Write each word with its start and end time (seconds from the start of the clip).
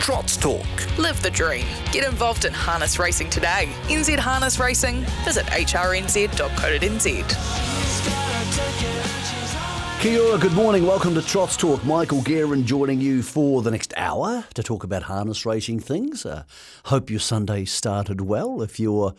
Trots 0.00 0.36
Talk. 0.38 0.64
Live 0.98 1.22
the 1.22 1.30
dream. 1.30 1.66
Get 1.92 2.08
involved 2.08 2.46
in 2.46 2.54
harness 2.54 2.98
racing 2.98 3.28
today. 3.28 3.68
NZ 3.88 4.18
Harness 4.18 4.58
Racing. 4.58 5.02
Visit 5.24 5.44
hrnz.co.nz. 5.44 7.06
Kia 10.00 10.22
ora, 10.22 10.38
good 10.38 10.54
morning. 10.54 10.86
Welcome 10.86 11.14
to 11.14 11.22
Trots 11.22 11.54
Talk. 11.58 11.84
Michael 11.84 12.22
Guerin 12.22 12.64
joining 12.64 13.02
you 13.02 13.22
for 13.22 13.60
the 13.60 13.70
next 13.70 13.92
hour 13.98 14.46
to 14.54 14.62
talk 14.62 14.84
about 14.84 15.02
harness 15.02 15.44
racing 15.44 15.80
things. 15.80 16.24
Uh, 16.24 16.44
hope 16.86 17.10
your 17.10 17.20
Sunday 17.20 17.66
started 17.66 18.22
well. 18.22 18.62
If 18.62 18.80
you're 18.80 19.14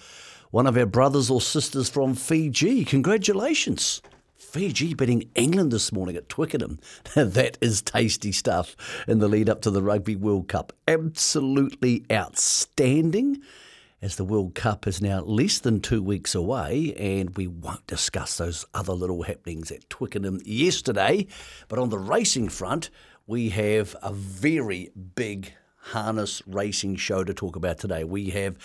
one 0.50 0.66
of 0.66 0.76
our 0.76 0.88
brothers 0.88 1.30
or 1.30 1.42
sisters 1.42 1.90
from 1.90 2.16
Fiji, 2.16 2.86
congratulations. 2.86 4.02
Fiji 4.52 4.94
beating 4.94 5.30
England 5.34 5.72
this 5.72 5.94
morning 5.94 6.18
at 6.18 6.28
Twickenham. 6.28 6.78
that 7.16 7.58
is 7.62 7.82
tasty 7.82 8.34
stuff 8.34 8.76
in 9.08 9.20
the 9.20 9.30
lead 9.30 9.50
up 9.50 9.62
to 9.62 9.72
the 9.72 9.82
Rugby 9.82 10.18
World 10.18 10.50
Cup. 10.50 10.74
Absolutely 10.90 12.04
outstanding 12.12 13.42
as 14.02 14.18
the 14.18 14.26
World 14.26 14.54
Cup 14.54 14.88
is 14.88 15.02
now 15.02 15.22
less 15.22 15.60
than 15.60 15.80
two 15.80 16.04
weeks 16.04 16.36
away, 16.36 16.94
and 16.98 17.38
we 17.38 17.48
won't 17.48 17.88
discuss 17.88 18.38
those 18.38 18.66
other 18.74 18.92
little 18.92 19.24
happenings 19.24 19.72
at 19.72 19.90
Twickenham 19.90 20.42
yesterday. 20.44 21.28
But 21.70 21.80
on 21.80 21.88
the 21.88 22.00
racing 22.00 22.50
front, 22.50 22.90
we 23.26 23.52
have 23.52 23.96
a 24.04 24.12
very 24.12 24.92
big 25.16 25.54
harness 25.78 26.42
racing 26.46 26.98
show 26.98 27.24
to 27.24 27.34
talk 27.34 27.56
about 27.56 27.78
today. 27.78 28.04
We 28.04 28.32
have 28.32 28.58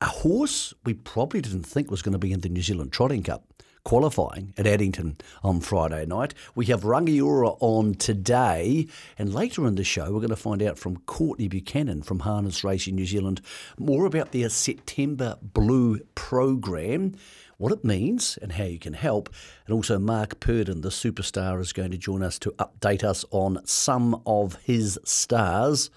a 0.00 0.06
horse 0.06 0.72
we 0.84 0.94
probably 0.94 1.40
didn't 1.40 1.64
think 1.64 1.90
was 1.90 2.02
going 2.02 2.12
to 2.12 2.18
be 2.18 2.32
in 2.32 2.40
the 2.40 2.48
New 2.48 2.62
Zealand 2.62 2.92
Trotting 2.92 3.24
Cup 3.24 3.44
qualifying 3.84 4.54
at 4.56 4.66
Addington 4.66 5.18
on 5.42 5.60
Friday 5.60 6.06
night. 6.06 6.34
We 6.54 6.66
have 6.66 6.82
Rangiora 6.82 7.56
on 7.60 7.94
today, 7.94 8.86
and 9.18 9.34
later 9.34 9.66
in 9.66 9.74
the 9.74 9.84
show, 9.84 10.04
we're 10.04 10.20
going 10.20 10.28
to 10.28 10.36
find 10.36 10.62
out 10.62 10.78
from 10.78 10.98
Courtney 10.98 11.48
Buchanan 11.48 12.02
from 12.02 12.20
Harness 12.20 12.62
Racing 12.62 12.94
New 12.94 13.06
Zealand 13.06 13.40
more 13.78 14.06
about 14.06 14.32
their 14.32 14.48
September 14.48 15.36
Blue 15.42 16.00
program. 16.14 17.14
What 17.58 17.72
it 17.72 17.84
means 17.84 18.38
and 18.42 18.52
how 18.52 18.64
you 18.64 18.78
can 18.78 18.94
help. 18.94 19.28
And 19.66 19.74
also, 19.74 19.98
Mark 19.98 20.40
Purdon, 20.40 20.80
the 20.80 20.88
superstar, 20.88 21.60
is 21.60 21.72
going 21.72 21.92
to 21.92 21.98
join 21.98 22.22
us 22.22 22.36
to 22.40 22.50
update 22.52 23.04
us 23.04 23.24
on 23.30 23.64
some 23.64 24.20
of 24.26 24.56
his 24.64 24.98
stars. 25.04 25.88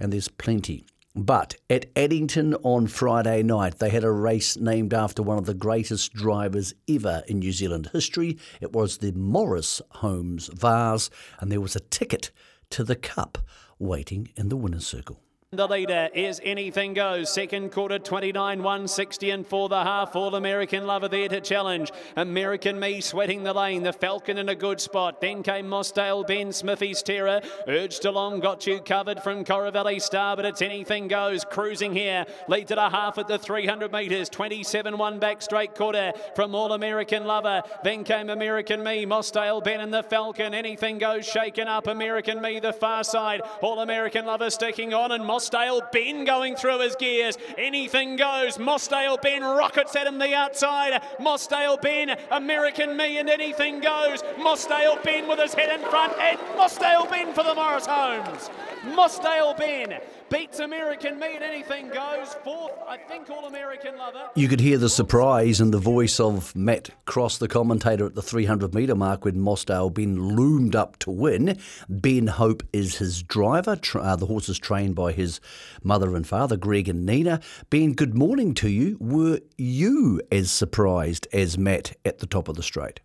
And 0.00 0.12
there's 0.12 0.28
plenty 0.28 0.84
but 1.14 1.56
at 1.68 1.86
Addington 1.96 2.54
on 2.62 2.86
Friday 2.86 3.42
night, 3.42 3.78
they 3.78 3.90
had 3.90 4.04
a 4.04 4.10
race 4.10 4.56
named 4.56 4.94
after 4.94 5.22
one 5.22 5.38
of 5.38 5.46
the 5.46 5.54
greatest 5.54 6.12
drivers 6.12 6.74
ever 6.88 7.22
in 7.26 7.40
New 7.40 7.52
Zealand 7.52 7.90
history. 7.92 8.38
It 8.60 8.72
was 8.72 8.98
the 8.98 9.12
Maurice 9.12 9.82
Holmes 9.90 10.48
Vase, 10.54 11.10
and 11.40 11.50
there 11.50 11.60
was 11.60 11.74
a 11.74 11.80
ticket 11.80 12.30
to 12.70 12.84
the 12.84 12.96
Cup 12.96 13.38
waiting 13.78 14.30
in 14.36 14.48
the 14.48 14.56
winner's 14.56 14.86
circle. 14.86 15.20
The 15.52 15.66
leader 15.66 16.08
is 16.14 16.40
Anything 16.44 16.94
Goes. 16.94 17.34
Second 17.34 17.72
quarter, 17.72 17.98
29 17.98 18.62
160 18.62 19.30
and 19.30 19.44
for 19.44 19.68
the 19.68 19.82
half. 19.82 20.14
All 20.14 20.36
American 20.36 20.86
Lover 20.86 21.08
there 21.08 21.28
to 21.28 21.40
challenge. 21.40 21.90
American 22.14 22.78
Me 22.78 23.00
sweating 23.00 23.42
the 23.42 23.52
lane. 23.52 23.82
The 23.82 23.92
Falcon 23.92 24.38
in 24.38 24.48
a 24.48 24.54
good 24.54 24.80
spot. 24.80 25.20
Then 25.20 25.42
came 25.42 25.66
Mossdale 25.66 26.24
Ben 26.24 26.52
Smithy's 26.52 27.02
Terror. 27.02 27.40
Urged 27.66 28.04
along, 28.04 28.38
got 28.38 28.64
you 28.64 28.78
covered 28.78 29.24
from 29.24 29.44
Coravelli 29.44 30.00
Star, 30.00 30.36
but 30.36 30.44
it's 30.44 30.62
Anything 30.62 31.08
Goes. 31.08 31.44
Cruising 31.44 31.94
here. 31.94 32.26
Leads 32.46 32.70
at 32.70 32.76
the 32.76 32.88
half 32.88 33.18
at 33.18 33.26
the 33.26 33.36
300 33.36 33.90
metres. 33.90 34.28
27 34.28 34.96
1 34.96 35.18
back 35.18 35.42
straight 35.42 35.74
quarter 35.74 36.12
from 36.36 36.54
All 36.54 36.74
American 36.74 37.24
Lover. 37.24 37.64
Then 37.82 38.04
came 38.04 38.30
American 38.30 38.84
Me. 38.84 39.04
Mossdale 39.04 39.64
Ben 39.64 39.80
and 39.80 39.92
the 39.92 40.04
Falcon. 40.04 40.54
Anything 40.54 40.98
Goes 40.98 41.26
shaken 41.26 41.66
up. 41.66 41.88
American 41.88 42.40
Me 42.40 42.60
the 42.60 42.72
far 42.72 43.02
side. 43.02 43.40
All 43.62 43.80
American 43.80 44.26
Lover 44.26 44.48
sticking 44.48 44.94
on 44.94 45.10
and 45.10 45.26
Moss 45.26 45.39
Mossdale 45.40 45.90
Ben 45.90 46.26
going 46.26 46.54
through 46.54 46.80
his 46.80 46.94
gears. 46.96 47.38
Anything 47.56 48.16
goes. 48.16 48.58
Mossdale 48.58 49.20
Ben 49.22 49.42
rockets 49.42 49.96
at 49.96 50.06
him 50.06 50.18
the 50.18 50.34
outside. 50.34 51.02
Mossdale 51.18 51.80
Ben, 51.80 52.14
American 52.30 52.94
me, 52.94 53.18
and 53.18 53.30
anything 53.30 53.80
goes. 53.80 54.22
Mossdale 54.38 55.02
Ben 55.02 55.26
with 55.26 55.38
his 55.38 55.54
head 55.54 55.80
in 55.80 55.86
front, 55.88 56.12
and 56.18 56.38
Mossdale 56.58 57.08
Ben 57.08 57.32
for 57.32 57.42
the 57.42 57.54
Maurice 57.54 57.86
Holmes. 57.86 58.50
Mossdale 58.84 59.56
Ben 59.56 59.98
beats 60.30 60.60
American 60.60 61.18
Me 61.18 61.34
and 61.34 61.44
anything 61.44 61.88
goes. 61.88 62.34
Fourth, 62.44 62.72
I 62.88 62.96
think 62.96 63.28
All 63.28 63.46
American 63.46 63.98
Lover. 63.98 64.30
You 64.36 64.48
could 64.48 64.60
hear 64.60 64.78
the 64.78 64.88
surprise 64.88 65.60
in 65.60 65.72
the 65.72 65.78
voice 65.78 66.20
of 66.20 66.54
Matt 66.54 66.90
Cross, 67.04 67.38
the 67.38 67.48
commentator 67.48 68.06
at 68.06 68.14
the 68.14 68.22
300 68.22 68.72
metre 68.72 68.94
mark 68.94 69.24
when 69.24 69.36
Mossdale 69.36 69.92
Ben 69.92 70.36
loomed 70.36 70.76
up 70.76 70.98
to 71.00 71.10
win. 71.10 71.58
Ben 71.88 72.28
Hope 72.28 72.62
is 72.72 72.98
his 72.98 73.22
driver. 73.22 73.78
Uh, 73.94 74.16
the 74.16 74.26
horse 74.26 74.48
is 74.48 74.58
trained 74.58 74.94
by 74.94 75.12
his 75.12 75.40
mother 75.82 76.14
and 76.14 76.26
father, 76.26 76.56
Greg 76.56 76.88
and 76.88 77.04
Nina. 77.04 77.40
Ben, 77.68 77.92
good 77.94 78.14
morning 78.14 78.54
to 78.54 78.68
you. 78.68 78.96
Were 79.00 79.40
you 79.58 80.22
as 80.30 80.50
surprised 80.50 81.26
as 81.32 81.58
Matt 81.58 81.96
at 82.04 82.18
the 82.18 82.26
top 82.26 82.48
of 82.48 82.56
the 82.56 82.62
straight? 82.62 83.00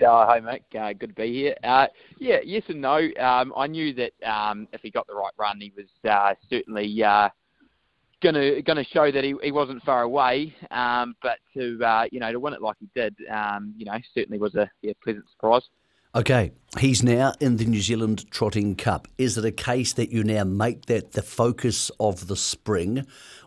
Uh, 0.00 0.26
hi, 0.26 0.40
Mick. 0.40 0.62
Uh, 0.78 0.92
good 0.92 1.10
to 1.10 1.14
be 1.14 1.32
here. 1.32 1.54
Uh, 1.62 1.86
yeah, 2.18 2.38
yes 2.44 2.64
and 2.68 2.80
no. 2.80 3.08
Um, 3.20 3.52
I 3.56 3.68
knew 3.68 3.94
that 3.94 4.12
um, 4.24 4.66
if 4.72 4.80
he 4.82 4.90
got 4.90 5.06
the 5.06 5.14
right 5.14 5.32
run, 5.38 5.60
he 5.60 5.72
was 5.76 5.86
uh, 6.10 6.34
certainly 6.50 7.02
uh, 7.02 7.28
gonna 8.20 8.60
gonna 8.62 8.84
show 8.84 9.12
that 9.12 9.22
he, 9.22 9.34
he 9.42 9.52
wasn't 9.52 9.82
far 9.84 10.02
away. 10.02 10.52
Um, 10.72 11.14
but 11.22 11.38
to 11.54 11.78
uh, 11.84 12.06
you 12.10 12.18
know 12.18 12.32
to 12.32 12.40
win 12.40 12.54
it 12.54 12.62
like 12.62 12.76
he 12.80 12.88
did, 12.94 13.14
um, 13.30 13.72
you 13.76 13.84
know, 13.84 13.96
certainly 14.14 14.38
was 14.38 14.56
a 14.56 14.68
yeah, 14.82 14.94
pleasant 15.02 15.26
surprise. 15.30 15.62
Okay, 16.16 16.52
he's 16.78 17.02
now 17.02 17.32
in 17.40 17.56
the 17.56 17.64
New 17.64 17.80
Zealand 17.80 18.30
Trotting 18.30 18.76
Cup. 18.76 19.08
Is 19.18 19.36
it 19.36 19.44
a 19.44 19.50
case 19.50 19.92
that 19.94 20.10
you 20.10 20.22
now 20.22 20.44
make 20.44 20.86
that 20.86 21.12
the 21.12 21.22
focus 21.22 21.90
of 21.98 22.28
the 22.28 22.36
spring, 22.36 23.04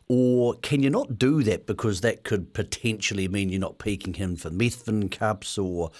or 0.10 0.54
can 0.56 0.82
you 0.82 0.90
not 0.90 1.20
do 1.20 1.44
that 1.44 1.66
because 1.66 2.02
that 2.02 2.24
could 2.24 2.54
potentially 2.54 3.28
mean 3.28 3.50
you're 3.50 3.60
not 3.60 3.78
peaking 3.78 4.14
him 4.14 4.36
for 4.36 4.50
Methven 4.50 5.10
Cups 5.12 5.58
or 5.58 5.92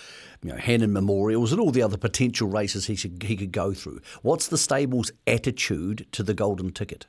you 0.42 0.52
know, 0.52 0.58
Hannon 0.58 0.94
Memorials 0.94 1.52
and 1.52 1.60
all 1.60 1.72
the 1.72 1.82
other 1.82 1.98
potential 1.98 2.48
races 2.48 2.86
he, 2.88 2.96
should, 2.96 3.22
he 3.24 3.36
could 3.36 3.52
go 3.52 3.74
through? 3.74 4.00
What's 4.22 4.48
the 4.48 4.58
stable's 4.58 5.12
attitude 5.26 6.08
to 6.14 6.24
the 6.24 6.34
golden 6.34 6.72
ticket? 6.72 7.06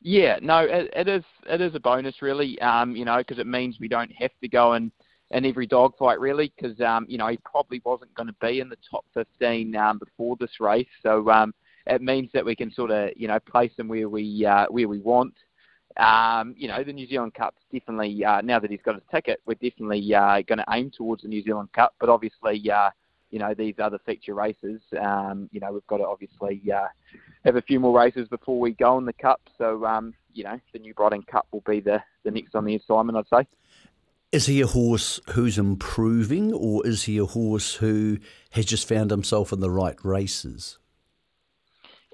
Yeah, 0.00 0.38
no, 0.42 0.60
it, 0.60 0.90
it 0.94 1.08
is 1.08 1.24
it 1.48 1.60
is 1.60 1.74
a 1.74 1.80
bonus 1.80 2.22
really, 2.22 2.60
um, 2.60 2.94
you 2.94 3.04
know, 3.04 3.18
because 3.18 3.38
it 3.38 3.46
means 3.46 3.80
we 3.80 3.88
don't 3.88 4.12
have 4.12 4.30
to 4.40 4.48
go 4.48 4.72
and 4.74 4.92
in 5.30 5.44
every 5.44 5.66
dogfight 5.66 6.18
really 6.20 6.52
because 6.56 6.80
um, 6.80 7.04
you 7.08 7.18
know 7.18 7.26
he 7.26 7.36
probably 7.38 7.82
wasn't 7.84 8.12
going 8.14 8.28
to 8.28 8.34
be 8.40 8.60
in 8.60 8.68
the 8.68 8.78
top 8.90 9.04
15 9.14 9.76
um, 9.76 9.98
before 9.98 10.36
this 10.36 10.60
race. 10.60 10.88
So 11.02 11.28
um, 11.30 11.52
it 11.86 12.00
means 12.00 12.30
that 12.32 12.44
we 12.44 12.56
can 12.56 12.72
sort 12.72 12.90
of 12.90 13.10
you 13.16 13.28
know 13.28 13.38
place 13.40 13.72
him 13.76 13.88
where 13.88 14.08
we 14.08 14.46
uh, 14.46 14.66
where 14.70 14.88
we 14.88 15.00
want. 15.00 15.34
Um, 15.98 16.54
you 16.56 16.68
know 16.68 16.84
the 16.84 16.92
New 16.92 17.08
Zealand 17.08 17.34
Cup's 17.34 17.60
definitely 17.72 18.24
uh, 18.24 18.40
now 18.40 18.60
that 18.60 18.70
he's 18.70 18.82
got 18.84 18.94
his 18.94 19.04
ticket, 19.10 19.40
we're 19.46 19.54
definitely 19.54 20.14
uh, 20.14 20.42
going 20.42 20.58
to 20.58 20.64
aim 20.70 20.92
towards 20.96 21.22
the 21.22 21.28
New 21.28 21.42
Zealand 21.42 21.72
Cup. 21.72 21.94
But 21.98 22.08
obviously, 22.08 22.70
uh, 22.70 22.90
you 23.30 23.40
know 23.40 23.52
these 23.52 23.74
other 23.80 23.98
feature 24.06 24.34
races, 24.34 24.80
um, 25.00 25.48
you 25.52 25.58
know 25.58 25.72
we've 25.72 25.86
got 25.88 25.96
to 25.96 26.06
obviously 26.06 26.62
uh, 26.72 26.86
have 27.44 27.56
a 27.56 27.62
few 27.62 27.80
more 27.80 27.98
races 27.98 28.28
before 28.28 28.60
we 28.60 28.72
go 28.72 28.96
in 28.98 29.06
the 29.06 29.12
Cup. 29.12 29.40
So 29.58 29.84
um, 29.84 30.14
you 30.32 30.44
know 30.44 30.60
the 30.72 30.78
New 30.78 30.94
Brighton 30.94 31.22
Cup 31.22 31.48
will 31.50 31.64
be 31.66 31.80
the 31.80 32.00
the 32.22 32.30
next 32.30 32.54
on 32.54 32.64
the 32.64 32.76
assignment, 32.76 33.18
I'd 33.18 33.40
say. 33.40 33.48
Is 34.30 34.46
he 34.46 34.60
a 34.60 34.66
horse 34.66 35.20
who's 35.30 35.58
improving, 35.58 36.52
or 36.52 36.86
is 36.86 37.04
he 37.04 37.18
a 37.18 37.24
horse 37.24 37.76
who 37.76 38.18
has 38.50 38.66
just 38.66 38.86
found 38.86 39.10
himself 39.10 39.52
in 39.52 39.60
the 39.60 39.70
right 39.70 39.96
races? 40.04 40.78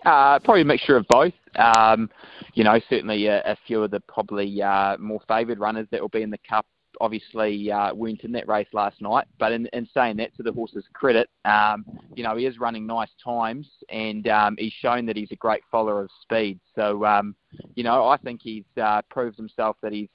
Uh, 0.04 0.38
probably 0.40 0.62
a 0.62 0.64
mixture 0.64 0.96
of 0.96 1.06
both. 1.08 1.32
Um, 1.56 2.10
you 2.54 2.64
know, 2.64 2.78
certainly 2.90 3.26
a, 3.26 3.40
a, 3.42 3.56
few 3.66 3.82
of 3.82 3.90
the 3.90 4.00
probably 4.00 4.62
uh, 4.62 4.98
more 4.98 5.20
favoured 5.26 5.58
runners 5.58 5.86
that 5.90 6.00
will 6.00 6.08
be 6.08 6.22
in 6.22 6.30
the 6.30 6.38
Cup 6.48 6.66
obviously 7.00 7.70
uh, 7.70 7.94
weren't 7.94 8.22
in 8.22 8.32
that 8.32 8.48
race 8.48 8.68
last 8.72 9.00
night. 9.00 9.26
But 9.38 9.52
in, 9.52 9.66
in 9.72 9.88
saying 9.92 10.16
that, 10.18 10.34
to 10.36 10.42
the 10.42 10.52
horse's 10.52 10.84
credit, 10.92 11.28
um, 11.44 11.84
you 12.14 12.22
know, 12.22 12.36
he 12.36 12.46
is 12.46 12.58
running 12.58 12.86
nice 12.86 13.10
times 13.22 13.68
and 13.88 14.28
um, 14.28 14.56
he's 14.58 14.72
shown 14.72 15.06
that 15.06 15.16
he's 15.16 15.32
a 15.32 15.36
great 15.36 15.62
follower 15.70 16.02
of 16.02 16.10
speed. 16.22 16.58
So, 16.74 17.04
um, 17.04 17.34
you 17.74 17.84
know, 17.84 18.06
I 18.06 18.16
think 18.18 18.40
he's 18.42 18.64
uh, 18.80 19.02
proved 19.10 19.36
himself 19.36 19.76
that 19.82 19.92
he's 19.92 20.08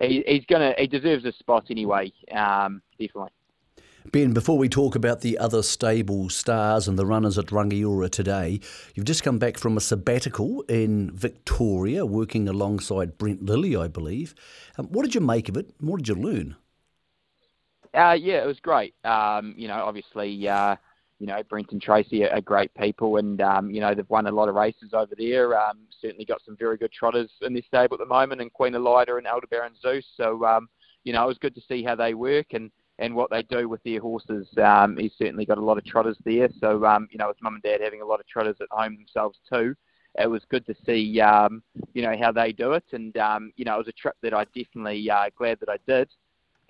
he, 0.00 0.24
he's 0.26 0.44
gonna 0.46 0.74
he 0.78 0.88
deserves 0.88 1.24
a 1.24 1.32
spot 1.32 1.66
anyway. 1.70 2.12
Um, 2.34 2.82
definitely. 2.98 3.30
Ben, 4.10 4.32
before 4.32 4.58
we 4.58 4.68
talk 4.68 4.96
about 4.96 5.20
the 5.20 5.38
other 5.38 5.62
stable 5.62 6.28
stars 6.28 6.88
and 6.88 6.98
the 6.98 7.06
runners 7.06 7.38
at 7.38 7.46
Rangiora 7.46 8.10
today, 8.10 8.58
you've 8.94 9.06
just 9.06 9.22
come 9.22 9.38
back 9.38 9.56
from 9.56 9.76
a 9.76 9.80
sabbatical 9.80 10.62
in 10.62 11.10
Victoria, 11.12 12.04
working 12.04 12.48
alongside 12.48 13.16
Brent 13.16 13.44
Lilley, 13.44 13.76
I 13.76 13.86
believe. 13.86 14.34
Um, 14.76 14.86
what 14.86 15.04
did 15.04 15.14
you 15.14 15.20
make 15.20 15.48
of 15.48 15.56
it? 15.56 15.70
What 15.78 15.98
did 15.98 16.08
you 16.08 16.16
learn? 16.16 16.56
Uh, 17.94 18.16
yeah, 18.18 18.42
it 18.42 18.46
was 18.46 18.58
great. 18.58 18.94
Um, 19.04 19.54
you 19.56 19.68
know, 19.68 19.84
obviously, 19.84 20.48
uh, 20.48 20.76
you 21.20 21.28
know, 21.28 21.40
Brent 21.44 21.70
and 21.70 21.80
Tracy 21.80 22.24
are, 22.24 22.30
are 22.30 22.40
great 22.40 22.74
people, 22.74 23.18
and 23.18 23.40
um, 23.40 23.70
you 23.70 23.80
know 23.80 23.94
they've 23.94 24.08
won 24.10 24.26
a 24.26 24.32
lot 24.32 24.48
of 24.48 24.56
races 24.56 24.90
over 24.92 25.14
there. 25.16 25.56
Um, 25.56 25.78
certainly 26.00 26.24
got 26.24 26.42
some 26.44 26.56
very 26.56 26.76
good 26.76 26.90
trotters 26.90 27.30
in 27.42 27.54
this 27.54 27.66
stable 27.66 27.94
at 27.94 28.00
the 28.00 28.06
moment, 28.06 28.40
and 28.40 28.52
Queen 28.52 28.72
Elida 28.72 29.16
and 29.16 29.26
Aldebaran 29.26 29.74
Zeus. 29.80 30.06
So, 30.16 30.44
um, 30.44 30.68
you 31.04 31.12
know, 31.12 31.22
it 31.22 31.28
was 31.28 31.38
good 31.38 31.54
to 31.54 31.60
see 31.68 31.84
how 31.84 31.94
they 31.94 32.14
work 32.14 32.46
and 32.52 32.72
and 33.02 33.16
what 33.16 33.30
they 33.30 33.42
do 33.42 33.68
with 33.68 33.82
their 33.82 34.00
horses. 34.00 34.46
Um, 34.62 34.96
he's 34.96 35.12
certainly 35.18 35.44
got 35.44 35.58
a 35.58 35.64
lot 35.64 35.76
of 35.76 35.84
trotters 35.84 36.16
there. 36.24 36.48
So, 36.60 36.84
um, 36.86 37.08
you 37.10 37.18
know, 37.18 37.26
with 37.26 37.42
mum 37.42 37.54
and 37.54 37.62
dad 37.62 37.80
having 37.82 38.00
a 38.00 38.06
lot 38.06 38.20
of 38.20 38.28
trotters 38.28 38.56
at 38.60 38.68
home 38.70 38.96
themselves 38.96 39.38
too, 39.52 39.74
it 40.20 40.28
was 40.28 40.42
good 40.48 40.64
to 40.66 40.74
see, 40.86 41.20
um, 41.20 41.64
you 41.94 42.02
know, 42.02 42.14
how 42.16 42.30
they 42.30 42.52
do 42.52 42.72
it. 42.74 42.84
And, 42.92 43.16
um, 43.16 43.52
you 43.56 43.64
know, 43.64 43.74
it 43.74 43.78
was 43.78 43.88
a 43.88 43.92
trip 43.92 44.14
that 44.22 44.32
I 44.32 44.44
definitely 44.54 45.10
uh, 45.10 45.30
glad 45.36 45.58
that 45.60 45.68
I 45.68 45.78
did. 45.84 46.10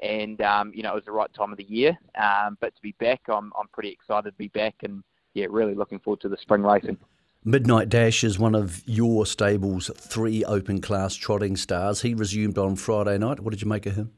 And, 0.02 0.40
um, 0.40 0.73
you 0.75 0.82
know, 0.82 0.93
it 0.93 0.94
was 0.94 1.05
the 1.05 1.12
right 1.12 1.32
time 1.34 1.52
of 1.52 1.58
the 1.58 1.64
year. 1.64 1.99
Um, 2.19 2.56
but 2.62 2.75
to 2.75 2.81
be 2.81 2.94
back, 2.99 3.20
I'm, 3.29 3.52
I'm 3.58 3.69
pretty 3.75 3.90
excited 3.90 4.31
to 4.31 4.37
be 4.37 4.49
back 4.49 4.76
and, 4.84 5.05
yeah, 5.34 5.46
really 5.50 5.75
looking 5.75 5.99
forward 5.99 6.23
to 6.23 6.31
the 6.31 6.38
spring 6.38 6.62
racing. 6.62 6.96
Midnight 7.44 7.90
Dash 7.90 8.25
is 8.25 8.38
one 8.38 8.55
of 8.55 8.82
your 8.87 9.26
stable's 9.26 9.90
three 9.99 10.44
open 10.44 10.81
class 10.81 11.14
trotting 11.14 11.56
stars. 11.56 12.00
He 12.00 12.14
resumed 12.14 12.56
on 12.56 12.76
Friday 12.76 13.19
night. 13.19 13.40
What 13.40 13.50
did 13.50 13.61
you 13.61 13.69
make 13.69 13.84
of 13.84 13.96
him? 13.96 14.12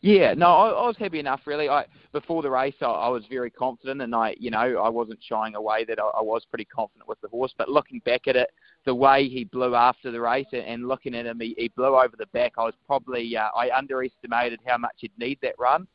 Yeah, 0.00 0.34
no, 0.34 0.46
I, 0.46 0.68
I 0.68 0.86
was 0.86 0.96
happy 0.96 1.18
enough. 1.18 1.40
Really, 1.44 1.68
I 1.68 1.84
before 2.12 2.42
the 2.42 2.50
race, 2.50 2.74
I, 2.80 2.86
I 2.86 3.08
was 3.08 3.24
very 3.28 3.50
confident, 3.50 4.00
and 4.00 4.14
I, 4.14 4.36
you 4.38 4.50
know, 4.50 4.58
I 4.58 4.88
wasn't 4.88 5.18
shying 5.22 5.56
away 5.56 5.84
that 5.86 5.98
I, 5.98 6.04
I 6.18 6.22
was 6.22 6.44
pretty 6.48 6.66
confident 6.66 7.08
with 7.08 7.20
the 7.20 7.28
horse. 7.28 7.52
But 7.58 7.68
looking 7.68 8.00
back 8.04 8.28
at 8.28 8.36
it, 8.36 8.50
the 8.84 8.94
way 8.94 9.28
he 9.28 9.44
blew 9.44 9.74
after 9.74 10.12
the 10.12 10.20
race, 10.20 10.46
and, 10.52 10.62
and 10.62 10.88
looking 10.88 11.14
at 11.16 11.26
him, 11.26 11.40
he, 11.40 11.54
he 11.58 11.68
blew 11.68 11.96
over 11.96 12.14
the 12.16 12.26
back. 12.26 12.52
I 12.58 12.64
was 12.64 12.74
probably 12.86 13.36
uh, 13.36 13.48
I 13.56 13.70
underestimated 13.76 14.60
how 14.64 14.78
much 14.78 14.94
he'd 14.98 15.12
need 15.18 15.38
that 15.42 15.54
run, 15.58 15.88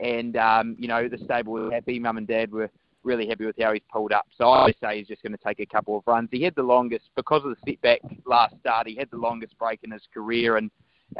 and 0.00 0.36
um, 0.36 0.76
you 0.78 0.86
know, 0.86 1.08
the 1.08 1.18
stable 1.18 1.54
were 1.54 1.72
happy. 1.72 1.98
Mum 1.98 2.18
and 2.18 2.28
Dad 2.28 2.52
were 2.52 2.70
really 3.02 3.26
happy 3.26 3.46
with 3.46 3.56
how 3.60 3.72
he's 3.72 3.82
pulled 3.92 4.12
up. 4.12 4.26
So 4.36 4.50
I 4.50 4.72
say 4.80 4.98
he's 4.98 5.08
just 5.08 5.22
going 5.22 5.36
to 5.36 5.44
take 5.44 5.60
a 5.60 5.66
couple 5.66 5.96
of 5.96 6.04
runs. 6.06 6.28
He 6.30 6.42
had 6.42 6.54
the 6.54 6.62
longest 6.62 7.10
because 7.16 7.42
of 7.44 7.50
the 7.50 7.72
setback 7.72 8.00
last 8.26 8.54
start. 8.60 8.86
He 8.86 8.96
had 8.96 9.10
the 9.10 9.16
longest 9.16 9.58
break 9.58 9.80
in 9.82 9.90
his 9.90 10.02
career, 10.14 10.58
and 10.58 10.70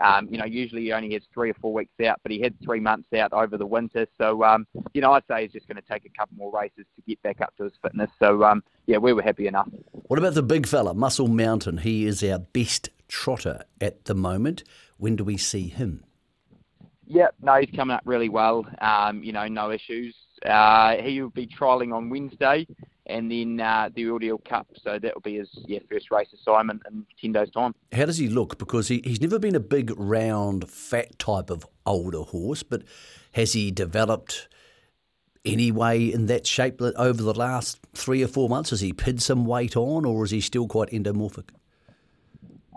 um, 0.00 0.29
you 0.31 0.38
know, 0.38 0.44
usually 0.44 0.82
he 0.82 0.93
only 0.93 1.12
has 1.14 1.23
three 1.32 1.50
or 1.50 1.55
four 1.55 1.73
weeks 1.73 1.99
out, 2.06 2.20
but 2.23 2.31
he 2.32 2.40
had 2.40 2.55
three 2.62 2.81
months 2.81 3.12
out 3.12 3.32
over 3.32 3.56
the 3.56 3.67
winter. 3.67 4.06
So, 4.19 4.44
um, 4.44 4.67
you 4.94 5.00
know, 5.00 5.12
I'd 5.12 5.25
say 5.29 5.43
he's 5.43 5.52
just 5.52 5.67
going 5.67 5.81
to 5.81 5.88
take 5.88 6.05
a 6.05 6.19
couple 6.19 6.37
more 6.37 6.52
races 6.52 6.85
to 6.96 7.02
get 7.06 7.20
back 7.23 7.40
up 7.40 7.56
to 7.56 7.64
his 7.64 7.73
fitness. 7.82 8.11
So, 8.19 8.44
um, 8.44 8.62
yeah, 8.87 8.99
we 8.99 9.12
were 9.12 9.23
happy 9.23 9.46
enough. 9.46 9.69
What 9.93 10.19
about 10.19 10.35
the 10.35 10.43
big 10.43 10.67
fella, 10.67 10.94
Muscle 10.94 11.29
Mountain? 11.29 11.79
He 11.79 12.06
is 12.06 12.23
our 12.23 12.38
best 12.38 12.90
trotter 13.08 13.62
at 13.81 14.05
the 14.05 14.14
moment. 14.14 14.64
When 14.99 15.17
do 15.17 15.25
we 15.25 15.37
see 15.37 15.69
him? 15.69 16.05
Yep, 17.06 17.37
no, 17.40 17.55
he's 17.55 17.75
coming 17.75 17.94
up 17.94 18.02
really 18.05 18.29
well. 18.29 18.67
Um, 18.82 19.23
you 19.23 19.32
know, 19.32 19.49
no 19.49 19.70
issues. 19.70 20.14
Uh, 20.44 20.96
he 20.96 21.23
will 21.23 21.31
be 21.31 21.46
trialling 21.46 21.94
on 21.94 22.11
Wednesday 22.11 22.67
and 23.09 23.31
then 23.31 23.61
uh, 23.61 23.89
the 23.95 24.09
Ordeal 24.09 24.39
Cup. 24.39 24.69
So 24.83 24.99
that 24.99 25.15
will 25.15 25.23
be 25.23 25.37
his 25.37 25.49
yeah, 25.67 25.81
first 25.91 26.11
race 26.11 26.29
assignment 26.33 26.83
in 26.91 27.07
10 27.21 27.33
days' 27.33 27.51
time. 27.51 27.75
How 27.93 28.05
does 28.05 28.19
he 28.19 28.29
look? 28.29 28.59
Because 28.59 28.89
he, 28.89 29.03
he's 29.05 29.21
never 29.21 29.39
been 29.39 29.55
a 29.55 29.61
big, 29.61 29.93
round, 29.99 30.69
fat 30.71 31.19
type 31.19 31.51
of 31.51 31.67
older 31.87 32.23
horse, 32.23 32.63
but 32.63 32.83
has 33.33 33.55
he 33.55 33.71
developed 33.71 34.49
anyway 35.45 36.05
in 36.05 36.27
that 36.27 36.47
shape 36.47 36.81
over 36.81 37.23
the 37.23 37.35
last 37.35 37.81
three 37.95 38.23
or 38.23 38.29
four 38.29 38.49
months? 38.49 38.71
Has 38.71 38.81
he 38.81 38.93
pinned 38.93 39.23
some 39.23 39.47
weight 39.47 39.77
on, 39.77 40.05
or 40.05 40.25
is 40.25 40.31
he 40.31 40.41
still 40.41 40.67
quite 40.67 40.91
endomorphic? 40.91 41.51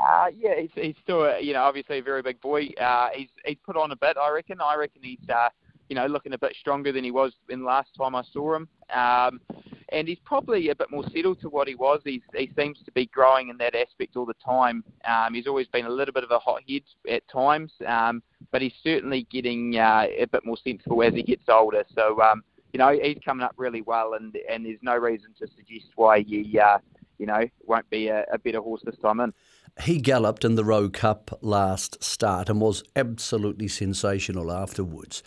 Uh, 0.02 0.28
yeah, 0.36 0.60
he's, 0.60 0.72
he's 0.74 0.96
still, 1.04 1.24
a, 1.24 1.40
you 1.40 1.54
know, 1.54 1.62
obviously 1.62 2.00
a 2.00 2.04
very 2.04 2.22
big 2.22 2.42
boy. 2.42 2.70
Uh, 2.80 3.10
he's 3.14 3.30
he's 3.46 3.58
put 3.64 3.78
on 3.78 3.92
a 3.92 3.96
bit, 3.96 4.18
I 4.18 4.32
reckon. 4.32 4.60
I 4.60 4.76
reckon 4.76 5.04
he's, 5.04 5.30
uh, 5.30 5.50
you 5.90 5.96
know, 5.96 6.08
looking 6.08 6.34
a 6.34 6.38
bit 6.38 6.56
stronger 6.60 6.92
than 6.92 7.04
he 7.04 7.12
was 7.12 7.34
in 7.50 7.60
the 7.60 7.66
last 7.66 7.90
time 7.96 8.16
I 8.16 8.24
saw 8.32 8.56
him. 8.56 8.68
Um, 8.94 9.42
and 9.92 10.08
he's 10.08 10.20
probably 10.24 10.70
a 10.70 10.76
bit 10.76 10.90
more 10.90 11.04
settled 11.14 11.42
to 11.42 11.50
what 11.50 11.68
he 11.68 11.76
was. 11.76 12.02
He's, 12.04 12.22
he 12.36 12.52
seems 12.58 12.78
to 12.86 12.92
be 12.92 13.08
growing 13.08 13.50
in 13.50 13.58
that 13.58 13.76
aspect 13.76 14.16
all 14.16 14.26
the 14.26 14.34
time. 14.44 14.84
Um, 15.06 15.34
he's 15.34 15.48
always 15.48 15.68
been 15.68 15.86
a 15.86 15.90
little 15.90 16.14
bit 16.14 16.24
of 16.24 16.32
a 16.32 16.40
hothead 16.40 16.84
at 17.10 17.28
times, 17.28 17.72
um, 17.86 18.24
but 18.52 18.62
he's 18.62 18.74
certainly 18.84 19.28
getting 19.32 19.78
uh, 19.78 20.08
a 20.18 20.26
bit 20.26 20.46
more 20.46 20.58
sensible 20.64 21.04
as 21.04 21.14
he 21.14 21.24
gets 21.24 21.44
older. 21.50 21.84
So, 21.94 22.22
um, 22.22 22.44
you 22.74 22.78
know, 22.78 22.98
he's 23.02 23.20
coming 23.24 23.44
up 23.44 23.54
really 23.58 23.82
well, 23.82 24.14
and 24.14 24.38
and 24.50 24.66
there's 24.66 24.80
no 24.82 24.96
reason 24.96 25.34
to 25.40 25.48
suggest 25.56 25.88
why 25.96 26.22
he, 26.22 26.58
uh, 26.58 26.78
you 27.18 27.26
know, 27.26 27.44
won't 27.66 27.90
be 27.90 28.08
a, 28.08 28.26
a 28.32 28.40
better 28.40 28.62
horse 28.62 28.82
this 28.86 28.98
time 28.98 29.20
in. 29.20 29.34
He 29.82 30.00
galloped 30.00 30.46
in 30.46 30.56
the 30.56 30.66
Rowe 30.66 30.90
Cup 30.90 31.38
last 31.42 32.04
start 32.04 32.50
and 32.50 32.60
was 32.60 32.84
absolutely 32.96 33.68
sensational 33.68 34.52
afterwards. 34.52 35.24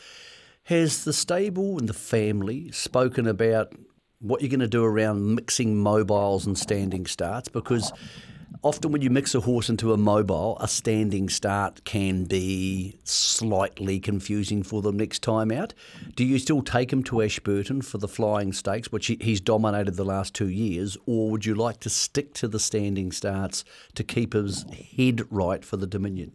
Has 0.65 1.05
the 1.05 1.13
stable 1.13 1.79
and 1.79 1.89
the 1.89 1.95
family 1.95 2.71
spoken 2.73 3.27
about 3.27 3.75
what 4.25 4.41
you're 4.41 4.49
going 4.49 4.61
to 4.61 4.67
do 4.67 4.83
around 4.83 5.35
mixing 5.35 5.77
mobiles 5.77 6.47
and 6.47 6.57
standing 6.57 7.05
starts 7.05 7.49
because 7.51 7.93
often 8.63 8.91
when 8.91 9.03
you 9.03 9.11
mix 9.11 9.35
a 9.35 9.41
horse 9.41 9.69
into 9.69 9.93
a 9.93 9.99
mobile, 9.99 10.57
a 10.61 10.67
standing 10.67 11.29
start 11.29 11.85
can 11.85 12.25
be 12.25 12.97
slightly 13.05 14.01
confusing 14.01 14.63
for 14.63 14.81
them 14.81 14.97
next 14.97 15.23
time 15.23 15.53
out. 15.53 15.75
Do 16.17 16.25
you 16.25 16.39
still 16.39 16.63
take 16.63 16.91
him 16.91 17.03
to 17.05 17.21
Ashburton 17.21 17.83
for 17.83 17.99
the 17.99 18.09
flying 18.09 18.55
stakes, 18.55 18.91
which 18.91 19.09
he's 19.09 19.43
dominated 19.43 19.97
the 19.97 20.07
last 20.07 20.35
two 20.35 20.49
years, 20.49 20.97
or 21.05 21.31
would 21.31 21.45
you 21.45 21.55
like 21.55 21.81
to 21.81 21.91
stick 21.91 22.33
to 22.35 22.49
the 22.49 22.59
standing 22.59 23.13
starts 23.13 23.63
to 23.95 24.03
keep 24.03 24.33
his 24.33 24.65
head 24.97 25.21
right 25.31 25.63
for 25.63 25.77
the 25.77 25.87
Dominion? 25.87 26.33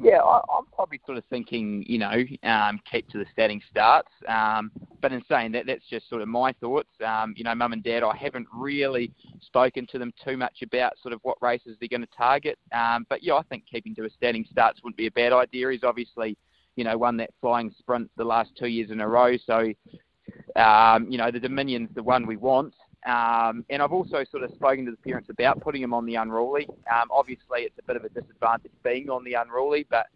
Yeah, 0.00 0.18
I, 0.18 0.36
am 0.56 0.66
probably 0.72 1.00
sort 1.04 1.18
of 1.18 1.24
thinking, 1.28 1.84
you 1.88 1.98
know, 1.98 2.22
um, 2.44 2.80
keep 2.90 3.08
to 3.08 3.18
the 3.18 3.26
standing 3.32 3.60
starts. 3.68 4.10
Um, 4.28 4.70
but 5.00 5.12
in 5.12 5.22
saying 5.28 5.52
that, 5.52 5.66
that's 5.66 5.84
just 5.90 6.08
sort 6.08 6.22
of 6.22 6.28
my 6.28 6.52
thoughts. 6.52 6.88
Um, 7.04 7.34
you 7.36 7.42
know, 7.42 7.54
mum 7.54 7.72
and 7.72 7.82
dad, 7.82 8.04
I 8.04 8.16
haven't 8.16 8.46
really 8.54 9.12
spoken 9.40 9.88
to 9.90 9.98
them 9.98 10.12
too 10.24 10.36
much 10.36 10.62
about 10.62 10.92
sort 11.02 11.14
of 11.14 11.20
what 11.22 11.36
races 11.42 11.76
they're 11.80 11.88
going 11.88 12.02
to 12.02 12.16
target. 12.16 12.58
Um, 12.72 13.06
but 13.08 13.24
yeah, 13.24 13.34
I 13.34 13.42
think 13.42 13.64
keeping 13.70 13.94
to 13.96 14.04
a 14.04 14.10
standing 14.10 14.46
starts 14.48 14.80
wouldn't 14.84 14.96
be 14.96 15.08
a 15.08 15.12
bad 15.12 15.32
idea. 15.32 15.70
He's 15.70 15.82
obviously, 15.82 16.36
you 16.76 16.84
know, 16.84 16.96
won 16.96 17.16
that 17.16 17.30
flying 17.40 17.74
sprint 17.76 18.08
the 18.16 18.24
last 18.24 18.50
two 18.56 18.68
years 18.68 18.92
in 18.92 19.00
a 19.00 19.08
row. 19.08 19.36
So, 19.46 19.72
um, 20.54 21.10
you 21.10 21.18
know, 21.18 21.32
the 21.32 21.40
Dominion's 21.40 21.90
the 21.96 22.04
one 22.04 22.24
we 22.24 22.36
want. 22.36 22.72
Um, 23.06 23.64
and 23.70 23.80
I've 23.80 23.92
also 23.92 24.24
sort 24.30 24.42
of 24.42 24.50
spoken 24.52 24.84
to 24.86 24.90
the 24.90 24.96
parents 24.96 25.30
about 25.30 25.60
putting 25.60 25.82
him 25.82 25.94
on 25.94 26.04
the 26.04 26.16
unruly. 26.16 26.66
Um, 26.92 27.08
obviously, 27.10 27.60
it's 27.60 27.78
a 27.78 27.82
bit 27.82 27.96
of 27.96 28.04
a 28.04 28.08
disadvantage 28.08 28.72
being 28.82 29.08
on 29.08 29.24
the 29.24 29.34
unruly, 29.34 29.86
but 29.88 30.06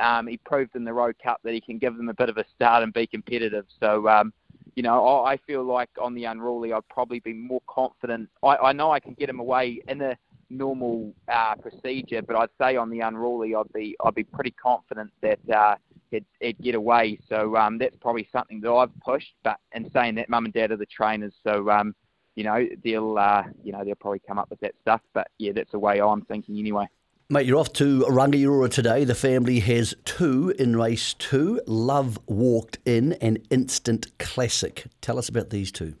um, 0.00 0.26
he 0.26 0.38
proved 0.38 0.74
in 0.74 0.84
the 0.84 0.92
Rowe 0.92 1.12
Cup 1.22 1.40
that 1.44 1.54
he 1.54 1.60
can 1.60 1.78
give 1.78 1.96
them 1.96 2.08
a 2.08 2.14
bit 2.14 2.28
of 2.28 2.38
a 2.38 2.44
start 2.54 2.82
and 2.82 2.92
be 2.92 3.06
competitive. 3.06 3.66
So, 3.78 4.08
um, 4.08 4.32
you 4.74 4.82
know, 4.82 5.22
I 5.24 5.36
feel 5.46 5.64
like 5.64 5.90
on 6.00 6.14
the 6.14 6.24
unruly, 6.24 6.72
I'd 6.72 6.88
probably 6.88 7.20
be 7.20 7.32
more 7.32 7.62
confident. 7.68 8.28
I, 8.42 8.56
I 8.56 8.72
know 8.72 8.90
I 8.90 9.00
can 9.00 9.14
get 9.14 9.28
him 9.28 9.38
away 9.38 9.82
in 9.86 10.00
a 10.00 10.16
normal 10.50 11.12
uh, 11.28 11.54
procedure, 11.56 12.22
but 12.22 12.36
I'd 12.36 12.48
say 12.60 12.76
on 12.76 12.90
the 12.90 13.00
unruly, 13.00 13.54
I'd 13.54 13.72
be 13.72 13.96
I'd 14.04 14.14
be 14.14 14.24
pretty 14.24 14.52
confident 14.52 15.10
that 15.20 15.38
uh, 15.54 15.76
he'd, 16.10 16.24
he'd 16.40 16.58
get 16.62 16.74
away. 16.74 17.18
So 17.28 17.56
um, 17.56 17.78
that's 17.78 17.96
probably 18.00 18.28
something 18.32 18.60
that 18.62 18.70
I've 18.70 18.98
pushed. 19.00 19.34
But 19.44 19.58
in 19.74 19.90
saying 19.92 20.14
that, 20.16 20.28
mum 20.28 20.46
and 20.46 20.54
dad 20.54 20.70
are 20.70 20.76
the 20.76 20.86
trainers, 20.86 21.34
so 21.44 21.68
um, 21.70 21.94
you 22.34 22.44
know, 22.44 22.66
they'll, 22.84 23.18
uh, 23.18 23.44
you 23.62 23.72
know, 23.72 23.84
they'll 23.84 23.94
probably 23.94 24.20
come 24.26 24.38
up 24.38 24.50
with 24.50 24.60
that 24.60 24.74
stuff. 24.80 25.00
But 25.12 25.28
yeah, 25.38 25.52
that's 25.52 25.72
the 25.72 25.78
way 25.78 26.00
I'm 26.00 26.22
thinking 26.22 26.58
anyway. 26.58 26.86
Mate, 27.28 27.46
you're 27.46 27.58
off 27.58 27.72
to 27.74 28.00
Rangiora 28.00 28.70
today. 28.70 29.04
The 29.04 29.14
family 29.14 29.60
has 29.60 29.94
two 30.04 30.50
in 30.58 30.76
race 30.76 31.14
two. 31.14 31.62
Love 31.66 32.18
walked 32.26 32.78
in 32.84 33.14
and 33.14 33.38
instant 33.50 34.06
classic. 34.18 34.84
Tell 35.00 35.18
us 35.18 35.28
about 35.28 35.50
these 35.50 35.72
two. 35.72 35.94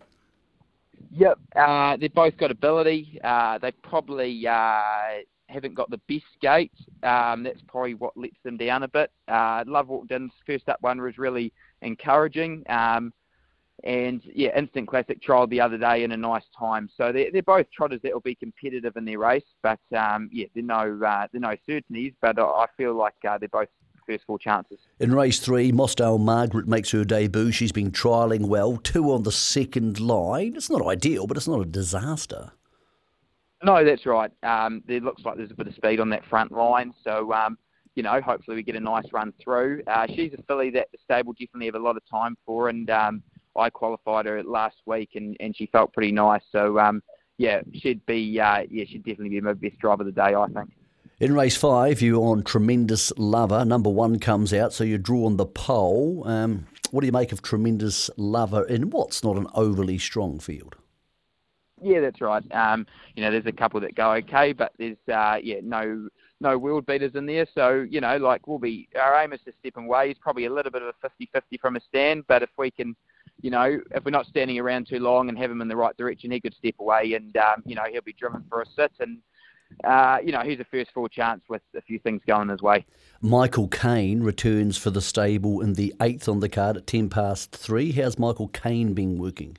Yep, 1.14 1.38
uh, 1.56 1.96
they've 1.96 2.12
both 2.12 2.36
got 2.36 2.50
ability. 2.50 3.18
Uh, 3.22 3.58
they 3.58 3.70
probably 3.70 4.46
uh, 4.46 5.20
haven't 5.46 5.74
got 5.74 5.90
the 5.90 6.00
best 6.08 6.24
gait. 6.40 6.72
Um, 7.02 7.44
that's 7.44 7.60
probably 7.66 7.94
what 7.94 8.16
lets 8.16 8.36
them 8.44 8.56
down 8.56 8.82
a 8.82 8.88
bit. 8.88 9.10
Uh, 9.28 9.64
Love 9.66 9.88
walked 9.88 10.10
in's 10.10 10.32
first 10.46 10.68
up 10.68 10.78
one 10.80 11.00
was 11.00 11.18
really 11.18 11.52
encouraging. 11.82 12.64
Um, 12.68 13.12
and 13.84 14.22
yeah, 14.24 14.56
Instant 14.56 14.88
Classic 14.88 15.20
trialled 15.20 15.50
the 15.50 15.60
other 15.60 15.78
day 15.78 16.04
in 16.04 16.12
a 16.12 16.16
nice 16.16 16.44
time. 16.56 16.88
So 16.96 17.12
they're, 17.12 17.30
they're 17.32 17.42
both 17.42 17.66
trotters 17.70 18.00
that 18.02 18.12
will 18.12 18.20
be 18.20 18.34
competitive 18.34 18.96
in 18.96 19.04
their 19.04 19.18
race, 19.18 19.44
but 19.62 19.80
um, 19.96 20.28
yeah, 20.32 20.46
they're 20.54 20.62
no 20.62 21.00
uh, 21.04 21.26
they're 21.32 21.40
no 21.40 21.56
certainties. 21.66 22.12
But 22.20 22.38
I 22.38 22.66
feel 22.76 22.94
like 22.94 23.14
uh, 23.28 23.38
they're 23.38 23.48
both 23.48 23.68
first 24.06 24.24
four 24.26 24.38
chances. 24.38 24.78
In 25.00 25.14
race 25.14 25.40
three, 25.40 25.72
Mossdale 25.72 26.20
Margaret 26.20 26.68
makes 26.68 26.90
her 26.90 27.04
debut. 27.04 27.50
She's 27.50 27.72
been 27.72 27.90
trialling 27.90 28.46
well. 28.46 28.76
Two 28.76 29.12
on 29.12 29.24
the 29.24 29.32
second 29.32 29.98
line. 30.00 30.54
It's 30.56 30.70
not 30.70 30.86
ideal, 30.86 31.26
but 31.26 31.36
it's 31.36 31.48
not 31.48 31.60
a 31.60 31.64
disaster. 31.64 32.52
No, 33.64 33.84
that's 33.84 34.06
right. 34.06 34.30
Um, 34.42 34.82
it 34.88 35.04
looks 35.04 35.24
like 35.24 35.36
there's 35.36 35.52
a 35.52 35.54
bit 35.54 35.68
of 35.68 35.74
speed 35.74 36.00
on 36.00 36.10
that 36.10 36.24
front 36.26 36.50
line. 36.50 36.92
So 37.04 37.32
um, 37.32 37.58
you 37.94 38.02
know, 38.02 38.20
hopefully 38.20 38.56
we 38.56 38.62
get 38.62 38.76
a 38.76 38.80
nice 38.80 39.04
run 39.12 39.32
through. 39.42 39.82
Uh, 39.86 40.06
she's 40.06 40.32
a 40.34 40.42
filly 40.44 40.70
that 40.70 40.88
the 40.92 40.98
stable 41.04 41.32
definitely 41.32 41.66
have 41.66 41.74
a 41.74 41.78
lot 41.78 41.96
of 41.96 42.02
time 42.10 42.36
for, 42.46 42.68
and 42.68 42.88
um, 42.90 43.22
I 43.56 43.70
qualified 43.70 44.26
her 44.26 44.42
last 44.42 44.76
week, 44.86 45.10
and, 45.14 45.36
and 45.40 45.56
she 45.56 45.66
felt 45.66 45.92
pretty 45.92 46.12
nice. 46.12 46.42
So 46.50 46.78
um, 46.78 47.02
yeah, 47.38 47.62
she'd 47.72 48.04
be 48.06 48.40
uh, 48.40 48.64
yeah, 48.70 48.84
she'd 48.84 49.04
definitely 49.04 49.30
be 49.30 49.40
my 49.40 49.54
best 49.54 49.78
driver 49.78 50.02
of 50.02 50.06
the 50.06 50.12
day, 50.12 50.34
I 50.34 50.46
think. 50.48 50.70
In 51.20 51.34
race 51.34 51.56
five, 51.56 52.02
you're 52.02 52.24
on 52.24 52.42
Tremendous 52.42 53.12
Lover. 53.16 53.64
Number 53.64 53.90
one 53.90 54.18
comes 54.18 54.52
out, 54.52 54.72
so 54.72 54.82
you 54.82 54.98
draw 54.98 55.26
on 55.26 55.36
the 55.36 55.46
pole. 55.46 56.26
Um, 56.26 56.66
what 56.90 57.02
do 57.02 57.06
you 57.06 57.12
make 57.12 57.32
of 57.32 57.42
Tremendous 57.42 58.10
Lover 58.16 58.64
in 58.64 58.90
what's 58.90 59.22
not 59.22 59.36
an 59.36 59.46
overly 59.54 59.98
strong 59.98 60.40
field? 60.40 60.76
Yeah, 61.80 62.00
that's 62.00 62.20
right. 62.20 62.42
Um, 62.52 62.86
you 63.14 63.22
know, 63.22 63.30
there's 63.30 63.46
a 63.46 63.52
couple 63.52 63.80
that 63.80 63.94
go 63.94 64.12
okay, 64.14 64.52
but 64.52 64.72
there's 64.78 64.96
uh, 65.12 65.38
yeah 65.42 65.60
no 65.62 66.08
no 66.40 66.58
world 66.58 66.86
beaters 66.86 67.12
in 67.14 67.26
there. 67.26 67.46
So 67.54 67.86
you 67.88 68.00
know, 68.00 68.16
like 68.18 68.46
we'll 68.46 68.58
be 68.58 68.88
our 69.00 69.22
aim 69.22 69.32
is 69.32 69.40
to 69.46 69.52
step 69.58 69.76
away. 69.76 70.08
He's 70.08 70.18
probably 70.18 70.44
a 70.44 70.52
little 70.52 70.70
bit 70.70 70.82
of 70.82 70.94
a 71.02 71.08
50-50 71.08 71.60
from 71.60 71.76
a 71.76 71.80
stand, 71.80 72.24
but 72.28 72.42
if 72.42 72.50
we 72.58 72.70
can, 72.70 72.94
you 73.42 73.50
know, 73.50 73.78
if 73.90 74.04
we're 74.04 74.10
not 74.10 74.26
standing 74.26 74.58
around 74.58 74.86
too 74.88 75.00
long 75.00 75.28
and 75.28 75.36
have 75.36 75.50
him 75.50 75.60
in 75.60 75.68
the 75.68 75.76
right 75.76 75.96
direction, 75.96 76.30
he 76.30 76.40
could 76.40 76.54
step 76.54 76.76
away, 76.78 77.12
and 77.14 77.36
um, 77.36 77.62
you 77.66 77.74
know 77.74 77.82
he'll 77.90 78.00
be 78.00 78.14
driven 78.14 78.44
for 78.48 78.62
a 78.62 78.66
sit 78.74 78.92
and. 79.00 79.18
Uh, 79.84 80.18
you 80.22 80.32
know, 80.32 80.42
he's 80.42 80.60
a 80.60 80.64
first 80.64 80.90
full 80.92 81.08
chance 81.08 81.40
with 81.48 81.62
a 81.74 81.80
few 81.80 81.98
things 81.98 82.20
going 82.26 82.50
his 82.50 82.60
way. 82.60 82.84
Michael 83.22 83.68
Kane 83.68 84.22
returns 84.22 84.76
for 84.76 84.90
the 84.90 85.00
stable 85.00 85.62
in 85.62 85.72
the 85.72 85.94
eighth 85.98 86.28
on 86.28 86.40
the 86.40 86.48
card 86.50 86.76
at 86.76 86.86
10 86.86 87.08
past 87.08 87.52
three. 87.52 87.90
How's 87.90 88.18
Michael 88.18 88.48
Kane 88.48 88.92
been 88.92 89.16
working? 89.16 89.56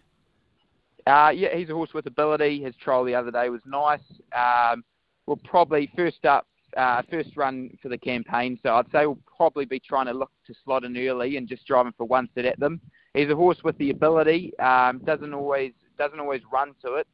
Uh, 1.08 1.32
yeah, 1.36 1.56
he's 1.56 1.70
a 1.70 1.74
horse 1.74 1.96
with 1.96 2.06
ability. 2.06 2.62
His 2.62 2.76
trial 2.76 3.04
the 3.04 3.16
other 3.16 3.32
day 3.32 3.50
was 3.50 3.62
nice. 3.66 4.02
Um, 4.38 4.84
we'll 5.26 5.38
probably 5.38 5.92
first 5.96 6.26
up, 6.26 6.46
uh, 6.78 7.02
first 7.10 7.36
run 7.36 7.76
for 7.82 7.90
the 7.90 7.98
campaign. 7.98 8.60
So 8.62 8.76
I'd 8.76 8.92
say 8.92 9.08
we'll 9.08 9.18
probably 9.36 9.66
be 9.66 9.80
trying 9.80 10.06
to 10.06 10.14
look 10.14 10.32
to 10.46 10.54
slot 10.64 10.84
in 10.84 10.96
early 10.96 11.38
and 11.38 11.48
just 11.48 11.66
driving 11.66 11.94
for 11.98 12.06
one 12.06 12.30
sit 12.36 12.46
at 12.46 12.60
them. 12.60 12.80
He's 13.14 13.30
a 13.30 13.36
horse 13.36 13.64
with 13.64 13.78
the 13.78 13.92
ability. 13.92 14.58
Um, 14.60 15.00
doesn't 15.00 15.34
always 15.34 15.74
doesn't 15.98 16.20
always 16.20 16.42
run 16.52 16.74
to 16.84 16.96
it. 16.96 17.08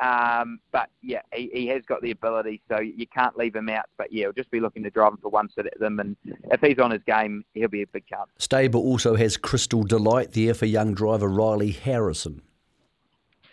Um, 0.00 0.58
but 0.70 0.88
yeah, 1.02 1.20
he, 1.34 1.50
he, 1.52 1.66
has 1.68 1.82
got 1.84 2.00
the 2.00 2.12
ability, 2.12 2.62
so 2.68 2.80
you 2.80 3.06
can't 3.06 3.36
leave 3.36 3.54
him 3.54 3.68
out. 3.68 3.84
But 3.98 4.12
yeah, 4.12 4.24
we'll 4.24 4.32
just 4.32 4.50
be 4.50 4.58
looking 4.58 4.82
to 4.84 4.90
drive 4.90 5.12
him 5.12 5.18
for 5.18 5.28
one 5.28 5.50
sit 5.54 5.66
at 5.66 5.78
them, 5.78 6.00
and 6.00 6.16
if 6.50 6.60
he's 6.60 6.78
on 6.78 6.90
his 6.90 7.02
game, 7.06 7.44
he'll 7.52 7.68
be 7.68 7.82
a 7.82 7.86
big 7.86 8.06
chance. 8.06 8.30
Stable 8.38 8.80
also 8.80 9.16
has 9.16 9.36
Crystal 9.36 9.82
Delight 9.82 10.32
there 10.32 10.54
for 10.54 10.66
young 10.66 10.94
driver 10.94 11.28
Riley 11.28 11.72
Harrison. 11.72 12.42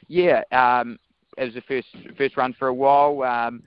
Yeah, 0.07 0.43
um, 0.51 0.97
it 1.37 1.43
was 1.43 1.53
the 1.53 1.61
first 1.61 1.87
first 2.17 2.37
run 2.37 2.53
for 2.53 2.69
a 2.69 2.73
while. 2.73 3.21
Um, 3.23 3.63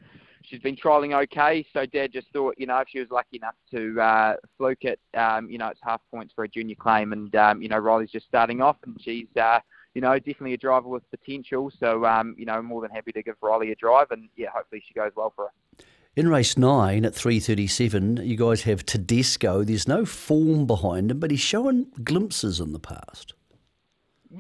she's 0.53 0.61
been 0.61 0.77
trialling 0.77 1.21
okay, 1.25 1.65
so 1.73 1.87
Dad 1.87 2.13
just 2.13 2.29
thought, 2.31 2.55
you 2.59 2.67
know, 2.67 2.79
if 2.79 2.89
she 2.91 2.99
was 2.99 3.09
lucky 3.11 3.39
enough 3.39 3.55
to 3.71 3.99
uh, 3.99 4.35
fluke 4.59 4.85
it, 4.85 5.01
um, 5.17 5.49
you 5.49 5.57
know, 5.57 5.69
it's 5.69 5.81
half 5.83 6.03
points 6.11 6.35
for 6.35 6.45
a 6.45 6.49
junior 6.49 6.75
claim, 6.75 7.13
and 7.15 7.35
um, 7.37 7.63
you 7.63 7.69
know, 7.69 7.79
Riley's 7.79 8.11
just 8.11 8.27
starting 8.27 8.61
off, 8.61 8.77
and 8.85 9.01
she's, 9.01 9.29
uh, 9.41 9.61
you 9.95 10.03
know, 10.03 10.15
definitely 10.19 10.53
a 10.53 10.59
driver 10.59 10.89
with 10.89 11.11
potential. 11.11 11.73
So, 11.81 12.05
um, 12.05 12.35
you 12.39 12.45
know, 12.45 12.61
more 12.61 12.83
than 12.83 12.91
happy 12.91 13.13
to 13.13 13.23
give 13.23 13.37
Riley 13.41 13.73
a 13.73 13.75
drive, 13.77 14.11
and 14.11 14.29
yeah, 14.37 14.51
hopefully 14.55 14.85
she 14.87 14.93
goes 14.93 15.13
well 15.17 15.33
for 15.35 15.47
her. 15.47 15.85
In 16.15 16.29
race 16.29 16.59
nine 16.59 17.07
at 17.07 17.15
3:37, 17.15 18.27
you 18.27 18.37
guys 18.37 18.65
have 18.65 18.85
Tedesco. 18.85 19.65
There's 19.65 19.89
no 19.89 20.05
form 20.05 20.67
behind 20.67 21.11
him, 21.11 21.19
but 21.19 21.31
he's 21.31 21.41
showing 21.41 21.87
glimpses 22.05 22.61
in 22.61 22.75
the 22.75 22.79
past. 22.79 23.33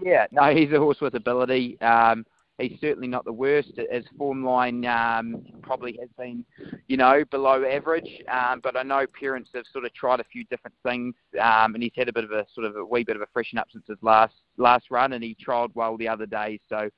Yeah, 0.02 0.26
no, 0.30 0.54
he's 0.54 0.72
a 0.72 0.78
horse 0.78 1.00
with 1.00 1.14
ability. 1.14 1.80
Um, 1.80 2.26
he's 2.62 2.80
certainly 2.80 3.08
not 3.08 3.24
the 3.24 3.32
worst. 3.32 3.72
His 3.90 4.04
form 4.16 4.44
line 4.44 4.84
um, 4.86 5.42
probably 5.62 5.98
has 6.00 6.08
been, 6.18 6.44
you 6.88 6.96
know, 6.96 7.24
below 7.30 7.64
average. 7.64 8.22
Um, 8.30 8.60
but 8.62 8.76
I 8.76 8.82
know 8.82 9.04
parents 9.18 9.50
have 9.54 9.64
sort 9.72 9.84
of 9.84 9.92
tried 9.94 10.20
a 10.20 10.24
few 10.24 10.44
different 10.44 10.74
things, 10.82 11.14
um, 11.40 11.74
and 11.74 11.82
he's 11.82 11.92
had 11.96 12.08
a 12.08 12.12
bit 12.12 12.24
of 12.24 12.30
a 12.32 12.46
sort 12.54 12.66
of 12.66 12.76
a 12.76 12.84
wee 12.84 13.04
bit 13.04 13.16
of 13.16 13.22
a 13.22 13.26
freshen 13.32 13.58
up 13.58 13.68
since 13.72 13.84
his 13.86 13.98
last 14.02 14.34
last 14.56 14.90
run, 14.90 15.12
and 15.12 15.22
he 15.22 15.36
trialled 15.44 15.74
well 15.74 15.96
the 15.96 16.08
other 16.08 16.26
day. 16.26 16.60
So 16.68 16.88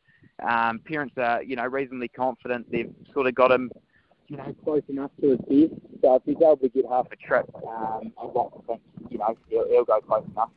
um, 0.46 0.80
parents 0.84 1.14
are, 1.18 1.42
you 1.42 1.56
know, 1.56 1.66
reasonably 1.66 2.08
confident. 2.08 2.70
They've 2.70 2.92
sort 3.12 3.26
of 3.26 3.34
got 3.34 3.50
him. 3.50 3.70
You 4.28 4.38
know, 4.38 4.54
close 4.64 4.82
enough 4.88 5.10
to 5.20 5.30
his 5.30 5.38
best. 5.40 5.80
So 6.00 6.14
if 6.16 6.22
he's 6.24 6.36
able 6.36 6.56
to 6.56 6.68
get 6.68 6.84
half 6.88 7.06
a 7.12 7.16
trip, 7.16 7.48
um, 7.56 8.12
I'd 8.22 8.34
like 8.34 8.48
think, 8.66 8.80
you 9.10 9.18
know, 9.18 9.36
he'll, 9.48 9.68
he'll 9.68 9.84
go 9.84 10.00
close 10.00 10.24
enough. 10.32 10.50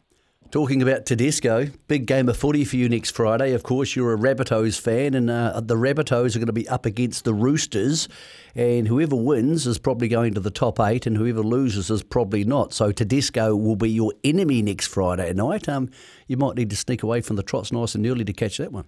Talking 0.50 0.82
about 0.82 1.06
Tedesco, 1.06 1.68
big 1.89 2.06
game 2.06 2.30
of 2.30 2.38
footy 2.38 2.63
for 2.63 2.77
you 2.77 2.88
next 2.88 3.12
Friday. 3.12 3.51
Of 3.51 3.63
course, 3.63 3.98
you're 3.98 4.13
a 4.13 4.18
Rabbitohs 4.18 4.80
fan, 4.80 5.13
and 5.13 5.30
uh, 5.30 5.60
the 5.60 5.75
Rabbitohs 5.75 6.36
are 6.36 6.39
going 6.39 6.46
to 6.48 6.54
be 6.54 6.68
up 6.70 6.86
against 6.86 7.25
the 7.25 7.34
Roosters, 7.34 8.08
and 8.56 8.88
whoever 8.88 9.16
wins 9.16 9.68
is 9.68 9.77
probably 9.77 10.08
going 10.08 10.34
to 10.36 10.39
the 10.39 10.50
top 10.50 10.80
eight, 10.80 11.06
and 11.06 11.18
whoever 11.18 11.42
loses 11.42 11.89
is 11.89 12.01
probably 12.01 12.46
not. 12.46 12.72
So 12.72 12.94
Tedesco 12.94 13.58
will 13.58 13.75
be 13.75 13.89
your 13.89 14.13
enemy 14.24 14.62
next 14.62 14.88
Friday 14.88 15.34
night. 15.34 15.68
Um, 15.68 15.89
you 16.27 16.38
might 16.38 16.56
need 16.56 16.70
to 16.70 16.77
sneak 16.77 17.04
away 17.04 17.20
from 17.20 17.36
the 17.36 17.44
trots 17.44 17.74
nice 17.74 17.94
and 17.94 18.08
early 18.08 18.24
to 18.24 18.34
catch 18.34 18.58
that 18.58 18.72
one. 18.72 18.86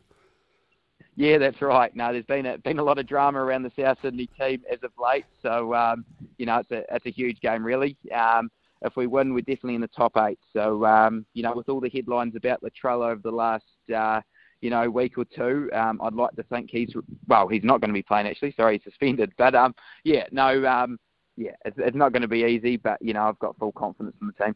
Yeah, 1.17 1.39
that's 1.39 1.61
right. 1.61 1.93
No, 1.93 2.13
there's 2.13 2.23
been 2.23 2.45
a, 2.45 2.57
been 2.57 2.79
a 2.79 2.83
lot 2.83 2.99
of 2.99 3.05
drama 3.05 3.43
around 3.43 3.63
the 3.63 3.71
South 3.77 3.97
Sydney 4.01 4.29
team 4.39 4.63
as 4.71 4.79
of 4.83 4.91
late, 4.97 5.25
so 5.41 5.73
um, 5.73 6.05
you 6.37 6.45
know 6.45 6.59
it's 6.59 6.71
a 6.71 6.95
it's 6.95 7.05
a 7.05 7.11
huge 7.11 7.41
game 7.41 7.65
really. 7.65 7.97
Um, 8.15 8.49
if 8.81 8.95
we 8.95 9.07
win, 9.07 9.33
we're 9.33 9.41
definitely 9.41 9.75
in 9.75 9.81
the 9.81 9.87
top 9.87 10.17
eight. 10.17 10.39
So, 10.53 10.85
um, 10.85 11.25
you 11.33 11.43
know, 11.43 11.53
with 11.55 11.69
all 11.69 11.79
the 11.79 11.89
headlines 11.89 12.35
about 12.35 12.61
Latrell 12.61 13.09
over 13.09 13.21
the 13.21 13.31
last, 13.31 13.65
uh, 13.95 14.21
you 14.61 14.69
know, 14.69 14.89
week 14.89 15.17
or 15.17 15.25
two, 15.25 15.69
um, 15.73 15.99
I'd 16.01 16.13
like 16.13 16.35
to 16.35 16.43
think 16.43 16.69
he's, 16.71 16.93
well, 17.27 17.47
he's 17.47 17.63
not 17.63 17.81
going 17.81 17.89
to 17.89 17.93
be 17.93 18.03
playing 18.03 18.27
actually. 18.27 18.53
Sorry, 18.53 18.77
he's 18.77 18.83
suspended. 18.83 19.31
But, 19.37 19.55
um, 19.55 19.73
yeah, 20.03 20.25
no, 20.31 20.65
um, 20.65 20.97
yeah, 21.37 21.55
it's, 21.65 21.77
it's 21.79 21.95
not 21.95 22.11
going 22.11 22.21
to 22.21 22.27
be 22.27 22.43
easy, 22.43 22.77
but, 22.77 22.97
you 23.01 23.13
know, 23.13 23.23
I've 23.23 23.39
got 23.39 23.57
full 23.57 23.71
confidence 23.71 24.15
in 24.21 24.27
the 24.27 24.43
team. 24.45 24.55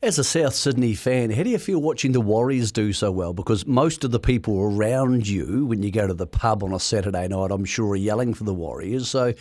As 0.00 0.16
a 0.18 0.24
South 0.24 0.54
Sydney 0.54 0.94
fan, 0.94 1.30
how 1.30 1.42
do 1.42 1.50
you 1.50 1.58
feel 1.58 1.80
watching 1.80 2.12
the 2.12 2.20
Warriors 2.20 2.70
do 2.70 2.92
so 2.92 3.10
well? 3.10 3.32
Because 3.32 3.66
most 3.66 4.04
of 4.04 4.12
the 4.12 4.20
people 4.20 4.60
around 4.60 5.26
you, 5.26 5.66
when 5.66 5.82
you 5.82 5.90
go 5.90 6.06
to 6.06 6.14
the 6.14 6.26
pub 6.26 6.62
on 6.62 6.72
a 6.72 6.78
Saturday 6.78 7.26
night, 7.26 7.50
I'm 7.50 7.64
sure 7.64 7.90
are 7.90 7.96
yelling 7.96 8.32
for 8.32 8.44
the 8.44 8.54
Warriors. 8.54 9.10
So, 9.10 9.34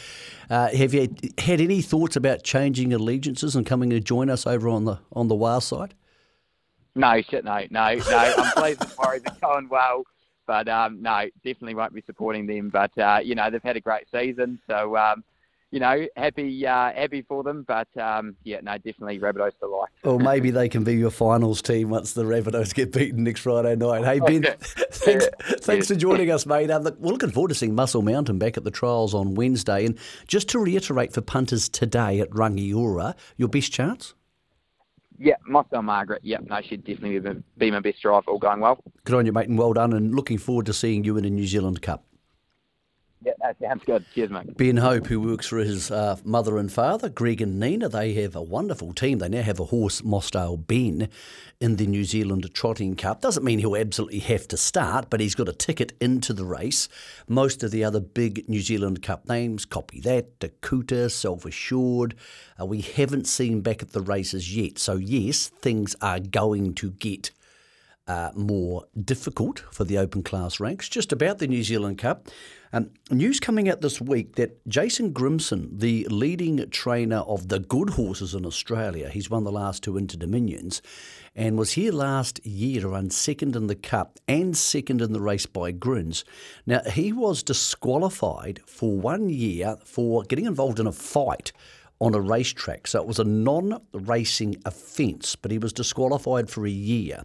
uh, 0.49 0.69
have 0.69 0.95
you 0.95 1.13
had 1.37 1.61
any 1.61 1.81
thoughts 1.83 2.15
about 2.15 2.43
changing 2.43 2.91
allegiances 2.91 3.55
and 3.55 3.67
coming 3.67 3.91
to 3.91 3.99
join 3.99 4.31
us 4.31 4.47
over 4.47 4.67
on 4.67 4.85
the 4.85 4.97
on 5.13 5.27
the 5.27 5.35
WAR 5.35 5.61
side? 5.61 5.93
No, 6.95 7.21
shit, 7.21 7.45
no, 7.45 7.59
no, 7.69 7.93
no. 7.93 8.33
I'm 8.37 8.51
pleased 8.53 8.79
the 8.79 8.91
Warriors 8.97 9.23
are 9.27 9.37
going 9.39 9.69
well, 9.69 10.03
but 10.47 10.67
um, 10.67 11.03
no, 11.03 11.25
definitely 11.43 11.75
won't 11.75 11.93
be 11.93 12.01
supporting 12.01 12.47
them. 12.47 12.69
But 12.69 12.97
uh, 12.97 13.19
you 13.23 13.35
know, 13.35 13.51
they've 13.51 13.61
had 13.61 13.77
a 13.77 13.81
great 13.81 14.07
season, 14.11 14.59
so. 14.67 14.97
Um, 14.97 15.23
you 15.71 15.79
know, 15.79 16.07
happy 16.15 16.65
uh, 16.65 16.93
happy 16.93 17.23
for 17.23 17.43
them. 17.43 17.63
But 17.67 17.87
um, 17.97 18.35
yeah, 18.43 18.59
no, 18.61 18.77
definitely 18.77 19.19
Rabbitohs 19.19 19.53
for 19.59 19.67
life. 19.67 19.89
Or 20.03 20.19
maybe 20.19 20.51
they 20.51 20.69
can 20.69 20.83
be 20.83 20.95
your 20.95 21.11
finals 21.11 21.61
team 21.61 21.89
once 21.89 22.13
the 22.13 22.23
Rabbitohs 22.23 22.73
get 22.73 22.91
beaten 22.93 23.23
next 23.23 23.41
Friday 23.41 23.75
night. 23.75 24.05
Hey 24.05 24.19
Ben, 24.19 24.45
okay. 24.45 24.55
thanks, 24.91 25.25
yeah. 25.25 25.55
thanks 25.59 25.89
yeah. 25.89 25.95
for 25.95 25.99
joining 25.99 26.31
us, 26.31 26.45
mate. 26.45 26.71
Um, 26.71 26.83
look, 26.83 26.97
we're 26.99 27.11
looking 27.11 27.31
forward 27.31 27.49
to 27.49 27.55
seeing 27.55 27.75
Muscle 27.75 28.01
Mountain 28.01 28.39
back 28.39 28.57
at 28.57 28.63
the 28.63 28.71
trials 28.71 29.13
on 29.13 29.35
Wednesday. 29.35 29.85
And 29.85 29.97
just 30.27 30.49
to 30.49 30.59
reiterate 30.59 31.13
for 31.13 31.21
punters 31.21 31.69
today 31.69 32.19
at 32.19 32.29
Rangiora, 32.31 33.15
your 33.35 33.49
best 33.49 33.71
chance. 33.71 34.13
Yeah, 35.19 35.35
Mossdale 35.49 35.83
Margaret. 35.83 36.21
Yep, 36.23 36.43
no, 36.47 36.61
she'd 36.61 36.85
definitely 36.85 37.41
be 37.57 37.71
my 37.71 37.79
best 37.79 38.01
drive. 38.01 38.23
All 38.27 38.37
going 38.37 38.59
well. 38.59 38.77
Good 39.03 39.15
on 39.15 39.25
you, 39.25 39.33
mate, 39.33 39.49
and 39.49 39.57
well 39.57 39.73
done. 39.73 39.93
And 39.93 40.13
looking 40.13 40.37
forward 40.37 40.67
to 40.67 40.73
seeing 40.73 41.03
you 41.03 41.17
in 41.17 41.25
a 41.25 41.29
New 41.29 41.47
Zealand 41.47 41.81
Cup. 41.81 42.06
Yeah, 43.25 43.33
that 43.41 43.57
sounds 43.59 43.83
good. 43.83 44.05
Cheers, 44.13 44.29
mate. 44.29 44.55
Ben 44.57 44.77
Hope, 44.77 45.07
who 45.07 45.19
works 45.19 45.47
for 45.47 45.57
his 45.57 45.89
uh, 45.89 46.17
mother 46.23 46.59
and 46.59 46.71
father, 46.71 47.09
Greg 47.09 47.41
and 47.41 47.59
Nina, 47.59 47.89
they 47.89 48.13
have 48.13 48.35
a 48.35 48.41
wonderful 48.41 48.93
team. 48.93 49.17
They 49.17 49.29
now 49.29 49.41
have 49.41 49.59
a 49.59 49.65
horse, 49.65 50.01
Mossdale 50.01 50.67
Ben, 50.67 51.09
in 51.59 51.77
the 51.77 51.87
New 51.87 52.03
Zealand 52.03 52.47
Trotting 52.53 52.95
Cup. 52.95 53.21
Doesn't 53.21 53.43
mean 53.43 53.57
he'll 53.57 53.75
absolutely 53.75 54.19
have 54.19 54.47
to 54.49 54.57
start, 54.57 55.09
but 55.09 55.19
he's 55.19 55.33
got 55.33 55.49
a 55.49 55.53
ticket 55.53 55.93
into 55.99 56.31
the 56.31 56.45
race. 56.45 56.87
Most 57.27 57.63
of 57.63 57.71
the 57.71 57.83
other 57.83 57.99
big 57.99 58.47
New 58.47 58.61
Zealand 58.61 59.01
Cup 59.01 59.27
names, 59.27 59.65
copy 59.65 59.99
that, 60.01 60.37
Dakota, 60.37 61.09
Self 61.09 61.43
Assured, 61.43 62.13
uh, 62.61 62.67
we 62.67 62.81
haven't 62.81 63.25
seen 63.25 63.61
back 63.61 63.81
at 63.81 63.93
the 63.93 64.01
races 64.01 64.55
yet. 64.55 64.77
So, 64.77 64.95
yes, 64.95 65.47
things 65.47 65.95
are 66.01 66.19
going 66.19 66.75
to 66.75 66.91
get 66.91 67.31
uh, 68.07 68.31
more 68.35 68.85
difficult 69.03 69.63
for 69.71 69.83
the 69.83 69.97
open 69.97 70.23
class 70.23 70.59
ranks. 70.59 70.87
Just 70.87 71.11
about 71.11 71.39
the 71.39 71.47
New 71.47 71.63
Zealand 71.63 71.97
Cup. 71.97 72.27
Um, 72.73 72.89
news 73.09 73.39
coming 73.39 73.69
out 73.69 73.81
this 73.81 74.01
week 74.01 74.35
that 74.35 74.67
Jason 74.67 75.13
Grimson, 75.13 75.79
the 75.79 76.05
leading 76.09 76.69
trainer 76.69 77.17
of 77.19 77.47
the 77.47 77.59
good 77.59 77.91
horses 77.91 78.33
in 78.33 78.45
Australia, 78.45 79.09
he's 79.09 79.29
won 79.29 79.45
the 79.45 79.51
last 79.51 79.83
two 79.83 79.95
Inter 79.95 80.17
Dominions 80.17 80.81
and 81.33 81.57
was 81.57 81.73
here 81.73 81.91
last 81.91 82.45
year 82.45 82.81
to 82.81 82.89
run 82.89 83.09
second 83.09 83.55
in 83.55 83.67
the 83.67 83.75
Cup 83.75 84.19
and 84.27 84.57
second 84.57 85.01
in 85.01 85.13
the 85.13 85.21
race 85.21 85.45
by 85.45 85.71
Grins. 85.71 86.25
Now, 86.65 86.81
he 86.91 87.13
was 87.13 87.43
disqualified 87.43 88.59
for 88.65 88.97
one 88.97 89.29
year 89.29 89.77
for 89.83 90.23
getting 90.23 90.45
involved 90.45 90.79
in 90.79 90.87
a 90.87 90.91
fight 90.91 91.53
on 91.99 92.13
a 92.13 92.21
racetrack. 92.21 92.87
So 92.87 93.01
it 93.01 93.07
was 93.07 93.19
a 93.19 93.23
non 93.23 93.81
racing 93.93 94.61
offence, 94.65 95.35
but 95.35 95.51
he 95.51 95.57
was 95.57 95.73
disqualified 95.73 96.49
for 96.49 96.65
a 96.65 96.71
year. 96.71 97.23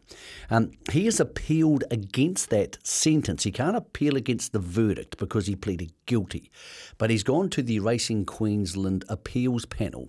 Um, 0.51 0.73
he 0.91 1.05
has 1.05 1.21
appealed 1.21 1.85
against 1.91 2.51
that 2.51 2.79
sentence. 2.87 3.45
He 3.45 3.53
can't 3.53 3.77
appeal 3.77 4.17
against 4.17 4.53
the 4.53 4.59
verdict 4.59 5.19
because 5.19 5.47
he 5.47 5.57
pleaded 5.57 5.93
guilty. 6.07 6.51
But 6.99 7.11
he's 7.11 7.23
gone 7.23 7.51
to 7.51 7.63
the 7.63 7.81
Racing 7.81 8.25
Queensland 8.25 9.05
appeals 9.09 9.67
panel 9.67 10.09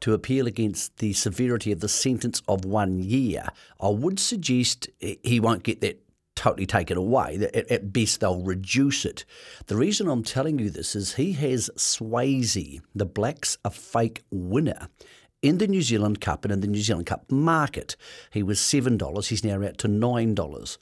to 0.00 0.14
appeal 0.14 0.46
against 0.46 0.96
the 0.98 1.12
severity 1.12 1.72
of 1.72 1.80
the 1.80 1.88
sentence 1.88 2.42
of 2.48 2.64
one 2.64 2.98
year. 2.98 3.46
I 3.80 3.88
would 3.88 4.18
suggest 4.18 4.88
he 4.98 5.40
won't 5.40 5.62
get 5.62 5.80
that 5.82 6.02
totally 6.40 6.64
take 6.64 6.90
it 6.90 6.96
away. 6.96 7.50
At 7.52 7.92
best, 7.92 8.20
they'll 8.20 8.42
reduce 8.42 9.04
it. 9.04 9.26
The 9.66 9.76
reason 9.76 10.08
I'm 10.08 10.24
telling 10.24 10.58
you 10.58 10.70
this 10.70 10.96
is 10.96 11.14
he 11.14 11.32
has 11.32 11.68
Swayzee, 11.76 12.80
the 12.94 13.04
Blacks, 13.04 13.58
a 13.62 13.70
fake 13.70 14.22
winner. 14.30 14.88
In 15.42 15.58
the 15.58 15.68
New 15.68 15.82
Zealand 15.82 16.22
Cup 16.22 16.46
and 16.46 16.52
in 16.52 16.60
the 16.60 16.66
New 16.66 16.80
Zealand 16.80 17.06
Cup 17.06 17.30
market, 17.30 17.94
he 18.30 18.42
was 18.42 18.58
$7. 18.58 19.26
He's 19.26 19.44
now 19.44 19.62
out 19.62 19.76
to 19.78 19.88
$9 19.88 20.78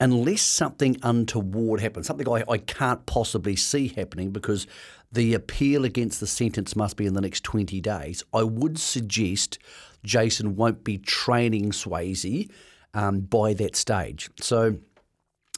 unless 0.00 0.40
something 0.40 0.96
untoward 1.02 1.80
happens, 1.80 2.06
something 2.06 2.28
I, 2.28 2.42
I, 2.48 2.56
can't 2.56 3.04
possibly 3.04 3.54
see 3.54 3.88
happening 3.88 4.30
because 4.30 4.66
the 5.12 5.34
appeal 5.34 5.84
against 5.84 6.20
the 6.20 6.26
sentence 6.26 6.74
must 6.74 6.96
be 6.96 7.04
in 7.04 7.12
the 7.12 7.20
next 7.20 7.44
20 7.44 7.82
days, 7.82 8.24
I 8.32 8.44
would 8.44 8.78
suggest 8.78 9.58
Jason 10.02 10.56
won't 10.56 10.84
be 10.84 10.96
training 10.96 11.72
Swayzee 11.72 12.50
um, 12.94 13.20
by 13.20 13.54
that 13.54 13.76
stage. 13.76 14.30
So 14.40 14.76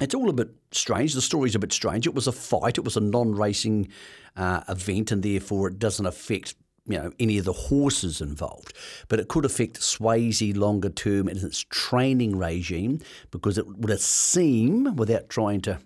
it's 0.00 0.14
all 0.14 0.28
a 0.28 0.32
bit 0.32 0.50
strange. 0.70 1.14
The 1.14 1.20
story's 1.20 1.54
a 1.54 1.58
bit 1.58 1.72
strange. 1.72 2.06
It 2.06 2.14
was 2.14 2.26
a 2.26 2.32
fight. 2.32 2.78
It 2.78 2.84
was 2.84 2.96
a 2.96 3.00
non-racing 3.00 3.88
uh, 4.36 4.62
event, 4.68 5.12
and 5.12 5.22
therefore 5.22 5.68
it 5.68 5.78
doesn't 5.78 6.06
affect 6.06 6.54
you 6.86 6.98
know 6.98 7.12
any 7.20 7.38
of 7.38 7.44
the 7.44 7.52
horses 7.52 8.20
involved, 8.20 8.74
but 9.08 9.20
it 9.20 9.28
could 9.28 9.44
affect 9.44 9.80
Swayzee 9.80 10.56
longer 10.56 10.90
term 10.90 11.28
in 11.28 11.36
its 11.38 11.64
training 11.70 12.36
regime 12.36 13.00
because 13.30 13.58
it 13.58 13.78
would 13.78 14.00
seem, 14.00 14.96
without 14.96 15.28
trying 15.28 15.60
to, 15.62 15.78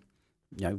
you 0.57 0.71
know, 0.71 0.79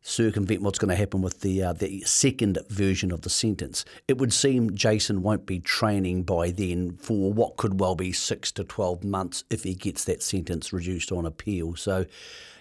circumvent 0.00 0.62
what's 0.62 0.78
going 0.78 0.90
to 0.90 0.96
happen 0.96 1.22
with 1.22 1.40
the 1.40 1.62
uh, 1.62 1.72
the 1.72 2.02
second 2.02 2.58
version 2.68 3.12
of 3.12 3.22
the 3.22 3.30
sentence. 3.30 3.84
It 4.06 4.18
would 4.18 4.32
seem 4.32 4.74
Jason 4.74 5.22
won't 5.22 5.46
be 5.46 5.60
training 5.60 6.22
by 6.22 6.50
then 6.50 6.96
for 6.96 7.32
what 7.32 7.56
could 7.56 7.80
well 7.80 7.94
be 7.94 8.12
six 8.12 8.52
to 8.52 8.64
twelve 8.64 9.04
months 9.04 9.44
if 9.50 9.64
he 9.64 9.74
gets 9.74 10.04
that 10.04 10.22
sentence 10.22 10.72
reduced 10.72 11.12
on 11.12 11.26
appeal. 11.26 11.76
So. 11.76 12.06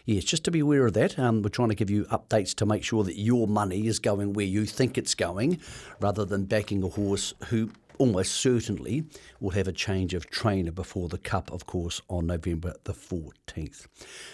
Yes, 0.09 0.23
just 0.23 0.45
to 0.45 0.51
be 0.51 0.61
aware 0.61 0.85
of 0.85 0.93
that. 0.93 1.19
Um, 1.19 1.41
we're 1.41 1.49
trying 1.49 1.67
to 1.67 1.75
give 1.75 1.89
you 1.89 2.05
updates 2.05 2.55
to 2.55 2.65
make 2.65 2.81
sure 2.81 3.03
that 3.03 3.19
your 3.19 3.45
money 3.45 3.87
is 3.87 3.99
going 3.99 4.31
where 4.31 4.45
you 4.45 4.65
think 4.65 4.97
it's 4.97 5.13
going, 5.13 5.59
rather 5.99 6.23
than 6.23 6.45
backing 6.45 6.81
a 6.81 6.87
horse 6.87 7.33
who 7.49 7.71
almost 7.97 8.33
certainly 8.33 9.05
will 9.39 9.51
have 9.51 9.67
a 9.67 9.71
change 9.71 10.13
of 10.13 10.29
trainer 10.29 10.71
before 10.71 11.09
the 11.09 11.17
Cup, 11.17 11.51
of 11.51 11.65
course, 11.65 12.01
on 12.09 12.27
November 12.27 12.73
the 12.83 12.93
14th. 12.93 13.87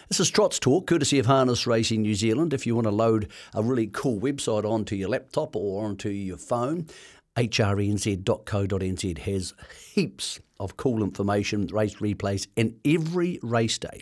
This 0.10 0.20
is 0.20 0.30
Trots 0.30 0.60
Talk, 0.60 0.88
courtesy 0.88 1.20
of 1.20 1.26
Harness 1.26 1.66
Racing 1.68 2.02
New 2.02 2.16
Zealand. 2.16 2.54
If 2.54 2.66
you 2.66 2.76
want 2.76 2.86
to 2.86 2.92
load 2.92 3.30
a 3.54 3.64
really 3.64 3.88
cool 3.88 4.20
website 4.20 4.64
onto 4.64 4.96
your 4.96 5.10
laptop 5.10 5.56
or 5.56 5.86
onto 5.86 6.10
your 6.10 6.38
phone, 6.38 6.88
hrnz.co.nz 7.36 9.18
has 9.18 9.54
heaps 9.94 10.40
of 10.60 10.78
cool 10.78 11.02
information, 11.02 11.68
race 11.68 11.96
replays, 11.96 12.48
and 12.56 12.76
every 12.86 13.40
race 13.42 13.78
day 13.78 14.02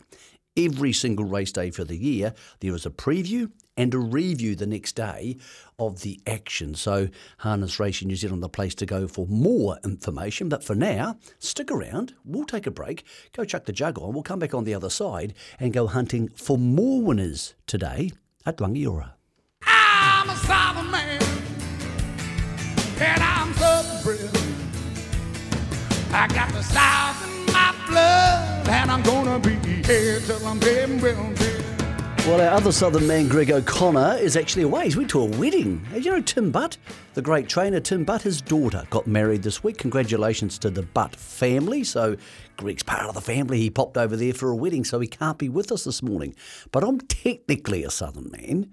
every 0.58 0.94
single 0.94 1.26
race 1.26 1.52
day 1.52 1.72
for 1.72 1.84
the 1.84 1.96
year, 1.96 2.34
there 2.60 2.76
is 2.76 2.86
a 2.86 2.90
preview 2.90 3.50
and 3.78 3.94
a 3.94 4.00
review 4.00 4.56
the 4.56 4.68
next 4.68 4.96
day 4.96 5.38
of 5.80 6.02
the 6.02 6.20
action. 6.28 6.76
So, 6.76 7.10
Harness 7.40 7.80
Racing 7.80 8.08
New 8.08 8.16
Zealand, 8.16 8.44
the 8.44 8.50
place 8.50 8.76
to 8.76 8.86
go 8.86 9.08
for 9.08 9.26
more 9.28 9.78
information. 9.84 10.50
But 10.50 10.64
for 10.64 10.76
now, 10.76 11.18
stick 11.40 11.72
around. 11.72 12.14
We'll 12.24 12.46
take 12.46 12.68
a 12.68 12.72
break, 12.72 13.04
go 13.36 13.46
chuck 13.46 13.66
the 13.66 13.72
jug 13.72 14.00
on. 14.00 14.14
We'll 14.14 14.24
come 14.24 14.40
back 14.40 14.54
on 14.54 14.64
the 14.64 14.74
other 14.74 14.90
side 14.90 15.34
and 15.60 15.74
go 15.74 15.88
hunting 15.88 16.30
for 16.30 16.58
more 16.58 17.02
winners 17.02 17.54
today 17.66 18.12
at 18.46 18.58
Rangiora. 18.58 19.14
I'm 19.66 20.30
a 20.30 20.36
Southern 20.36 20.92
man, 20.92 21.22
and 23.00 23.24
I'm 23.24 23.54
Southern 23.54 24.42
I 26.14 26.28
got 26.28 26.52
the 26.52 26.62
South 26.62 27.26
in 27.26 27.54
my 27.54 27.74
blood, 27.88 28.68
and 28.68 28.92
I'm 28.92 29.02
gonna 29.02 29.40
be 29.40 29.56
here 29.88 30.20
till 30.20 30.46
I'm 30.46 30.60
dead 30.60 31.02
well 31.02 31.34
dead. 31.36 31.71
Well, 32.28 32.40
our 32.40 32.50
other 32.50 32.72
Southern 32.72 33.08
man, 33.08 33.28
Greg 33.28 33.50
O'Connor, 33.50 34.18
is 34.18 34.38
actually 34.38 34.62
away. 34.62 34.84
He's 34.84 34.96
went 34.96 35.10
to 35.10 35.22
a 35.22 35.26
wedding. 35.26 35.84
You 35.92 36.12
know 36.12 36.22
Tim 36.22 36.52
Butt, 36.52 36.78
the 37.16 37.22
great 37.22 37.50
trainer 37.50 37.80
Tim 37.80 38.04
Butt, 38.04 38.22
his 38.22 38.44
daughter 38.44 38.84
got 38.92 39.08
married 39.08 39.42
this 39.42 39.64
week. 39.64 39.80
Congratulations 39.80 40.60
to 40.60 40.70
the 40.70 40.84
Butt 40.84 41.16
family. 41.16 41.84
So 41.84 42.16
Greg's 42.58 42.84
part 42.84 43.08
of 43.08 43.16
the 43.16 43.22
family. 43.22 43.58
He 43.58 43.72
popped 43.72 43.98
over 43.98 44.16
there 44.16 44.34
for 44.34 44.52
a 44.52 44.56
wedding, 44.56 44.84
so 44.84 45.00
he 45.00 45.08
can't 45.08 45.40
be 45.40 45.50
with 45.50 45.72
us 45.72 45.84
this 45.84 46.04
morning. 46.04 46.36
But 46.72 46.84
I'm 46.84 47.00
technically 47.02 47.84
a 47.84 47.90
Southern 47.90 48.30
man. 48.30 48.72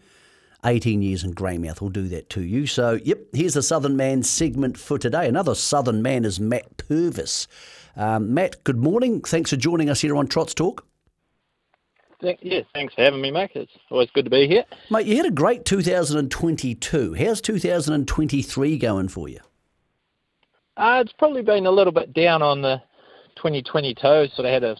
18 0.66 1.00
years 1.00 1.24
in 1.24 1.34
Greymouth 1.34 1.80
will 1.80 1.88
do 1.88 2.06
that 2.08 2.28
to 2.30 2.42
you. 2.42 2.66
So, 2.66 2.98
yep, 3.02 3.20
here's 3.32 3.54
the 3.54 3.62
Southern 3.62 3.96
Man 3.96 4.22
segment 4.24 4.76
for 4.76 4.98
today. 4.98 5.26
Another 5.26 5.54
Southern 5.54 6.02
man 6.02 6.26
is 6.26 6.38
Matt 6.38 6.76
Purvis. 6.76 7.48
Um, 7.96 8.34
Matt, 8.34 8.62
good 8.64 8.78
morning. 8.78 9.22
Thanks 9.22 9.50
for 9.50 9.56
joining 9.56 9.88
us 9.88 10.02
here 10.02 10.16
on 10.16 10.26
Trots 10.26 10.52
Talk. 10.52 10.88
Thank, 12.20 12.40
yeah, 12.42 12.61
thanks 12.74 12.94
for 12.94 13.02
having 13.02 13.20
me, 13.20 13.31
mate. 13.31 13.52
It's 13.54 13.70
always 13.90 14.11
good 14.12 14.24
to 14.24 14.31
be 14.31 14.48
here. 14.48 14.64
Mate, 14.90 15.07
you 15.07 15.16
had 15.16 15.26
a 15.26 15.31
great 15.31 15.64
2022. 15.64 17.14
How's 17.14 17.40
2023 17.40 18.78
going 18.78 19.09
for 19.09 19.28
you? 19.28 19.38
Uh, 20.76 21.02
it's 21.04 21.12
probably 21.12 21.42
been 21.42 21.66
a 21.66 21.70
little 21.70 21.92
bit 21.92 22.12
down 22.12 22.42
on 22.42 22.62
the 22.62 22.83
2022. 23.37 24.00
Sort 24.00 24.31
of 24.38 24.44
had 24.46 24.64
a 24.64 24.76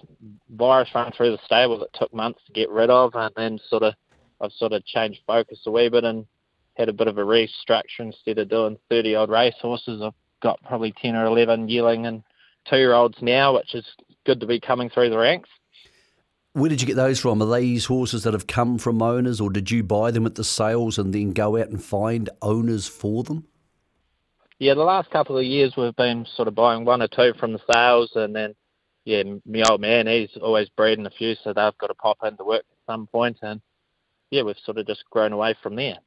virus 0.51 0.89
run 0.95 1.13
through 1.13 1.31
the 1.31 1.39
stable 1.45 1.79
that 1.79 1.93
took 1.93 2.13
months 2.13 2.41
to 2.47 2.53
get 2.53 2.71
rid 2.71 2.91
of, 2.91 3.15
and 3.15 3.33
then 3.37 3.59
sort 3.69 3.85
of 3.85 3.95
I've 4.41 4.53
sort 4.53 4.73
of 4.73 4.85
changed 4.85 5.21
focus 5.27 5.59
a 5.67 5.71
wee 5.71 5.89
bit 5.89 6.05
and 6.05 6.27
had 6.77 6.89
a 6.89 6.93
bit 6.93 7.09
of 7.09 7.19
a 7.19 7.23
restructure 7.23 8.01
instead 8.01 8.39
of 8.39 8.49
doing 8.49 8.79
30 8.89 9.15
odd 9.15 9.31
race 9.31 9.55
horses. 9.61 10.01
I've 10.03 10.13
got 10.43 10.63
probably 10.63 10.93
10 11.03 11.17
or 11.17 11.27
11 11.27 11.69
yearling 11.69 12.07
and 12.07 12.23
two 12.69 12.77
year 12.79 12.95
olds 12.95 13.19
now, 13.21 13.57
which 13.57 13.75
is 13.75 13.85
good 14.25 14.41
to 14.41 14.47
be 14.47 14.61
coming 14.61 14.91
through 14.91 15.11
the 15.11 15.19
ranks. 15.19 15.49
Where 16.59 16.69
did 16.69 16.81
you 16.81 16.89
get 16.89 16.97
those 16.97 17.21
from? 17.21 17.41
Are 17.41 17.61
these 17.61 17.85
horses 17.85 18.25
that 18.25 18.33
have 18.33 18.49
come 18.49 18.79
from 18.79 19.01
owners, 19.01 19.41
or 19.41 19.49
did 19.49 19.71
you 19.71 19.85
buy 19.85 20.11
them 20.11 20.27
at 20.27 20.35
the 20.35 20.43
sales 20.43 20.99
and 20.99 21.15
then 21.15 21.31
go 21.31 21.57
out 21.57 21.69
and 21.69 21.83
find 21.83 22.29
owners 22.43 22.89
for 22.89 23.23
them? 23.23 23.47
Yeah, 24.59 24.75
the 24.75 24.81
last 24.81 25.09
couple 25.11 25.39
of 25.39 25.45
years 25.45 25.75
we've 25.77 25.95
been 25.95 26.27
sort 26.35 26.49
of 26.49 26.57
buying 26.57 26.85
one 26.85 27.01
or 27.01 27.07
two 27.07 27.33
from 27.39 27.53
the 27.53 27.61
sales, 27.73 28.11
and 28.17 28.35
then 28.35 28.57
yeah, 29.05 29.23
my 29.47 29.63
old 29.71 29.81
man 29.81 30.09
he's 30.09 30.37
always 30.43 30.69
breeding 30.71 31.07
a 31.07 31.11
few, 31.11 31.37
so 31.45 31.51
they've 31.51 31.79
got 31.79 31.87
to 31.87 31.95
pop 31.95 32.19
into 32.25 32.43
work 32.43 32.65
at 32.69 32.93
some 32.93 33.07
point, 33.07 33.39
and 33.43 33.61
yeah, 34.33 34.43
we've 34.43 34.57
sort 34.65 34.79
of 34.79 34.87
just 34.89 35.05
grown 35.11 35.33
away 35.33 35.55
from 35.63 35.77
there. 35.77 35.99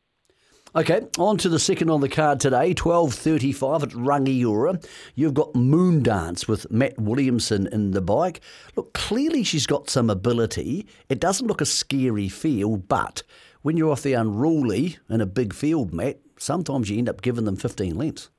Okay, 0.73 1.01
on 1.19 1.37
to 1.39 1.49
the 1.49 1.59
second 1.59 1.89
on 1.89 1.99
the 1.99 2.07
card 2.07 2.39
today, 2.39 2.73
12.35 2.73 3.83
at 3.83 3.89
Rangiora. 3.89 4.81
You've 5.15 5.33
got 5.33 5.53
Moon 5.53 6.01
Dance 6.01 6.47
with 6.47 6.71
Matt 6.71 6.97
Williamson 6.97 7.67
in 7.73 7.91
the 7.91 7.99
bike. 7.99 8.39
Look, 8.77 8.93
clearly 8.93 9.43
she's 9.43 9.67
got 9.67 9.89
some 9.89 10.09
ability. 10.09 10.87
It 11.09 11.19
doesn't 11.19 11.45
look 11.45 11.59
a 11.59 11.65
scary 11.65 12.29
field, 12.29 12.87
but 12.87 13.21
when 13.63 13.75
you're 13.75 13.91
off 13.91 14.03
the 14.03 14.13
unruly 14.13 14.97
in 15.09 15.19
a 15.19 15.25
big 15.25 15.53
field, 15.53 15.93
Matt, 15.93 16.21
sometimes 16.39 16.89
you 16.89 16.97
end 16.97 17.09
up 17.09 17.21
giving 17.21 17.43
them 17.43 17.57
15 17.57 17.97
lengths. 17.97 18.29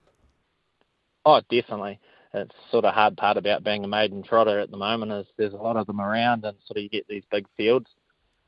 Oh, 1.27 1.43
definitely. 1.51 2.01
It's 2.33 2.55
sort 2.71 2.87
of 2.87 2.95
hard 2.95 3.19
part 3.19 3.37
about 3.37 3.63
being 3.63 3.85
a 3.85 3.89
maiden 3.89 4.23
trotter 4.23 4.59
at 4.59 4.71
the 4.71 4.79
moment 4.79 5.13
is 5.13 5.27
there's 5.37 5.53
a 5.53 5.59
lot 5.59 5.77
of 5.77 5.87
them 5.87 6.01
around 6.01 6.47
and 6.47 6.57
sort 6.65 6.79
of 6.79 6.83
you 6.83 6.89
get 6.89 7.07
these 7.09 7.25
big 7.31 7.45
fields. 7.59 7.91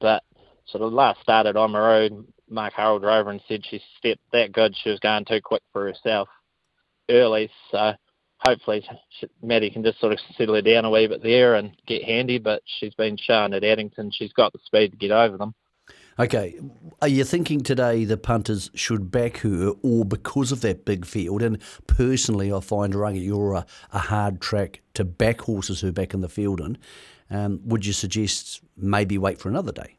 But 0.01 0.23
sort 0.65 0.83
of 0.83 0.95
last 0.95 1.21
started 1.21 1.59
on 1.59 1.73
the 1.73 2.25
Mark 2.49 2.75
Hurrell 2.75 2.99
drove 2.99 3.21
over 3.21 3.31
and 3.31 3.41
said 3.49 3.65
she 3.65 3.81
stepped 3.99 4.23
that 4.33 4.53
good. 4.53 4.75
She 4.77 4.91
was 4.91 5.01
going 5.01 5.25
too 5.25 5.41
quick 5.43 5.63
for 5.73 5.87
herself 5.87 6.29
early. 7.11 7.51
So 7.71 7.95
hopefully 8.39 8.87
she, 9.19 9.27
Maddie 9.43 9.71
can 9.71 9.83
just 9.83 10.01
sort 10.01 10.13
of 10.13 10.21
settle 10.37 10.55
her 10.55 10.63
down 10.63 10.85
a 10.85 10.91
wee 10.91 11.07
bit 11.07 11.23
there 11.23 11.55
and 11.55 11.73
get 11.87 12.05
handy. 12.05 12.39
But 12.39 12.63
she's 12.67 12.95
been 12.95 13.17
shown 13.17 13.55
at 13.55 13.65
Addington 13.65 14.11
she's 14.13 14.33
got 14.33 14.53
the 14.53 14.59
speed 14.65 14.93
to 14.93 14.97
get 14.97 15.11
over 15.11 15.37
them. 15.37 15.55
Okay, 16.17 16.61
are 17.03 17.09
you 17.09 17.25
thinking 17.25 17.61
today 17.61 18.05
the 18.05 18.17
punters 18.17 18.71
should 18.73 19.11
back 19.11 19.39
her, 19.39 19.73
or 19.83 20.05
because 20.05 20.53
of 20.53 20.61
that 20.61 20.85
big 20.85 21.05
field? 21.05 21.43
And 21.43 21.61
personally, 21.89 22.53
I 22.53 22.61
find 22.61 22.95
Rangiora 22.95 23.67
a 23.93 23.99
hard 23.99 24.41
track 24.41 24.81
to 24.95 25.05
back 25.05 25.41
horses 25.41 25.81
who 25.81 25.91
back 25.91 26.15
in 26.15 26.21
the 26.21 26.29
field 26.29 26.61
in. 26.61 26.79
Um, 27.31 27.61
would 27.65 27.85
you 27.85 27.93
suggest 27.93 28.63
maybe 28.77 29.19
wait 29.19 29.41
for 29.41 29.49
another 29.49 29.73
day? 29.73 29.97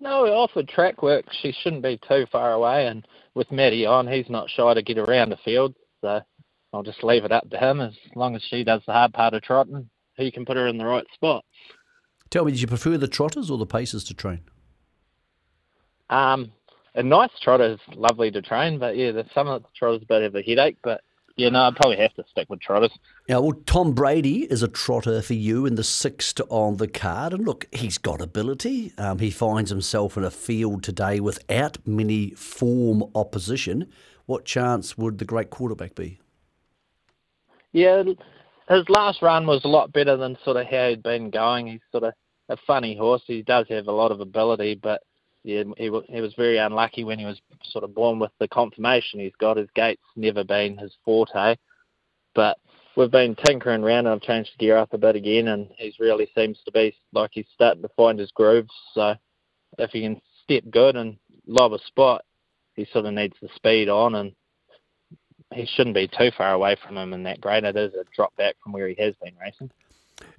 No, 0.00 0.26
off 0.26 0.50
the 0.54 0.62
track 0.62 1.02
work, 1.02 1.24
she 1.40 1.52
shouldn't 1.52 1.82
be 1.82 1.98
too 2.08 2.26
far 2.30 2.52
away. 2.52 2.86
And 2.86 3.06
with 3.34 3.50
Matty 3.50 3.86
on, 3.86 4.06
he's 4.06 4.28
not 4.28 4.50
shy 4.50 4.74
to 4.74 4.82
get 4.82 4.98
around 4.98 5.30
the 5.30 5.38
field. 5.44 5.74
So 6.02 6.20
I'll 6.72 6.82
just 6.82 7.02
leave 7.02 7.24
it 7.24 7.32
up 7.32 7.48
to 7.50 7.58
him. 7.58 7.80
As 7.80 7.94
long 8.14 8.36
as 8.36 8.42
she 8.42 8.64
does 8.64 8.82
the 8.86 8.92
hard 8.92 9.12
part 9.12 9.34
of 9.34 9.42
trotting, 9.42 9.88
he 10.16 10.30
can 10.30 10.44
put 10.44 10.56
her 10.56 10.66
in 10.66 10.78
the 10.78 10.84
right 10.84 11.06
spot. 11.14 11.44
Tell 12.30 12.44
me, 12.44 12.52
did 12.52 12.60
you 12.60 12.66
prefer 12.66 12.98
the 12.98 13.08
trotters 13.08 13.50
or 13.50 13.58
the 13.58 13.66
pacers 13.66 14.04
to 14.04 14.14
train? 14.14 14.40
Um, 16.10 16.52
a 16.94 17.02
nice 17.02 17.30
trotter 17.42 17.74
is 17.74 17.96
lovely 17.96 18.30
to 18.30 18.42
train, 18.42 18.78
but 18.78 18.96
yeah, 18.96 19.12
some 19.34 19.48
of 19.48 19.62
the 19.62 19.68
trotters 19.76 20.02
a 20.02 20.06
bit 20.06 20.22
of 20.22 20.34
a 20.34 20.42
headache. 20.42 20.78
But 20.82 21.02
yeah, 21.36 21.50
no, 21.50 21.64
I'd 21.64 21.76
probably 21.76 21.98
have 21.98 22.14
to 22.14 22.24
stick 22.30 22.48
with 22.48 22.60
trotters. 22.60 22.92
Yeah, 23.28 23.38
well, 23.38 23.52
Tom 23.66 23.92
Brady 23.92 24.44
is 24.44 24.62
a 24.62 24.68
trotter 24.68 25.20
for 25.20 25.34
you 25.34 25.66
in 25.66 25.74
the 25.74 25.84
sixth 25.84 26.40
on 26.48 26.78
the 26.78 26.88
card. 26.88 27.34
And 27.34 27.44
look, 27.44 27.66
he's 27.72 27.98
got 27.98 28.22
ability. 28.22 28.92
Um, 28.96 29.18
he 29.18 29.30
finds 29.30 29.70
himself 29.70 30.16
in 30.16 30.24
a 30.24 30.30
field 30.30 30.82
today 30.82 31.20
without 31.20 31.86
many 31.86 32.30
form 32.30 33.04
opposition. 33.14 33.90
What 34.24 34.46
chance 34.46 34.96
would 34.96 35.18
the 35.18 35.26
great 35.26 35.50
quarterback 35.50 35.94
be? 35.94 36.20
Yeah, 37.72 38.02
his 38.70 38.88
last 38.88 39.20
run 39.20 39.46
was 39.46 39.62
a 39.64 39.68
lot 39.68 39.92
better 39.92 40.16
than 40.16 40.38
sort 40.42 40.56
of 40.56 40.66
how 40.66 40.88
he'd 40.88 41.02
been 41.02 41.30
going. 41.30 41.66
He's 41.66 41.80
sort 41.92 42.04
of 42.04 42.14
a 42.48 42.56
funny 42.66 42.96
horse. 42.96 43.22
He 43.26 43.42
does 43.42 43.66
have 43.68 43.88
a 43.88 43.92
lot 43.92 44.10
of 44.10 44.20
ability, 44.20 44.80
but 44.82 45.02
he, 45.46 45.92
he 46.08 46.20
was 46.20 46.34
very 46.36 46.58
unlucky 46.58 47.04
when 47.04 47.20
he 47.20 47.24
was 47.24 47.40
sort 47.62 47.84
of 47.84 47.94
born 47.94 48.18
with 48.18 48.32
the 48.40 48.48
confirmation 48.48 49.20
he's 49.20 49.36
got. 49.38 49.56
His 49.56 49.68
gait's 49.76 50.02
never 50.16 50.42
been 50.42 50.76
his 50.76 50.92
forte, 51.04 51.56
but 52.34 52.58
we've 52.96 53.12
been 53.12 53.36
tinkering 53.36 53.84
around 53.84 54.06
and 54.06 54.08
I've 54.08 54.22
changed 54.22 54.50
the 54.52 54.64
gear 54.64 54.76
up 54.76 54.92
a 54.92 54.98
bit 54.98 55.14
again, 55.14 55.48
and 55.48 55.68
he 55.78 55.94
really 56.00 56.28
seems 56.36 56.58
to 56.64 56.72
be 56.72 56.96
like 57.12 57.30
he's 57.32 57.46
starting 57.54 57.82
to 57.82 57.88
find 57.96 58.18
his 58.18 58.32
grooves. 58.32 58.72
So 58.92 59.14
if 59.78 59.90
he 59.92 60.02
can 60.02 60.20
step 60.42 60.64
good 60.70 60.96
and 60.96 61.16
lob 61.46 61.72
a 61.72 61.78
spot, 61.86 62.24
he 62.74 62.84
sort 62.92 63.06
of 63.06 63.14
needs 63.14 63.36
the 63.40 63.48
speed 63.54 63.88
on, 63.88 64.16
and 64.16 64.32
he 65.54 65.64
shouldn't 65.64 65.94
be 65.94 66.08
too 66.08 66.30
far 66.36 66.54
away 66.54 66.76
from 66.84 66.96
him 66.96 67.12
in 67.12 67.22
that 67.22 67.40
grade. 67.40 67.62
It 67.62 67.76
is 67.76 67.94
a 67.94 68.04
drop 68.14 68.34
back 68.36 68.56
from 68.62 68.72
where 68.72 68.88
he 68.88 68.96
has 68.98 69.14
been 69.22 69.34
racing. 69.40 69.70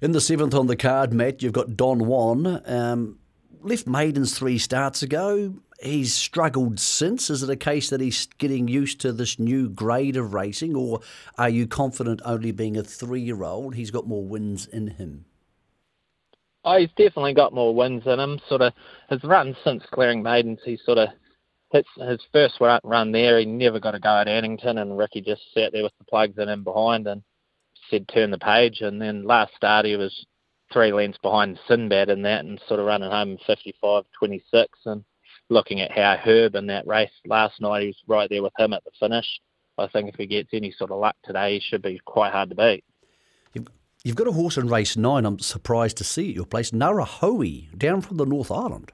In 0.02 0.12
the 0.12 0.20
seventh 0.20 0.54
on 0.54 0.66
the 0.66 0.76
card, 0.76 1.14
Matt, 1.14 1.42
you've 1.42 1.54
got 1.54 1.76
Don 1.78 2.06
Juan. 2.06 2.60
Um, 2.66 3.18
left 3.60 3.86
maidens 3.86 4.36
three 4.36 4.58
starts 4.58 5.02
ago. 5.02 5.54
He's 5.80 6.12
struggled 6.12 6.80
since. 6.80 7.30
Is 7.30 7.42
it 7.42 7.50
a 7.50 7.56
case 7.56 7.90
that 7.90 8.00
he's 8.00 8.26
getting 8.38 8.66
used 8.66 9.00
to 9.02 9.12
this 9.12 9.38
new 9.38 9.68
grade 9.68 10.16
of 10.16 10.34
racing, 10.34 10.74
or 10.74 11.00
are 11.36 11.48
you 11.48 11.66
confident 11.66 12.20
only 12.24 12.50
being 12.50 12.76
a 12.76 12.82
three 12.82 13.20
year 13.20 13.44
old, 13.44 13.74
he's 13.74 13.90
got 13.90 14.06
more 14.06 14.24
wins 14.24 14.66
in 14.66 14.88
him? 14.88 15.24
Oh, 16.64 16.78
he's 16.78 16.90
definitely 16.90 17.34
got 17.34 17.54
more 17.54 17.74
wins 17.74 18.02
in 18.06 18.18
him. 18.18 18.40
Sort 18.48 18.62
of 18.62 18.72
his 19.08 19.22
run 19.22 19.56
since 19.64 19.84
clearing 19.92 20.22
maidens, 20.22 20.58
he 20.64 20.78
sort 20.84 20.98
of 20.98 21.10
hits 21.72 21.88
his 21.96 22.20
first 22.32 22.60
run 22.60 23.12
there. 23.12 23.38
He 23.38 23.44
never 23.44 23.78
got 23.78 23.94
a 23.94 24.00
go 24.00 24.20
at 24.20 24.28
Addington, 24.28 24.78
and 24.78 24.98
Ricky 24.98 25.20
just 25.20 25.42
sat 25.54 25.72
there 25.72 25.84
with 25.84 25.96
the 25.98 26.04
plugs 26.04 26.38
in 26.38 26.48
him 26.48 26.64
behind 26.64 27.06
and 27.06 27.22
said 27.90 28.08
turn 28.08 28.30
the 28.30 28.38
page. 28.38 28.80
And 28.80 29.00
then 29.00 29.24
last 29.24 29.54
start 29.54 29.86
he 29.86 29.96
was 29.96 30.26
three 30.72 30.92
lengths 30.92 31.18
behind 31.22 31.58
Sinbad 31.66 32.08
in 32.08 32.22
that 32.22 32.44
and 32.44 32.60
sort 32.68 32.80
of 32.80 32.86
running 32.86 33.10
home 33.10 33.38
55 33.46 34.04
26. 34.18 34.78
And 34.86 35.04
looking 35.48 35.80
at 35.80 35.90
how 35.90 36.16
Herb 36.16 36.54
in 36.54 36.66
that 36.66 36.86
race 36.86 37.10
last 37.26 37.60
night, 37.60 37.82
he 37.82 37.86
was 37.88 38.02
right 38.06 38.28
there 38.28 38.42
with 38.42 38.52
him 38.58 38.72
at 38.72 38.84
the 38.84 38.90
finish. 38.98 39.26
I 39.78 39.86
think 39.86 40.08
if 40.08 40.16
he 40.16 40.26
gets 40.26 40.50
any 40.52 40.72
sort 40.72 40.90
of 40.90 40.98
luck 40.98 41.16
today, 41.24 41.54
he 41.54 41.60
should 41.60 41.82
be 41.82 42.00
quite 42.04 42.32
hard 42.32 42.50
to 42.50 42.56
beat. 42.56 42.84
You've, 44.04 44.16
got 44.16 44.28
a 44.28 44.32
horse 44.32 44.56
in 44.56 44.68
race 44.68 44.96
nine. 44.96 45.24
I'm 45.24 45.38
surprised 45.38 45.96
to 45.98 46.04
see 46.04 46.30
at 46.30 46.36
your 46.36 46.46
place, 46.46 46.70
Narahoe, 46.70 47.76
down 47.76 48.00
from 48.00 48.16
the 48.16 48.24
North 48.24 48.50
Island. 48.50 48.92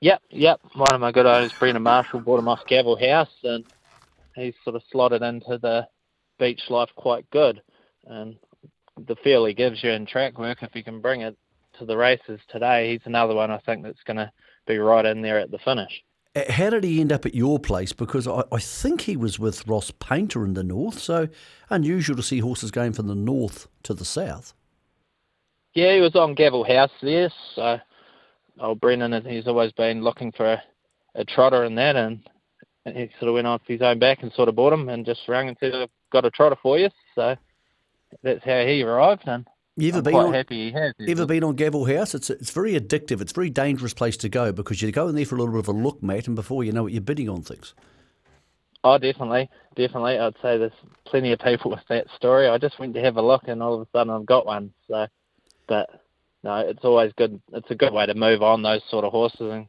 Yep, 0.00 0.22
yep. 0.30 0.60
One 0.74 0.94
of 0.94 1.00
my 1.00 1.10
good 1.10 1.26
owners, 1.26 1.52
Brendan 1.58 1.82
Marshall, 1.82 2.20
bought 2.20 2.38
him 2.38 2.48
off 2.48 2.66
Gavel 2.66 2.98
House, 2.98 3.34
and 3.42 3.64
he's 4.34 4.54
sort 4.62 4.76
of 4.76 4.82
slotted 4.92 5.22
into 5.22 5.58
the 5.58 5.88
beach 6.38 6.60
life 6.68 6.90
quite 6.96 7.28
good. 7.30 7.62
And 8.04 8.36
the 9.06 9.16
feel 9.16 9.44
he 9.44 9.54
gives 9.54 9.82
you 9.82 9.90
in 9.90 10.06
track 10.06 10.38
work, 10.38 10.62
if 10.62 10.72
he 10.72 10.82
can 10.82 11.00
bring 11.00 11.20
it 11.22 11.36
to 11.78 11.84
the 11.84 11.96
races 11.96 12.40
today, 12.48 12.92
he's 12.92 13.00
another 13.04 13.34
one 13.34 13.50
I 13.50 13.58
think 13.58 13.82
that's 13.82 14.02
going 14.04 14.16
to 14.16 14.30
be 14.66 14.78
right 14.78 15.04
in 15.04 15.22
there 15.22 15.38
at 15.38 15.50
the 15.50 15.58
finish. 15.58 16.02
How 16.50 16.70
did 16.70 16.84
he 16.84 17.00
end 17.00 17.12
up 17.12 17.24
at 17.24 17.34
your 17.34 17.58
place? 17.58 17.92
Because 17.92 18.28
I, 18.28 18.42
I 18.52 18.58
think 18.58 19.02
he 19.02 19.16
was 19.16 19.38
with 19.38 19.66
Ross 19.66 19.90
Paynter 19.90 20.44
in 20.44 20.54
the 20.54 20.62
north, 20.62 20.98
so 20.98 21.28
unusual 21.70 22.16
to 22.16 22.22
see 22.22 22.40
horses 22.40 22.70
going 22.70 22.92
from 22.92 23.06
the 23.06 23.14
north 23.14 23.68
to 23.84 23.94
the 23.94 24.04
south. 24.04 24.52
Yeah, 25.72 25.94
he 25.94 26.00
was 26.00 26.14
on 26.14 26.34
Gavel 26.34 26.64
House 26.64 26.90
there, 27.02 27.30
so 27.54 27.78
old 28.60 28.80
Brendan, 28.80 29.24
he's 29.24 29.46
always 29.46 29.72
been 29.72 30.02
looking 30.02 30.32
for 30.32 30.54
a, 30.54 30.62
a 31.14 31.24
trotter 31.24 31.64
in 31.64 31.74
that, 31.76 31.96
and 31.96 32.26
he 32.84 33.10
sort 33.18 33.28
of 33.28 33.34
went 33.34 33.46
off 33.46 33.62
his 33.66 33.82
own 33.82 33.98
back 33.98 34.22
and 34.22 34.32
sort 34.32 34.48
of 34.48 34.56
bought 34.56 34.72
him 34.72 34.88
and 34.88 35.06
just 35.06 35.20
rang 35.28 35.48
and 35.48 35.56
said, 35.58 35.74
I've 35.74 35.88
got 36.12 36.24
a 36.24 36.30
trotter 36.30 36.56
for 36.62 36.78
you. 36.78 36.88
So 37.14 37.36
that's 38.22 38.44
how 38.44 38.60
he 38.64 38.82
arrived, 38.82 39.22
and 39.26 39.46
you 39.76 39.88
ever 39.88 39.98
I'm 39.98 40.04
been 40.04 40.12
quite 40.14 40.26
on, 40.26 40.34
happy 40.34 40.70
he 40.70 40.72
has. 40.72 40.94
Ever 41.06 41.26
been 41.26 41.44
on 41.44 41.54
Gavel 41.54 41.84
House? 41.84 42.14
It's 42.14 42.30
it's 42.30 42.50
very 42.50 42.78
addictive. 42.78 43.20
It's 43.20 43.32
a 43.32 43.34
very 43.34 43.50
dangerous 43.50 43.92
place 43.92 44.16
to 44.18 44.28
go 44.28 44.52
because 44.52 44.80
you 44.80 44.90
go 44.90 45.08
in 45.08 45.14
there 45.14 45.26
for 45.26 45.36
a 45.36 45.38
little 45.38 45.52
bit 45.52 45.68
of 45.68 45.68
a 45.68 45.72
look, 45.72 46.02
mate, 46.02 46.26
and 46.26 46.36
before 46.36 46.64
you 46.64 46.72
know 46.72 46.86
it, 46.86 46.92
you're 46.92 47.02
bidding 47.02 47.28
on 47.28 47.42
things. 47.42 47.74
Oh, 48.82 48.98
definitely, 48.98 49.50
definitely. 49.74 50.18
I'd 50.18 50.34
say 50.40 50.58
there's 50.58 50.72
plenty 51.04 51.32
of 51.32 51.40
people 51.40 51.70
with 51.72 51.84
that 51.88 52.06
story. 52.16 52.48
I 52.48 52.56
just 52.56 52.78
went 52.78 52.94
to 52.94 53.02
have 53.02 53.16
a 53.16 53.22
look, 53.22 53.48
and 53.48 53.62
all 53.62 53.74
of 53.74 53.80
a 53.82 53.86
sudden 53.92 54.12
I've 54.12 54.26
got 54.26 54.46
one. 54.46 54.72
So, 54.88 55.06
but 55.66 55.90
no, 56.42 56.56
it's 56.58 56.84
always 56.84 57.12
good. 57.18 57.40
It's 57.52 57.70
a 57.70 57.74
good 57.74 57.92
way 57.92 58.06
to 58.06 58.14
move 58.14 58.42
on 58.42 58.62
those 58.62 58.82
sort 58.88 59.04
of 59.04 59.10
horses, 59.10 59.40
and 59.40 59.66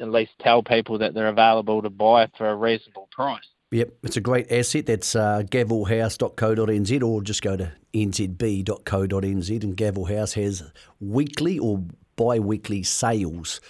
at 0.00 0.10
least 0.10 0.32
tell 0.40 0.62
people 0.62 0.98
that 0.98 1.14
they're 1.14 1.28
available 1.28 1.82
to 1.82 1.90
buy 1.90 2.28
for 2.38 2.48
a 2.48 2.56
reasonable 2.56 3.08
price. 3.12 3.46
Yep, 3.72 3.92
it's 4.02 4.16
a 4.16 4.20
great 4.20 4.50
asset. 4.50 4.86
That's 4.86 5.14
uh, 5.14 5.42
gavelhouse.co.nz 5.46 7.02
or 7.02 7.22
just 7.22 7.42
go 7.42 7.56
to 7.56 7.72
nzb.co.nz. 7.94 9.62
And 9.62 9.76
Gavel 9.76 10.04
House 10.06 10.32
has 10.32 10.70
weekly 10.98 11.58
or 11.58 11.84
bi 12.16 12.40
weekly 12.40 12.82
sales 12.82 13.60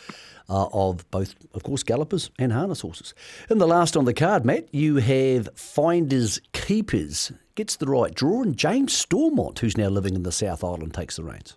uh, 0.49 0.69
of 0.73 1.09
both, 1.11 1.35
of 1.55 1.63
course, 1.63 1.83
gallopers 1.83 2.31
and 2.39 2.53
harness 2.53 2.81
horses. 2.81 3.15
And 3.51 3.61
the 3.61 3.67
last 3.67 3.97
on 3.97 4.07
the 4.07 4.15
card, 4.15 4.45
Matt, 4.45 4.75
you 4.75 4.97
have 4.97 5.51
Finders 5.55 6.41
Keepers. 6.53 7.33
Gets 7.55 7.77
the 7.77 7.87
right 7.87 8.15
draw, 8.15 8.43
and 8.43 8.57
James 8.57 8.95
Stormont, 8.95 9.59
who's 9.59 9.77
now 9.77 9.89
living 9.89 10.15
in 10.15 10.23
the 10.23 10.33
South 10.33 10.65
Island, 10.65 10.95
takes 10.95 11.17
the 11.17 11.25
reins. 11.25 11.57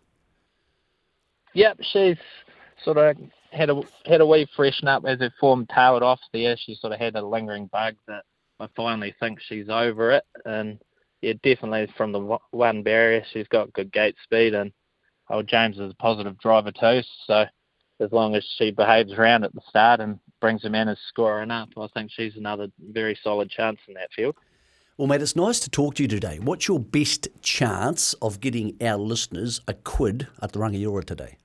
Yep, 1.53 1.77
she's 1.93 2.17
sort 2.83 2.97
of 2.97 3.15
had 3.53 3.69
a 3.69 3.81
had 4.05 4.19
a 4.19 4.25
wee 4.25 4.47
freshen 4.55 4.87
up 4.87 5.05
as 5.07 5.19
her 5.19 5.33
form 5.39 5.65
tailed 5.73 6.03
off 6.03 6.19
there. 6.33 6.57
She 6.57 6.75
sort 6.75 6.91
of 6.91 6.99
had 6.99 7.15
a 7.15 7.25
lingering 7.25 7.67
bug 7.67 7.95
that 8.07 8.25
I 8.63 8.67
finally 8.75 9.13
think 9.19 9.39
she's 9.41 9.67
over 9.69 10.11
it. 10.11 10.23
And 10.45 10.79
yeah, 11.21 11.33
definitely 11.43 11.87
from 11.97 12.11
the 12.11 12.37
one 12.51 12.83
barrier, 12.83 13.23
she's 13.31 13.47
got 13.47 13.73
good 13.73 13.91
gate 13.91 14.15
speed, 14.23 14.53
and 14.53 14.71
old 15.29 15.47
James 15.47 15.77
is 15.77 15.91
a 15.91 15.95
positive 15.95 16.39
driver 16.39 16.71
too. 16.71 17.01
So 17.27 17.45
as 17.99 18.11
long 18.11 18.35
as 18.35 18.45
she 18.57 18.71
behaves 18.71 19.13
around 19.13 19.43
at 19.43 19.53
the 19.53 19.61
start 19.67 19.99
and 19.99 20.19
brings 20.39 20.63
him 20.63 20.75
in 20.75 20.87
as 20.87 20.97
scoring 21.09 21.51
up, 21.51 21.69
I 21.77 21.87
think 21.93 22.11
she's 22.11 22.35
another 22.35 22.67
very 22.79 23.17
solid 23.21 23.49
chance 23.49 23.79
in 23.87 23.93
that 23.95 24.11
field. 24.15 24.35
Well, 24.97 25.07
mate, 25.07 25.21
it's 25.21 25.35
nice 25.35 25.59
to 25.61 25.69
talk 25.69 25.95
to 25.95 26.03
you 26.03 26.07
today. 26.07 26.39
What's 26.39 26.67
your 26.67 26.79
best 26.79 27.27
chance 27.41 28.13
of 28.15 28.39
getting 28.39 28.77
our 28.81 28.97
listeners 28.97 29.59
a 29.67 29.73
quid 29.73 30.27
at 30.41 30.51
the 30.51 30.59
Rangiora 30.59 31.03
today? 31.03 31.37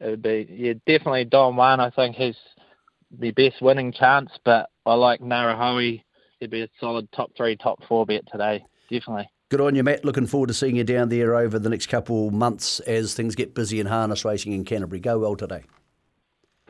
It 0.00 0.06
would 0.06 0.22
be 0.22 0.46
yeah, 0.50 0.72
definitely 0.86 1.26
Don 1.26 1.54
Juan. 1.54 1.80
I 1.80 1.90
think 1.90 2.16
he's 2.16 2.36
the 3.16 3.30
best 3.32 3.60
winning 3.60 3.92
chance, 3.92 4.30
but 4.44 4.70
I 4.84 4.94
like 4.94 5.20
Narahoe. 5.20 6.02
He'd 6.40 6.50
be 6.50 6.62
a 6.62 6.68
solid 6.80 7.10
top 7.12 7.30
three, 7.36 7.56
top 7.56 7.84
four 7.86 8.04
bet 8.04 8.22
today, 8.30 8.64
definitely. 8.90 9.28
Good 9.48 9.60
on 9.60 9.74
you, 9.74 9.82
Matt. 9.82 10.04
Looking 10.04 10.26
forward 10.26 10.46
to 10.48 10.54
seeing 10.54 10.76
you 10.76 10.84
down 10.84 11.08
there 11.08 11.34
over 11.34 11.58
the 11.58 11.68
next 11.68 11.86
couple 11.86 12.30
months 12.30 12.80
as 12.80 13.14
things 13.14 13.34
get 13.34 13.54
busy 13.54 13.80
in 13.80 13.86
harness 13.86 14.24
racing 14.24 14.52
in 14.52 14.64
Canterbury. 14.64 14.98
Go 14.98 15.18
well 15.18 15.36
today. 15.36 15.64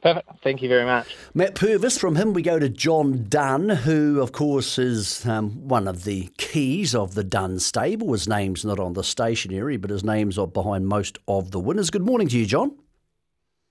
Perfect. 0.02 0.28
Thank 0.42 0.62
you 0.62 0.68
very 0.68 0.84
much. 0.84 1.14
Matt 1.32 1.54
Purvis. 1.54 1.96
From 1.96 2.16
him, 2.16 2.32
we 2.32 2.42
go 2.42 2.58
to 2.58 2.68
John 2.68 3.26
Dunn, 3.28 3.68
who, 3.68 4.20
of 4.20 4.32
course, 4.32 4.76
is 4.76 5.24
um, 5.24 5.68
one 5.68 5.86
of 5.86 6.02
the 6.02 6.28
keys 6.38 6.92
of 6.92 7.14
the 7.14 7.22
Dunn 7.22 7.60
stable. 7.60 8.12
His 8.12 8.26
name's 8.26 8.64
not 8.64 8.80
on 8.80 8.94
the 8.94 9.04
stationery, 9.04 9.76
but 9.76 9.90
his 9.90 10.02
name's 10.02 10.36
are 10.36 10.48
behind 10.48 10.88
most 10.88 11.18
of 11.28 11.52
the 11.52 11.60
winners. 11.60 11.90
Good 11.90 12.04
morning 12.04 12.26
to 12.28 12.36
you, 12.36 12.46
John. 12.46 12.76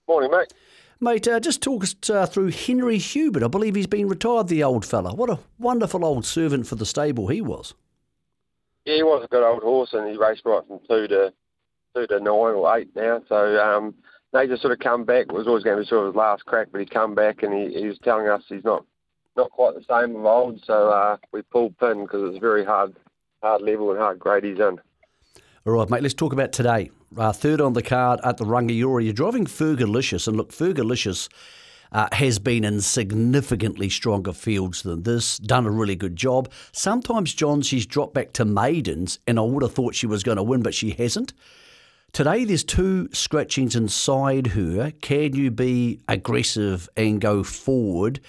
Morning, 0.07 0.31
mate. 0.31 0.53
Mate, 1.03 1.27
uh, 1.27 1.39
just 1.39 1.63
talk 1.63 1.81
us 1.81 1.95
uh, 2.11 2.27
through 2.27 2.51
Henry 2.51 2.99
Hubert. 2.99 3.41
I 3.41 3.47
believe 3.47 3.73
he's 3.73 3.87
been 3.87 4.07
retired, 4.07 4.49
the 4.49 4.63
old 4.63 4.85
fella. 4.85 5.15
What 5.15 5.31
a 5.31 5.39
wonderful 5.57 6.05
old 6.05 6.27
servant 6.27 6.67
for 6.67 6.75
the 6.75 6.85
stable 6.85 7.27
he 7.27 7.41
was. 7.41 7.73
Yeah, 8.85 8.97
he 8.97 9.03
was 9.03 9.25
a 9.25 9.27
good 9.27 9.43
old 9.43 9.63
horse, 9.63 9.93
and 9.93 10.07
he 10.07 10.15
raced 10.15 10.43
right 10.45 10.61
from 10.67 10.79
two 10.87 11.07
to 11.07 11.33
two 11.95 12.05
to 12.05 12.19
nine 12.19 12.27
or 12.29 12.77
eight 12.77 12.95
now. 12.95 13.19
So 13.27 13.57
um, 13.57 13.95
they 14.31 14.45
just 14.45 14.61
sort 14.61 14.73
of 14.73 14.79
come 14.79 15.03
back. 15.03 15.25
It 15.27 15.31
was 15.31 15.47
always 15.47 15.63
going 15.63 15.77
to 15.77 15.83
be 15.83 15.87
sort 15.87 16.05
of 16.05 16.13
his 16.13 16.15
last 16.15 16.45
crack, 16.45 16.67
but 16.71 16.81
he 16.81 16.85
come 16.85 17.15
back 17.15 17.41
and 17.41 17.51
he, 17.51 17.79
he 17.79 17.87
was 17.87 17.97
telling 18.03 18.27
us 18.27 18.43
he's 18.47 18.63
not 18.63 18.85
not 19.35 19.49
quite 19.49 19.73
the 19.73 19.83
same 19.89 20.15
of 20.15 20.23
old. 20.23 20.63
So 20.67 20.89
uh, 20.89 21.17
we 21.31 21.41
pulled 21.41 21.79
pin 21.79 22.03
because 22.03 22.29
it's 22.29 22.39
very 22.39 22.63
hard 22.63 22.95
hard 23.41 23.63
level 23.63 23.89
and 23.89 23.99
hard 23.99 24.19
grade 24.19 24.43
he's 24.43 24.59
in. 24.59 24.79
All 25.65 25.73
right, 25.73 25.89
mate. 25.89 26.03
Let's 26.03 26.13
talk 26.13 26.31
about 26.31 26.51
today 26.51 26.91
uh, 27.17 27.31
third 27.33 27.61
on 27.61 27.73
the 27.73 27.81
card 27.81 28.19
at 28.23 28.37
the 28.37 28.45
Rangiora. 28.45 29.03
You're 29.03 29.13
driving 29.13 29.45
Fergalicious, 29.45 30.27
and 30.27 30.37
look, 30.37 30.51
Fergalicious 30.51 31.29
uh, 31.91 32.07
has 32.13 32.39
been 32.39 32.63
in 32.63 32.81
significantly 32.81 33.89
stronger 33.89 34.33
fields 34.33 34.83
than 34.83 35.03
this, 35.03 35.37
done 35.37 35.65
a 35.65 35.71
really 35.71 35.95
good 35.95 36.15
job. 36.15 36.51
Sometimes, 36.71 37.33
John, 37.33 37.61
she's 37.61 37.85
dropped 37.85 38.13
back 38.13 38.33
to 38.33 38.45
maidens, 38.45 39.19
and 39.27 39.37
I 39.37 39.41
would 39.41 39.63
have 39.63 39.73
thought 39.73 39.95
she 39.95 40.07
was 40.07 40.23
going 40.23 40.37
to 40.37 40.43
win, 40.43 40.61
but 40.61 40.73
she 40.73 40.91
hasn't. 40.91 41.33
Today, 42.13 42.43
there's 42.43 42.63
two 42.63 43.09
scratchings 43.13 43.75
inside 43.75 44.47
her. 44.47 44.91
Can 45.01 45.35
you 45.35 45.51
be 45.51 46.01
aggressive 46.07 46.89
and 46.97 47.21
go 47.21 47.43
forward 47.43 48.19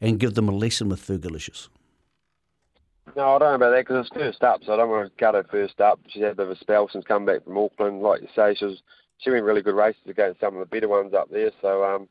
and 0.00 0.18
give 0.18 0.34
them 0.34 0.48
a 0.48 0.52
lesson 0.52 0.88
with 0.88 1.06
Fergalicious? 1.06 1.68
No, 3.16 3.34
I 3.34 3.38
don't 3.38 3.48
know 3.48 3.54
about 3.54 3.70
that 3.70 3.86
because 3.86 4.06
it's 4.06 4.14
first 4.14 4.42
up, 4.42 4.60
so 4.62 4.74
I 4.74 4.76
don't 4.76 4.90
want 4.90 5.10
to 5.10 5.18
cut 5.18 5.34
her 5.34 5.46
first 5.50 5.80
up. 5.80 5.98
She's 6.06 6.22
had 6.22 6.32
a 6.32 6.34
bit 6.34 6.46
of 6.46 6.52
a 6.52 6.58
spell 6.58 6.86
since 6.92 7.06
coming 7.06 7.24
back 7.24 7.44
from 7.44 7.56
Auckland. 7.56 8.02
Like 8.02 8.20
you 8.20 8.28
say, 8.36 8.54
she 8.54 8.66
was 8.66 8.82
she 9.16 9.30
went 9.30 9.44
really 9.44 9.62
good 9.62 9.74
races 9.74 10.02
against 10.06 10.40
some 10.40 10.54
of 10.54 10.60
the 10.60 10.66
better 10.66 10.88
ones 10.88 11.14
up 11.14 11.30
there. 11.30 11.50
So 11.62 11.82
um, 11.82 12.08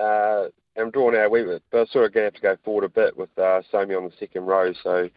uh, 0.00 0.44
I'm 0.78 0.92
drawing 0.92 1.16
out 1.16 1.34
a 1.34 1.60
but 1.72 1.80
I'm 1.80 1.86
sort 1.88 2.04
of 2.04 2.12
going 2.12 2.22
to 2.22 2.26
have 2.26 2.34
to 2.34 2.40
go 2.40 2.56
forward 2.64 2.84
a 2.84 2.88
bit 2.88 3.16
with 3.16 3.30
uh, 3.36 3.62
Somi 3.72 3.96
on 3.96 4.04
the 4.04 4.12
second 4.20 4.46
row. 4.46 4.72
So 4.84 4.98
if 4.98 5.12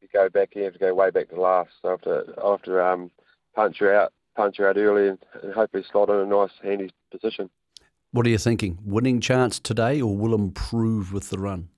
you 0.00 0.08
go 0.12 0.28
back, 0.28 0.56
you 0.56 0.64
have 0.64 0.72
to 0.72 0.78
go 0.80 0.92
way 0.92 1.10
back 1.10 1.28
to 1.28 1.40
last. 1.40 1.70
So 1.80 1.90
have 1.90 2.62
to 2.62 2.84
um, 2.84 3.12
punch 3.54 3.78
her 3.78 3.94
out 3.94 4.12
punch 4.34 4.58
her 4.58 4.68
out 4.68 4.76
early 4.76 5.08
and, 5.08 5.18
and 5.42 5.54
hopefully 5.54 5.84
slot 5.90 6.10
in 6.10 6.16
a 6.16 6.26
nice, 6.26 6.50
handy 6.62 6.90
position. 7.10 7.48
What 8.10 8.26
are 8.26 8.30
you 8.30 8.38
thinking? 8.38 8.78
Winning 8.84 9.20
chance 9.20 9.58
today 9.58 10.00
or 10.00 10.16
will 10.16 10.34
improve 10.34 11.12
with 11.12 11.30
the 11.30 11.38
run? 11.38 11.68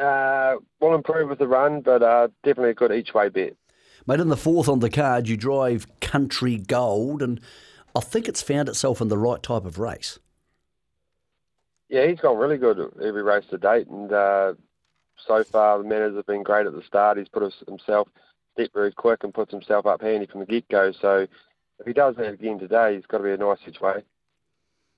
Uh, 0.00 0.56
will 0.80 0.94
improve 0.94 1.28
with 1.28 1.38
the 1.38 1.46
run, 1.46 1.80
but 1.80 2.02
uh, 2.02 2.28
definitely 2.42 2.70
a 2.70 2.74
good 2.74 2.92
each 2.92 3.12
way 3.12 3.28
bet. 3.28 3.54
Mate, 4.06 4.20
in 4.20 4.28
the 4.28 4.36
fourth 4.36 4.68
on 4.68 4.80
the 4.80 4.90
card, 4.90 5.28
you 5.28 5.36
drive 5.36 5.86
Country 6.00 6.56
Gold, 6.56 7.22
and 7.22 7.40
I 7.94 8.00
think 8.00 8.26
it's 8.26 8.42
found 8.42 8.68
itself 8.68 9.00
in 9.00 9.08
the 9.08 9.18
right 9.18 9.42
type 9.42 9.64
of 9.64 9.78
race. 9.78 10.18
Yeah, 11.88 12.06
he's 12.06 12.20
gone 12.20 12.38
really 12.38 12.56
good 12.56 12.78
every 13.02 13.22
race 13.22 13.44
to 13.50 13.58
date, 13.58 13.86
and 13.88 14.10
uh, 14.12 14.54
so 15.26 15.44
far 15.44 15.78
the 15.78 15.84
manners 15.84 16.16
have 16.16 16.26
been 16.26 16.42
great 16.42 16.66
at 16.66 16.72
the 16.72 16.82
start. 16.82 17.18
He's 17.18 17.28
put 17.28 17.52
himself 17.66 18.08
step 18.54 18.70
very 18.72 18.92
quick 18.92 19.24
and 19.24 19.34
puts 19.34 19.52
himself 19.52 19.86
up 19.86 20.00
handy 20.00 20.26
from 20.26 20.40
the 20.40 20.46
get 20.46 20.68
go. 20.68 20.92
So 20.92 21.26
if 21.78 21.86
he 21.86 21.92
does 21.92 22.16
that 22.16 22.34
again 22.34 22.58
today, 22.58 22.94
he's 22.94 23.06
got 23.06 23.18
to 23.18 23.24
be 23.24 23.32
a 23.32 23.36
nice 23.36 23.58
each 23.66 23.80
way. 23.80 24.02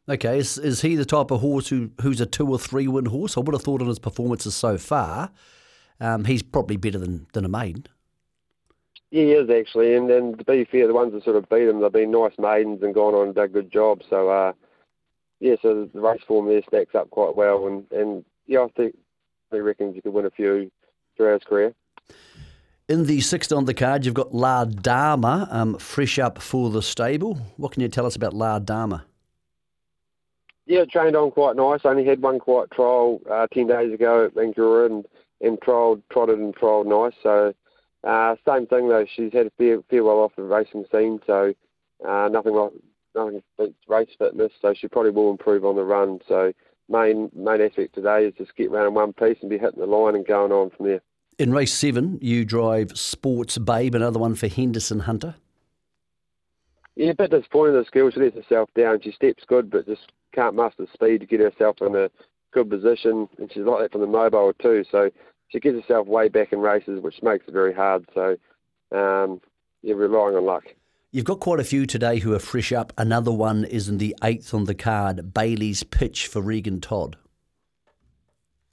Okay, 0.06 0.38
is, 0.38 0.58
is 0.58 0.82
he 0.82 0.96
the 0.96 1.06
type 1.06 1.30
of 1.30 1.40
horse 1.40 1.68
who, 1.68 1.90
who's 2.02 2.20
a 2.20 2.26
two 2.26 2.46
or 2.48 2.58
three 2.58 2.86
win 2.86 3.06
horse? 3.06 3.36
I 3.36 3.40
would 3.40 3.54
have 3.54 3.62
thought 3.62 3.80
on 3.80 3.88
his 3.88 3.98
performances 3.98 4.54
so 4.54 4.76
far, 4.76 5.30
um, 5.98 6.26
he's 6.26 6.42
probably 6.42 6.76
better 6.76 6.98
than, 6.98 7.26
than 7.32 7.44
a 7.44 7.48
maiden. 7.48 7.86
Yeah, 9.10 9.22
he 9.22 9.32
is 9.32 9.48
actually, 9.48 9.94
and 9.94 10.10
then 10.10 10.36
to 10.36 10.44
be 10.44 10.64
fair, 10.64 10.86
the 10.86 10.92
ones 10.92 11.12
that 11.12 11.24
sort 11.24 11.36
of 11.36 11.48
beat 11.48 11.68
him, 11.68 11.80
they've 11.80 11.92
been 11.92 12.10
nice 12.10 12.32
maidens 12.38 12.82
and 12.82 12.92
gone 12.92 13.14
on 13.14 13.26
and 13.26 13.34
done 13.34 13.44
a 13.44 13.48
good 13.48 13.72
job. 13.72 14.02
So, 14.10 14.28
uh, 14.28 14.52
yeah, 15.40 15.54
so 15.62 15.88
the 15.92 16.00
race 16.00 16.22
form 16.26 16.48
there 16.48 16.62
stacks 16.66 16.94
up 16.94 17.10
quite 17.10 17.34
well, 17.34 17.66
and, 17.66 17.90
and 17.92 18.24
yeah, 18.46 18.60
I 18.60 18.68
think 18.76 18.96
he 19.52 19.60
reckons 19.60 19.96
you 19.96 20.02
could 20.02 20.12
win 20.12 20.26
a 20.26 20.30
few 20.30 20.70
throughout 21.16 21.40
his 21.40 21.48
career. 21.48 21.74
In 22.88 23.06
the 23.06 23.22
sixth 23.22 23.52
on 23.52 23.64
the 23.64 23.72
card, 23.72 24.04
you've 24.04 24.14
got 24.14 24.34
La 24.34 24.66
Dama, 24.66 25.48
um, 25.50 25.78
fresh 25.78 26.18
up 26.18 26.42
for 26.42 26.68
the 26.68 26.82
stable. 26.82 27.36
What 27.56 27.72
can 27.72 27.80
you 27.80 27.88
tell 27.88 28.04
us 28.04 28.16
about 28.16 28.34
La 28.34 28.58
Dama? 28.58 29.06
Yeah, 30.66 30.84
trained 30.86 31.16
on 31.16 31.30
quite 31.30 31.56
nice. 31.56 31.80
Only 31.84 32.06
had 32.06 32.22
one 32.22 32.38
quiet 32.38 32.70
trial 32.70 33.20
uh, 33.30 33.46
10 33.52 33.66
days 33.66 33.92
ago 33.92 34.26
at 34.26 34.34
Vancouver 34.34 34.86
and, 34.86 35.04
and 35.40 35.60
trialled, 35.60 36.02
trotted 36.10 36.38
and 36.38 36.54
trialled 36.56 36.86
nice. 36.86 37.18
So, 37.22 37.52
uh, 38.02 38.36
same 38.46 38.66
thing 38.66 38.88
though, 38.88 39.06
she's 39.14 39.32
had 39.32 39.46
a 39.46 39.52
fair, 39.58 39.78
fair 39.90 40.04
well 40.04 40.20
off 40.20 40.32
the 40.36 40.42
racing 40.42 40.84
scene, 40.90 41.20
so 41.26 41.54
uh, 42.06 42.28
nothing 42.30 42.54
like 42.54 42.72
nothing 43.14 43.42
race 43.88 44.08
fitness, 44.18 44.52
so 44.60 44.74
she 44.74 44.88
probably 44.88 45.10
will 45.10 45.30
improve 45.30 45.64
on 45.64 45.76
the 45.76 45.84
run. 45.84 46.20
So, 46.28 46.52
main 46.88 47.30
main 47.34 47.62
aspect 47.62 47.94
today 47.94 48.26
is 48.26 48.34
just 48.36 48.54
get 48.56 48.70
around 48.70 48.88
in 48.88 48.94
one 48.94 49.12
piece 49.12 49.38
and 49.40 49.48
be 49.48 49.58
hitting 49.58 49.80
the 49.80 49.86
line 49.86 50.14
and 50.14 50.26
going 50.26 50.52
on 50.52 50.70
from 50.70 50.86
there. 50.86 51.00
In 51.38 51.52
race 51.52 51.72
seven, 51.72 52.18
you 52.20 52.44
drive 52.44 52.96
Sports 52.98 53.58
Babe, 53.58 53.94
another 53.94 54.18
one 54.18 54.34
for 54.34 54.48
Henderson 54.48 55.00
Hunter. 55.00 55.36
Yeah, 56.96 57.10
a 57.10 57.14
bit 57.14 57.30
disappointed 57.30 57.72
in 57.72 57.80
the 57.80 57.84
skill. 57.86 58.10
She 58.10 58.20
lets 58.20 58.36
herself 58.36 58.70
down. 58.76 59.00
She 59.00 59.12
steps 59.12 59.44
good, 59.48 59.70
but 59.70 59.86
just 59.86 60.12
can't 60.34 60.54
muster 60.54 60.86
speed 60.92 61.20
to 61.20 61.26
get 61.26 61.40
herself 61.40 61.76
in 61.80 61.94
a 61.94 62.10
good 62.52 62.70
position. 62.70 63.28
And 63.38 63.50
she's 63.52 63.64
like 63.64 63.82
that 63.82 63.92
from 63.92 64.00
the 64.00 64.06
mobile 64.06 64.52
too. 64.60 64.84
So 64.90 65.10
she 65.48 65.60
gets 65.60 65.80
herself 65.80 66.06
way 66.06 66.28
back 66.28 66.52
in 66.52 66.60
races, 66.60 67.02
which 67.02 67.22
makes 67.22 67.46
it 67.46 67.52
very 67.52 67.74
hard. 67.74 68.06
So 68.14 68.36
um, 68.92 69.40
you're 69.82 69.96
relying 69.96 70.36
on 70.36 70.44
luck. 70.44 70.64
You've 71.10 71.24
got 71.24 71.38
quite 71.38 71.60
a 71.60 71.64
few 71.64 71.86
today 71.86 72.18
who 72.18 72.34
are 72.34 72.40
fresh 72.40 72.72
up. 72.72 72.92
Another 72.98 73.30
one 73.30 73.64
is 73.64 73.88
in 73.88 73.98
the 73.98 74.16
eighth 74.24 74.52
on 74.52 74.64
the 74.64 74.74
card, 74.74 75.32
Bailey's 75.32 75.84
Pitch 75.84 76.26
for 76.26 76.42
Regan 76.42 76.80
Todd. 76.80 77.16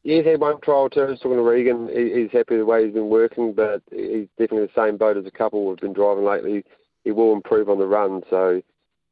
Yeah, 0.04 0.18
he's 0.18 0.26
had 0.26 0.40
one 0.42 0.60
trial 0.62 0.90
too. 0.90 1.02
I 1.02 1.06
was 1.12 1.20
talking 1.20 1.38
to 1.38 1.44
Regan. 1.44 1.88
He's 1.88 2.32
happy 2.32 2.56
with 2.56 2.62
the 2.62 2.66
way 2.66 2.84
he's 2.84 2.96
been 2.96 3.10
working, 3.10 3.54
but 3.54 3.84
he's 3.92 4.28
definitely 4.40 4.66
the 4.66 4.72
same 4.76 4.98
boat 4.98 5.18
as 5.18 5.28
a 5.28 5.32
couple 5.32 5.68
we've 5.68 5.78
been 5.78 5.94
driving 5.94 6.26
lately. 6.26 6.64
He 7.04 7.12
will 7.12 7.34
improve 7.34 7.70
on 7.70 7.78
the 7.78 7.86
run, 7.86 8.24
so 8.28 8.64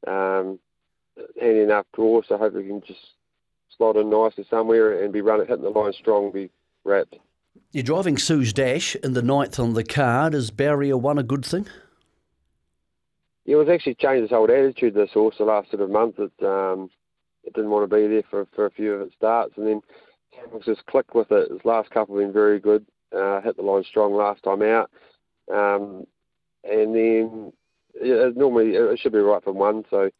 um, 0.07 0.57
handy 1.39 1.61
enough 1.61 1.85
draw. 1.93 2.21
So 2.27 2.37
hopefully 2.37 2.63
we 2.63 2.69
can 2.69 2.81
just 2.81 2.99
slot 3.77 3.95
in 3.97 4.09
nicely 4.09 4.45
somewhere 4.49 5.03
and 5.03 5.13
be 5.13 5.21
running, 5.21 5.47
hitting 5.47 5.63
the 5.63 5.69
line 5.69 5.93
strong, 5.93 6.31
be 6.31 6.49
wrapped. 6.83 7.15
You're 7.71 7.83
driving 7.83 8.17
Sue's 8.17 8.53
Dash 8.53 8.95
in 8.95 9.13
the 9.13 9.21
ninth 9.21 9.59
on 9.59 9.73
the 9.73 9.83
card. 9.83 10.33
Is 10.33 10.51
barrier 10.51 10.97
one 10.97 11.17
a 11.17 11.23
good 11.23 11.45
thing? 11.45 11.67
Yeah, 13.45 13.55
it 13.55 13.59
was 13.59 13.69
actually 13.69 13.95
changed 13.95 14.21
his 14.21 14.29
whole 14.29 14.45
attitude 14.45 14.93
this 14.93 15.11
horse 15.13 15.35
the 15.37 15.43
last 15.43 15.71
sort 15.71 15.81
of 15.81 15.89
month. 15.89 16.19
It, 16.19 16.31
um, 16.45 16.89
it 17.43 17.53
didn't 17.53 17.71
want 17.71 17.89
to 17.89 17.95
be 17.95 18.07
there 18.07 18.23
for, 18.29 18.47
for 18.55 18.65
a 18.65 18.71
few 18.71 18.93
of 18.93 19.01
its 19.01 19.15
starts, 19.15 19.53
and 19.57 19.67
then 19.67 19.81
just 20.63 20.85
clicked 20.85 21.15
with 21.15 21.31
it. 21.31 21.51
His 21.51 21.65
last 21.65 21.89
couple 21.89 22.15
have 22.15 22.25
been 22.25 22.33
very 22.33 22.59
good. 22.59 22.85
Uh, 23.15 23.41
hit 23.41 23.55
the 23.55 23.63
line 23.63 23.83
strong 23.83 24.13
last 24.13 24.43
time 24.43 24.61
out. 24.61 24.91
Um, 25.51 26.05
and 26.63 26.95
then 26.95 27.53
yeah, 28.01 28.29
normally 28.35 28.75
it 28.75 28.99
should 28.99 29.13
be 29.13 29.19
right 29.19 29.43
from 29.43 29.55
one. 29.55 29.83
So 29.89 30.11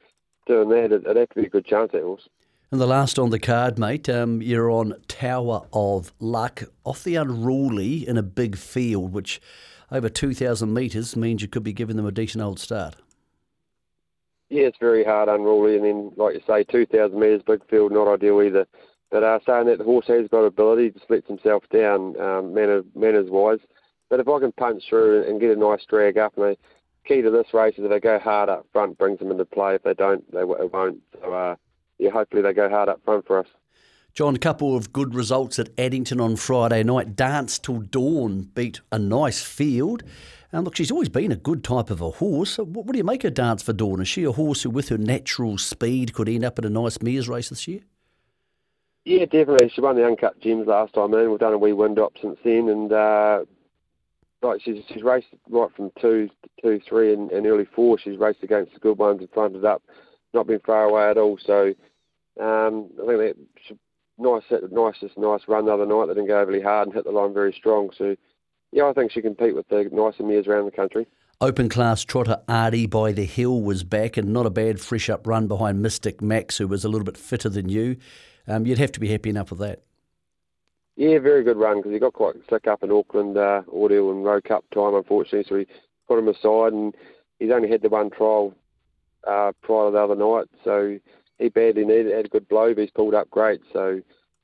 doing 0.50 0.70
that, 0.70 0.92
it, 0.92 1.08
would 1.08 1.16
have 1.16 1.30
to 1.30 1.36
be 1.36 1.46
a 1.46 1.50
good 1.50 1.66
chance, 1.66 1.92
that 1.94 2.02
horse. 2.02 2.28
And 2.72 2.82
the 2.82 2.88
last 2.88 3.18
on 3.18 3.30
the 3.30 3.40
card, 3.40 3.80
mate, 3.80 4.10
um, 4.10 4.42
you're 4.42 4.70
on 4.70 4.96
Tower 5.08 5.66
of 5.72 6.12
Luck 6.20 6.64
off 6.84 7.04
the 7.04 7.16
unruly 7.16 8.08
in 8.08 8.18
a 8.18 8.24
big 8.24 8.58
field, 8.58 9.14
which 9.14 9.42
over 9.92 10.10
2,000 10.10 10.72
metres 10.74 11.16
means 11.16 11.42
you 11.42 11.48
could 11.48 11.64
be 11.64 11.74
giving 11.74 11.96
them 11.96 12.06
a 12.06 12.12
decent 12.12 12.44
old 12.44 12.60
start. 12.60 12.96
Yeah, 14.50 14.64
it's 14.64 14.78
very 14.80 15.04
hard, 15.04 15.30
unruly, 15.30 15.76
and 15.78 15.86
then, 15.86 16.12
like 16.16 16.36
you 16.36 16.42
say, 16.46 16.64
2,000 16.64 17.20
metres, 17.20 17.42
big 17.46 17.68
field, 17.70 17.92
not 17.92 18.08
ideal 18.08 18.42
either. 18.42 18.68
But 19.12 19.24
uh, 19.24 19.40
saying 19.46 19.66
that 19.68 19.80
the 19.80 19.84
horse 19.84 20.08
has 20.08 20.28
got 20.28 20.44
ability, 20.44 20.92
just 20.92 21.10
lets 21.10 21.28
himself 21.28 21.64
down 21.72 22.20
um, 22.20 22.54
manner, 22.54 22.84
manners 22.96 23.30
wise. 23.30 23.60
But 24.10 24.20
if 24.20 24.28
I 24.28 24.40
can 24.40 24.52
punch 24.52 24.84
through 24.90 25.28
and 25.28 25.40
get 25.40 25.56
a 25.56 25.56
nice 25.56 25.86
drag 25.88 26.18
up, 26.18 26.36
the 26.36 26.58
key 27.10 27.22
to 27.22 27.32
this 27.32 27.54
race 27.54 27.74
is 27.78 27.84
if 27.84 27.90
they 27.90 28.00
go 28.00 28.20
hard 28.20 28.50
up 28.50 28.66
front, 28.72 28.98
brings 28.98 29.20
them 29.20 29.32
into 29.32 29.46
play. 29.46 29.76
If 29.76 29.84
they 29.84 29.96
don't, 29.96 30.32
they 30.32 30.42
it 30.42 30.72
won't. 30.72 31.02
So 31.22 31.34
uh, 31.34 31.56
yeah, 31.98 32.12
hopefully 32.12 32.44
they 32.44 32.54
go 32.54 32.70
hard 32.70 32.88
up 32.88 33.02
front 33.04 33.26
for 33.26 33.40
us. 33.40 33.48
John, 34.14 34.36
a 34.36 34.40
couple 34.40 34.76
of 34.76 34.94
good 34.94 35.16
results 35.16 35.60
at 35.60 35.70
Addington 35.78 36.20
on 36.20 36.36
Friday 36.36 36.84
night. 36.84 37.16
Dance 37.16 37.60
till 37.60 37.80
dawn 37.80 38.50
beat 38.54 38.82
a 38.92 39.00
nice 39.00 39.42
field. 39.42 40.04
And 40.52 40.66
look, 40.66 40.76
she's 40.76 40.92
always 40.92 41.10
been 41.10 41.32
a 41.32 41.36
good 41.36 41.64
type 41.64 41.90
of 41.90 42.02
a 42.02 42.10
horse. 42.10 42.58
What, 42.58 42.68
what 42.68 42.92
do 42.92 42.98
you 42.98 43.04
make 43.04 43.24
of 43.24 43.34
Dance 43.34 43.62
for 43.62 43.74
Dawn? 43.74 44.02
Is 44.02 44.08
she 44.08 44.24
a 44.24 44.32
horse 44.32 44.64
who, 44.64 44.72
with 44.72 44.90
her 44.90 44.98
natural 44.98 45.58
speed, 45.58 46.14
could 46.14 46.28
end 46.28 46.44
up 46.44 46.58
in 46.58 46.66
a 46.66 46.70
nice 46.70 47.02
Mears 47.02 47.30
race 47.30 47.50
this 47.50 47.68
year? 47.68 47.82
Yeah, 49.06 49.26
definitely. 49.26 49.70
She 49.70 49.82
won 49.82 49.96
the 49.96 50.06
Uncut 50.06 50.40
Gems 50.40 50.68
last 50.68 50.94
time 50.94 51.14
in. 51.14 51.30
We've 51.30 51.40
done 51.40 51.54
a 51.54 51.58
wee 51.58 51.74
wind 51.74 52.00
up 52.00 52.14
since 52.20 52.38
then, 52.44 52.68
and 52.68 52.92
uh, 52.92 53.46
like 54.42 54.62
she's 54.62 54.84
she's 54.88 55.04
raced 55.04 55.28
right 55.50 55.70
from 55.76 55.92
two, 56.00 56.30
two, 56.62 56.80
three, 56.88 57.14
and, 57.14 57.32
and 57.32 57.46
early 57.46 57.66
four. 57.76 58.00
She's 58.00 58.18
raced 58.18 58.44
against 58.44 58.74
the 58.74 58.80
good 58.80 58.98
ones 58.98 59.20
and 59.20 59.30
fronted 59.34 59.66
up, 59.66 59.84
not 60.34 60.48
been 60.48 60.60
far 60.60 60.86
away 60.86 61.10
at 61.10 61.18
all. 61.18 61.38
So 61.46 61.74
um, 62.40 62.90
I 63.02 63.08
think 63.08 63.20
that 63.20 63.36
nice, 64.18 64.44
nice, 64.72 64.96
just 65.00 65.18
nice 65.18 65.42
run 65.48 65.66
the 65.66 65.74
other 65.74 65.86
night. 65.86 66.08
They 66.08 66.14
didn't 66.14 66.28
go 66.28 66.40
overly 66.40 66.62
hard 66.62 66.88
and 66.88 66.96
hit 66.96 67.06
the 67.06 67.12
line 67.12 67.34
very 67.34 67.54
strong. 67.54 67.90
So 67.98 68.16
yeah, 68.72 68.86
I 68.86 68.94
think 68.94 69.12
she 69.12 69.22
can 69.22 69.36
compete 69.36 69.56
with 69.56 69.68
the 69.70 69.90
nicer 69.92 70.24
mares 70.24 70.48
around 70.48 70.66
the 70.66 70.72
country. 70.72 71.08
Open 71.42 71.70
class 71.70 72.04
trotter 72.04 72.42
Artie 72.50 72.86
by 72.86 73.14
the 73.14 73.24
Hill 73.24 73.62
was 73.62 73.86
back 73.86 74.18
and 74.18 74.34
not 74.34 74.46
a 74.46 74.50
bad 74.50 74.82
fresh 74.82 75.10
up 75.10 75.26
run 75.26 75.48
behind 75.48 75.82
Mystic 75.82 76.22
Max, 76.22 76.58
who 76.58 76.68
was 76.68 76.84
a 76.84 76.90
little 76.90 77.06
bit 77.06 77.18
fitter 77.18 77.48
than 77.48 77.70
you 77.70 77.96
um, 78.50 78.66
you'd 78.66 78.80
have 78.80 78.92
to 78.94 79.00
be 79.00 79.10
happy 79.10 79.30
enough 79.30 79.52
with 79.52 79.60
that. 79.60 79.84
Yeah, 81.00 81.18
very 81.20 81.46
good 81.46 81.56
run 81.56 81.78
because 81.78 81.94
he 81.94 81.98
got 81.98 82.12
quite 82.12 82.36
sick 82.50 82.68
up 82.68 82.84
in 82.84 82.92
Auckland, 82.92 83.38
uh, 83.38 83.62
Ordeal 83.70 84.12
and 84.12 84.26
Rowe 84.26 84.42
Cup 84.42 84.66
time, 84.74 84.96
unfortunately. 84.96 85.46
So 85.48 85.56
we 85.56 85.68
put 86.10 86.20
him 86.20 86.28
aside, 86.28 86.74
and 86.74 86.94
he's 87.40 87.52
only 87.52 87.70
had 87.70 87.82
the 87.82 87.88
one 87.88 88.10
trial 88.10 88.54
uh, 89.26 89.54
prior 89.62 89.88
to 89.88 89.92
the 89.94 89.98
other 89.98 90.16
night. 90.18 90.50
So 90.66 91.00
he 91.38 91.48
badly 91.48 91.86
needed, 91.86 92.14
had 92.14 92.26
a 92.26 92.28
good 92.28 92.50
blow, 92.50 92.74
but 92.74 92.82
he's 92.82 92.92
pulled 92.92 93.16
up 93.16 93.30
great. 93.30 93.62
So 93.72 94.02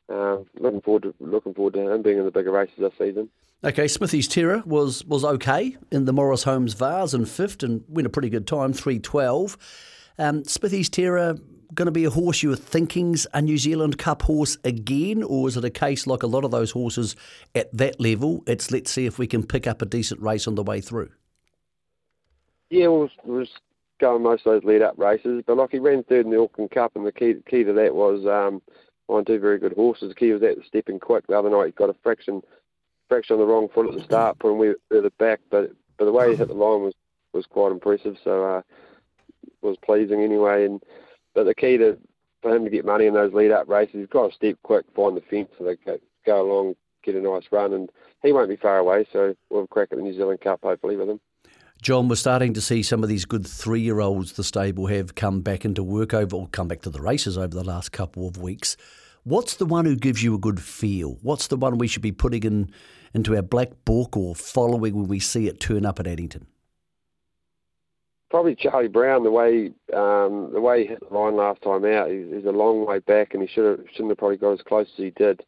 uh, 0.08 0.38
looking 0.58 0.80
forward 0.80 1.04
to 1.04 1.13
looking 1.20 1.54
forward 1.54 1.74
to 1.74 1.91
him 1.91 2.02
being 2.02 2.20
in 2.20 2.24
the 2.24 2.32
bigger 2.32 2.52
races 2.52 2.76
this 2.78 2.94
season. 2.98 3.28
Okay, 3.65 3.89
Smithy's 3.89 4.30
Terror 4.30 4.63
was 4.65 5.04
was 5.04 5.26
okay 5.26 5.76
in 5.91 6.06
the 6.06 6.13
Maurice 6.13 6.44
Holmes 6.44 6.74
Vase 6.74 7.13
and 7.13 7.28
fifth 7.28 7.63
and 7.63 7.84
went 7.89 8.08
a 8.08 8.10
pretty 8.10 8.30
good 8.30 8.48
time, 8.48 8.72
three 8.72 9.00
twelve. 9.00 9.58
Um, 10.18 10.46
Smithy's 10.46 10.88
Terror 10.88 11.36
going 11.73 11.86
to 11.86 11.91
be 11.91 12.06
a 12.06 12.10
horse 12.10 12.43
you 12.43 12.51
are 12.51 12.58
thinking's 12.58 13.28
a 13.34 13.41
New 13.41 13.58
Zealand 13.58 13.97
Cup 13.97 14.21
horse 14.23 14.58
again, 14.63 15.23
or 15.23 15.47
is 15.47 15.58
it 15.58 15.65
a 15.65 15.69
case 15.69 16.08
like 16.08 16.23
a 16.23 16.28
lot 16.28 16.43
of 16.43 16.51
those 16.51 16.71
horses 16.71 17.15
at 17.54 17.75
that 17.75 17.99
level? 17.99 18.43
It's 18.47 18.71
let's 18.71 18.91
see 18.91 19.06
if 19.06 19.17
we 19.17 19.28
can 19.28 19.45
pick 19.45 19.67
up 19.67 19.82
a 19.82 19.86
decent 19.86 20.21
race 20.21 20.47
on 20.47 20.56
the 20.56 20.63
way 20.63 20.82
through. 20.82 21.10
Yeah, 22.69 22.88
well, 22.88 23.10
going 23.99 24.23
most 24.23 24.45
of 24.45 24.54
those 24.54 24.63
lead 24.63 24.82
up 24.82 24.97
races. 24.97 25.43
But 25.45 25.58
like 25.58 25.71
he 25.71 25.80
ran 25.80 26.04
third 26.04 26.25
in 26.25 26.32
the 26.32 26.41
Auckland 26.41 26.71
Cup, 26.71 26.95
and 26.95 27.06
the 27.06 27.12
key 27.12 27.36
key 27.49 27.63
to 27.63 27.73
that 27.73 27.95
was 27.95 28.25
um, 28.25 28.62
on 29.08 29.25
two 29.25 29.39
very 29.39 29.60
good 29.60 29.73
horses. 29.73 30.10
The 30.10 30.15
key 30.15 30.32
was 30.32 30.41
that 30.41 30.58
the 30.58 30.63
stepping 30.65 30.99
quick. 30.99 31.28
The 31.28 31.38
other 31.38 31.49
night 31.49 31.67
he 31.67 31.71
got 31.71 31.89
a 31.89 31.95
fraction 32.04 32.41
fraction 33.08 33.36
on 33.36 33.39
the 33.39 33.45
wrong 33.45 33.69
foot 33.69 33.88
at 33.88 33.93
the 33.93 34.04
start, 34.04 34.39
put 34.39 34.47
putting 34.47 34.58
way 34.58 34.73
further 34.89 35.12
back. 35.12 35.39
But 35.49 35.71
but 35.97 36.06
the 36.06 36.12
way 36.12 36.32
he 36.32 36.36
hit 36.36 36.47
the 36.47 36.54
line 36.54 36.82
was 36.82 36.93
was 37.34 37.45
quite 37.45 37.71
impressive. 37.71 38.17
So 38.23 38.43
uh, 38.43 38.62
was 39.62 39.78
pleasing 39.84 40.21
anyway. 40.21 40.65
And 40.65 40.82
but 41.36 41.43
the 41.43 41.54
key 41.54 41.78
to 41.78 41.98
for 42.41 42.56
him 42.56 42.63
to 42.63 42.69
get 42.69 42.86
money 42.86 43.06
in 43.06 43.13
those 43.13 43.34
lead 43.34 43.52
up 43.52 43.67
races, 43.67 43.95
he's 43.95 44.08
got 44.08 44.30
to 44.30 44.36
step 44.36 44.56
quick, 44.63 44.86
find 44.95 45.17
the 45.17 45.21
fence, 45.21 45.50
so 45.58 45.63
they 45.63 45.76
go, 45.78 45.98
go 46.26 46.41
along, 46.41 46.76
get 47.04 47.15
a 47.15 47.21
nice 47.21 47.43
run, 47.52 47.74
and 47.74 47.89
he 48.21 48.32
won't 48.32 48.50
be 48.50 48.56
far 48.56 48.78
away. 48.78 49.08
So 49.12 49.36
we'll 49.50 49.62
have 49.62 49.65
a 49.65 49.67
crack 49.67 49.89
at 49.91 49.98
the 49.98 50.04
New 50.04 50.13
Zealand 50.13 50.41
Cup 50.41 50.60
hopefully 50.63 50.95
with 50.95 51.10
him. 51.10 51.19
John, 51.82 52.08
we're 52.08 52.15
starting 52.15 52.54
to 52.54 52.62
see 52.62 52.84
some 52.84 53.04
of 53.04 53.10
these 53.10 53.26
good 53.26 53.45
three 53.45 53.82
year 53.82 54.00
olds 54.00 54.34
the 54.34 54.43
stable 54.43 54.88
have 54.88 55.15
come 55.15 55.41
back 55.41 55.65
into 55.65 55.84
work 55.84 56.13
over 56.13 56.36
or 56.36 56.48
come 56.48 56.67
back 56.67 56.82
to 56.82 56.89
the 56.89 57.02
races 57.02 57.38
over 57.38 57.54
the 57.54 57.63
last 57.63 57.91
couple 57.91 58.28
of 58.28 58.38
weeks. 58.38 58.78
What's 59.24 59.56
the 59.56 59.65
one 59.65 59.86
who 59.86 59.95
gives 59.95 60.24
you 60.24 60.36
a 60.36 60.39
good 60.39 60.62
feel? 60.62 61.17
What's 61.21 61.48
the 61.48 61.58
one 61.58 61.78
we 61.78 61.88
should 61.88 62.02
be 62.02 62.12
putting 62.12 62.43
in 62.43 62.71
into 63.13 63.36
our 63.36 63.41
black 63.41 63.71
book 63.86 64.15
or 64.15 64.36
following 64.36 64.95
when 64.95 65.08
we 65.08 65.19
see 65.19 65.48
it 65.48 65.60
turn 65.60 65.86
up 65.86 66.00
at 66.00 66.08
Addington? 66.08 66.48
Probably 68.30 68.56
Charlie 68.56 68.88
Brown. 68.88 69.24
The 69.24 69.32
way 69.32 69.72
um, 69.94 70.52
the 70.52 70.62
way 70.62 70.82
he 70.82 70.88
hit 70.88 71.08
the 71.08 71.16
line 71.16 71.36
last 71.36 71.62
time 71.62 71.86
out, 71.86 72.10
he's, 72.10 72.28
he's 72.34 72.46
a 72.46 72.52
long 72.52 72.86
way 72.86 73.00
back, 73.00 73.34
and 73.34 73.42
he 73.42 73.48
should 73.48 73.80
have 73.80 73.86
shouldn't 73.92 74.10
have 74.10 74.18
probably 74.18 74.38
got 74.38 74.54
as 74.54 74.62
close 74.62 74.88
as 74.88 75.04
he 75.04 75.12
did. 75.12 75.44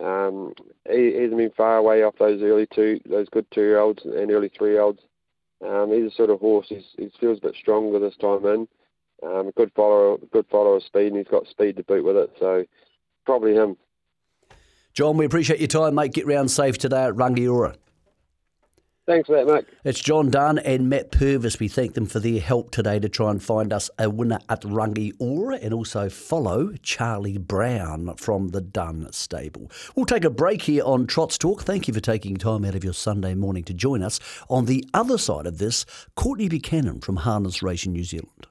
Um, 0.00 0.52
he, 0.90 1.12
he 1.12 1.22
hasn't 1.22 1.38
been 1.38 1.52
far 1.56 1.78
away 1.78 2.02
off 2.02 2.14
those 2.18 2.42
early 2.42 2.66
two, 2.74 3.00
those 3.08 3.28
good 3.30 3.46
two 3.50 3.62
year 3.62 3.78
olds 3.78 4.04
and 4.04 4.30
early 4.30 4.50
three 4.56 4.72
year 4.72 4.82
olds. 4.82 5.00
Um, 5.66 5.90
he's 5.92 6.12
a 6.12 6.14
sort 6.14 6.30
of 6.30 6.40
horse. 6.40 6.66
He's, 6.68 6.84
he 6.98 7.10
feels 7.18 7.38
a 7.38 7.48
bit 7.48 7.54
stronger 7.54 7.98
this 7.98 8.16
time 8.16 8.44
in. 8.44 8.68
Um, 9.22 9.50
good 9.56 9.72
follower, 9.74 10.18
good 10.32 10.46
follower 10.50 10.76
of 10.76 10.82
speed, 10.82 11.08
and 11.08 11.16
he's 11.16 11.28
got 11.28 11.46
speed 11.46 11.76
to 11.76 11.82
boot 11.84 12.04
with 12.04 12.16
it. 12.16 12.30
So 12.38 12.64
probably 13.24 13.54
him. 13.54 13.76
John, 14.92 15.16
we 15.16 15.24
appreciate 15.24 15.60
your 15.60 15.68
time, 15.68 15.94
mate. 15.94 16.12
Get 16.12 16.26
round 16.26 16.50
safe 16.50 16.76
today 16.78 17.04
at 17.04 17.14
Rangiora. 17.14 17.76
Thanks 19.06 19.28
for 19.28 19.36
that, 19.36 19.46
mate. 19.46 19.64
It's 19.84 20.00
John 20.00 20.30
Dunn 20.30 20.58
and 20.58 20.90
Matt 20.90 21.12
Purvis. 21.12 21.60
We 21.60 21.68
thank 21.68 21.94
them 21.94 22.06
for 22.06 22.18
their 22.18 22.40
help 22.40 22.72
today 22.72 22.98
to 22.98 23.08
try 23.08 23.30
and 23.30 23.40
find 23.40 23.72
us 23.72 23.88
a 24.00 24.10
winner 24.10 24.40
at 24.48 24.62
Rangiora 24.62 25.62
and 25.62 25.72
also 25.72 26.08
follow 26.08 26.72
Charlie 26.82 27.38
Brown 27.38 28.16
from 28.16 28.48
the 28.48 28.60
Dunn 28.60 29.06
stable. 29.12 29.70
We'll 29.94 30.06
take 30.06 30.24
a 30.24 30.30
break 30.30 30.62
here 30.62 30.82
on 30.84 31.06
Trots 31.06 31.38
Talk. 31.38 31.62
Thank 31.62 31.86
you 31.86 31.94
for 31.94 32.00
taking 32.00 32.36
time 32.36 32.64
out 32.64 32.74
of 32.74 32.82
your 32.82 32.94
Sunday 32.94 33.36
morning 33.36 33.62
to 33.64 33.74
join 33.74 34.02
us. 34.02 34.18
On 34.48 34.64
the 34.64 34.84
other 34.92 35.18
side 35.18 35.46
of 35.46 35.58
this, 35.58 35.86
Courtney 36.16 36.48
Buchanan 36.48 37.00
from 37.00 37.16
Harness 37.16 37.62
Racing 37.62 37.92
New 37.92 38.04
Zealand. 38.04 38.48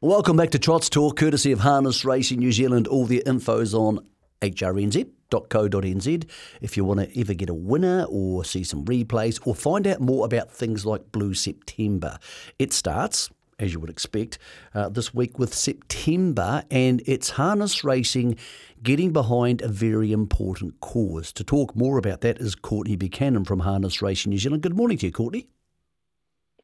Welcome 0.00 0.36
back 0.36 0.50
to 0.50 0.60
Trots 0.60 0.88
Talk, 0.88 1.16
courtesy 1.16 1.50
of 1.50 1.60
Harness 1.60 2.04
Racing 2.04 2.38
New 2.38 2.52
Zealand. 2.52 2.86
All 2.86 3.06
the 3.06 3.24
info's 3.26 3.74
on 3.74 4.06
HRNZ 4.40 5.10
blue.co.nz 5.30 6.28
if 6.60 6.76
you 6.76 6.84
want 6.84 7.00
to 7.00 7.20
ever 7.20 7.34
get 7.34 7.50
a 7.50 7.54
winner 7.54 8.04
or 8.08 8.44
see 8.44 8.64
some 8.64 8.84
replays 8.84 9.44
or 9.46 9.54
find 9.54 9.86
out 9.86 10.00
more 10.00 10.24
about 10.24 10.50
things 10.50 10.84
like 10.86 11.12
Blue 11.12 11.34
September. 11.34 12.18
It 12.58 12.72
starts 12.72 13.30
as 13.58 13.72
you 13.72 13.80
would 13.80 13.90
expect, 13.90 14.38
uh, 14.74 14.88
this 14.88 15.14
week 15.14 15.38
with 15.38 15.54
September, 15.54 16.62
and 16.70 17.02
it's 17.06 17.30
harness 17.30 17.82
racing 17.84 18.36
getting 18.82 19.12
behind 19.12 19.62
a 19.62 19.68
very 19.68 20.12
important 20.12 20.78
cause. 20.80 21.32
To 21.32 21.42
talk 21.42 21.74
more 21.74 21.96
about 21.96 22.20
that 22.20 22.38
is 22.38 22.54
Courtney 22.54 22.96
Buchanan 22.96 23.44
from 23.44 23.60
Harness 23.60 24.02
Racing 24.02 24.30
New 24.30 24.38
Zealand. 24.38 24.62
Good 24.62 24.76
morning 24.76 24.98
to 24.98 25.06
you, 25.06 25.12
Courtney. 25.12 25.48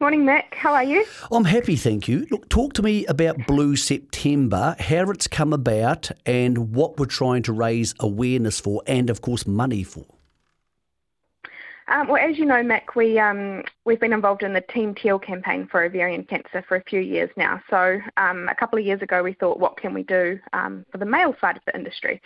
Morning, 0.02 0.24
Mick. 0.24 0.52
How 0.54 0.74
are 0.74 0.82
you? 0.82 1.06
I'm 1.30 1.44
happy, 1.44 1.76
thank 1.76 2.08
you. 2.08 2.26
Look, 2.28 2.48
talk 2.48 2.72
to 2.72 2.82
me 2.82 3.06
about 3.06 3.46
Blue 3.46 3.76
September, 3.76 4.74
how 4.80 5.08
it's 5.10 5.28
come 5.28 5.52
about, 5.52 6.10
and 6.26 6.74
what 6.74 6.98
we're 6.98 7.06
trying 7.06 7.44
to 7.44 7.52
raise 7.52 7.94
awareness 8.00 8.58
for, 8.58 8.82
and 8.88 9.08
of 9.08 9.20
course, 9.20 9.46
money 9.46 9.84
for. 9.84 10.04
Um, 11.86 12.08
well, 12.08 12.16
as 12.16 12.36
you 12.36 12.44
know, 12.44 12.64
Mick, 12.64 12.96
we 12.96 13.20
um, 13.20 13.62
we've 13.84 14.00
been 14.00 14.12
involved 14.12 14.42
in 14.42 14.54
the 14.54 14.60
Team 14.60 14.92
Teal 14.92 15.20
campaign 15.20 15.68
for 15.70 15.84
ovarian 15.84 16.24
cancer 16.24 16.64
for 16.66 16.76
a 16.76 16.82
few 16.82 16.98
years 16.98 17.30
now. 17.36 17.62
So 17.70 18.00
um, 18.16 18.48
a 18.48 18.56
couple 18.56 18.80
of 18.80 18.84
years 18.84 19.02
ago, 19.02 19.22
we 19.22 19.34
thought, 19.34 19.60
what 19.60 19.76
can 19.76 19.94
we 19.94 20.02
do 20.02 20.36
um, 20.52 20.84
for 20.90 20.98
the 20.98 21.06
male 21.06 21.36
side 21.40 21.56
of 21.56 21.62
the 21.64 21.76
industry? 21.76 22.20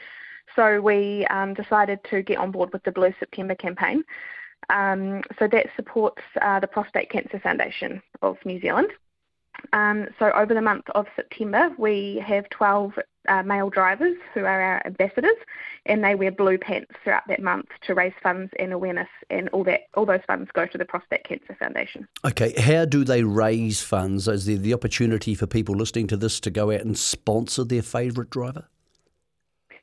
So 0.54 0.80
we 0.80 1.26
um, 1.26 1.52
decided 1.52 2.00
to 2.08 2.22
get 2.22 2.38
on 2.38 2.52
board 2.52 2.72
with 2.72 2.84
the 2.84 2.92
Blue 2.92 3.12
September 3.20 3.54
campaign. 3.54 4.02
Um, 4.70 5.22
so 5.38 5.46
that 5.48 5.66
supports 5.76 6.22
uh, 6.40 6.61
the 6.61 6.66
Prostate 6.66 7.11
Cancer 7.11 7.38
Foundation 7.38 8.02
of 8.22 8.37
New 8.44 8.61
Zealand. 8.61 8.88
Um, 9.72 10.09
so 10.18 10.31
over 10.33 10.55
the 10.55 10.62
month 10.62 10.85
of 10.94 11.07
September, 11.16 11.70
we 11.79 12.22
have 12.26 12.48
12 12.50 12.92
uh, 13.29 13.42
male 13.42 13.70
drivers 13.70 14.16
who 14.35 14.40
are 14.40 14.61
our 14.61 14.87
ambassadors, 14.87 15.37
and 15.87 16.05
they 16.05 16.14
wear 16.14 16.31
blue 16.31 16.59
pants 16.59 16.92
throughout 17.02 17.26
that 17.29 17.42
month 17.42 17.66
to 17.87 17.94
raise 17.94 18.12
funds 18.22 18.52
and 18.59 18.72
awareness, 18.72 19.09
and 19.31 19.48
all 19.50 19.64
that 19.64 19.83
all 19.94 20.07
those 20.07 20.20
funds 20.26 20.50
go 20.52 20.66
to 20.66 20.79
the 20.79 20.85
Prostate 20.85 21.24
Cancer 21.24 21.57
Foundation. 21.59 22.07
Okay, 22.24 22.52
how 22.61 22.85
do 22.85 23.05
they 23.05 23.22
raise 23.22 23.83
funds? 23.83 24.29
Is 24.29 24.46
there 24.46 24.57
the 24.57 24.74
opportunity 24.74 25.35
for 25.35 25.46
people 25.46 25.74
listening 25.74 26.07
to 26.09 26.16
this 26.16 26.38
to 26.40 26.50
go 26.50 26.70
out 26.70 26.83
and 26.83 26.96
sponsor 26.96 27.64
their 27.64 27.83
favourite 27.83 28.31
driver? 28.31 28.66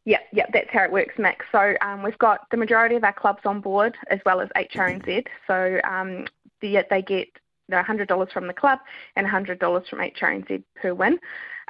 Yeah, 0.05 0.19
yeah, 0.33 0.45
that's 0.51 0.69
how 0.69 0.83
it 0.83 0.91
works, 0.91 1.15
Max. 1.17 1.45
So 1.51 1.75
um, 1.81 2.03
we've 2.03 2.17
got 2.17 2.49
the 2.51 2.57
majority 2.57 2.95
of 2.95 3.03
our 3.03 3.13
clubs 3.13 3.41
on 3.45 3.61
board, 3.61 3.95
as 4.09 4.19
well 4.25 4.41
as 4.41 4.49
HRNZ. 4.55 5.27
So 5.47 5.79
um, 5.85 6.25
the, 6.61 6.85
they 6.89 7.01
get 7.01 7.29
you 7.69 7.75
$100 7.77 8.31
from 8.31 8.47
the 8.47 8.53
club 8.53 8.79
and 9.15 9.25
$100 9.27 9.87
from 9.87 9.99
HRNZ 9.99 10.63
per 10.75 10.93
win. 10.93 11.19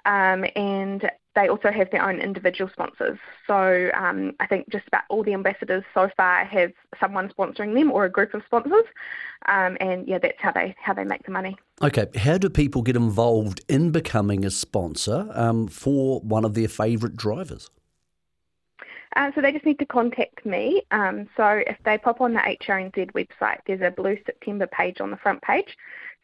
Um, 0.06 0.46
and 0.56 1.10
they 1.36 1.48
also 1.48 1.72
have 1.72 1.90
their 1.92 2.08
own 2.08 2.20
individual 2.20 2.70
sponsors. 2.72 3.18
So 3.48 3.90
um, 3.96 4.34
I 4.40 4.48
think 4.48 4.70
just 4.70 4.88
about 4.88 5.04
all 5.10 5.24
the 5.24 5.34
ambassadors 5.34 5.84
so 5.94 6.10
far 6.16 6.46
have 6.46 6.72
someone 7.00 7.32
sponsoring 7.38 7.74
them 7.74 7.92
or 7.92 8.06
a 8.06 8.10
group 8.10 8.34
of 8.34 8.44
sponsors, 8.46 8.84
um, 9.48 9.78
and 9.80 10.08
yeah, 10.08 10.20
that's 10.20 10.38
how 10.40 10.52
they 10.52 10.76
how 10.80 10.94
they 10.94 11.06
make 11.06 11.24
the 11.24 11.32
money. 11.32 11.58
Okay, 11.82 12.06
how 12.18 12.38
do 12.38 12.50
people 12.50 12.82
get 12.82 12.96
involved 12.96 13.62
in 13.68 13.92
becoming 13.92 14.46
a 14.46 14.52
sponsor 14.52 15.30
um, 15.34 15.68
for 15.68 16.20
one 16.20 16.46
of 16.46 16.54
their 16.54 16.68
favourite 16.68 17.16
drivers? 17.16 17.70
Uh, 19.16 19.32
so 19.36 19.42
they 19.42 19.52
just 19.52 19.66
need 19.66 19.80
to 19.80 19.86
contact 19.86 20.46
me. 20.46 20.82
Um, 20.92 21.28
so 21.38 21.62
if 21.68 21.78
they 21.86 21.98
pop 21.98 22.22
on 22.22 22.34
the 22.34 22.40
HRNZ 22.40 23.12
website, 23.12 23.60
there's 23.68 23.82
a 23.82 23.92
Blue 23.92 24.18
September 24.26 24.68
page 24.68 25.02
on 25.02 25.12
the 25.12 25.18
front 25.18 25.42
page. 25.42 25.78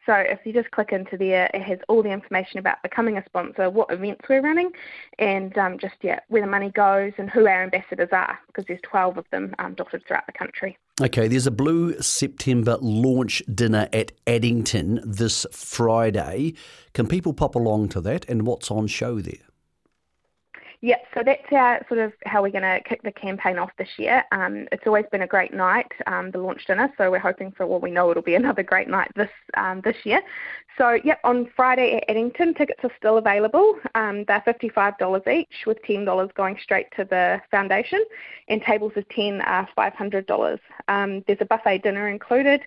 So 0.06 0.14
if 0.14 0.40
you 0.44 0.52
just 0.52 0.70
click 0.70 0.92
into 0.92 1.16
there, 1.16 1.50
it 1.52 1.62
has 1.62 1.78
all 1.88 2.02
the 2.02 2.10
information 2.10 2.58
about 2.58 2.82
becoming 2.82 3.18
a 3.18 3.24
sponsor, 3.26 3.68
what 3.68 3.92
events 3.92 4.22
we're 4.28 4.40
running, 4.40 4.70
and 5.18 5.56
um, 5.58 5.78
just 5.78 5.96
yeah 6.02 6.20
where 6.28 6.40
the 6.40 6.48
money 6.48 6.70
goes 6.70 7.12
and 7.18 7.28
who 7.28 7.46
our 7.46 7.62
ambassadors 7.62 8.08
are, 8.10 8.38
because 8.46 8.64
there's 8.66 8.80
12 8.82 9.18
of 9.18 9.26
them 9.30 9.54
um, 9.58 9.74
dotted 9.74 10.04
throughout 10.06 10.26
the 10.26 10.32
country. 10.32 10.76
Okay, 11.02 11.28
there's 11.28 11.46
a 11.46 11.50
Blue 11.50 12.00
September 12.00 12.78
launch 12.80 13.42
dinner 13.54 13.88
at 13.92 14.12
Addington 14.26 15.00
this 15.04 15.46
Friday. 15.52 16.54
Can 16.94 17.06
people 17.06 17.34
pop 17.34 17.54
along 17.54 17.90
to 17.90 18.00
that, 18.00 18.24
and 18.28 18.46
what's 18.46 18.70
on 18.70 18.86
show 18.86 19.20
there? 19.20 19.49
Yeah, 20.82 20.96
so 21.12 21.22
that's 21.22 21.42
our 21.52 21.84
sort 21.88 22.00
of 22.00 22.14
how 22.24 22.40
we're 22.40 22.50
going 22.50 22.62
to 22.62 22.80
kick 22.88 23.02
the 23.02 23.12
campaign 23.12 23.58
off 23.58 23.70
this 23.76 23.98
year. 23.98 24.24
Um, 24.32 24.66
it's 24.72 24.86
always 24.86 25.04
been 25.12 25.20
a 25.20 25.26
great 25.26 25.52
night, 25.52 25.92
um, 26.06 26.30
the 26.30 26.38
launch 26.38 26.66
dinner. 26.66 26.90
So 26.96 27.10
we're 27.10 27.18
hoping 27.18 27.52
for 27.52 27.66
well, 27.66 27.80
we 27.80 27.90
know 27.90 28.10
it'll 28.10 28.22
be 28.22 28.34
another 28.42 28.62
great 28.62 28.88
night 28.88 29.10
this 29.14 29.28
um, 29.58 29.82
this 29.84 29.96
year. 30.04 30.22
So 30.78 30.98
yep, 31.04 31.20
on 31.22 31.50
Friday 31.54 31.96
at 31.96 32.08
Addington, 32.08 32.54
tickets 32.54 32.80
are 32.82 32.92
still 32.96 33.18
available. 33.18 33.74
Um, 33.94 34.24
they're 34.26 34.40
fifty 34.42 34.70
five 34.70 34.96
dollars 34.96 35.22
each, 35.30 35.66
with 35.66 35.82
ten 35.82 36.06
dollars 36.06 36.30
going 36.34 36.56
straight 36.62 36.86
to 36.96 37.04
the 37.04 37.42
foundation, 37.50 38.02
and 38.48 38.62
tables 38.62 38.92
of 38.96 39.06
ten 39.10 39.42
are 39.42 39.68
five 39.76 39.92
hundred 39.92 40.26
dollars. 40.26 40.60
Um, 40.88 41.22
there's 41.26 41.42
a 41.42 41.44
buffet 41.46 41.82
dinner 41.82 42.08
included. 42.08 42.62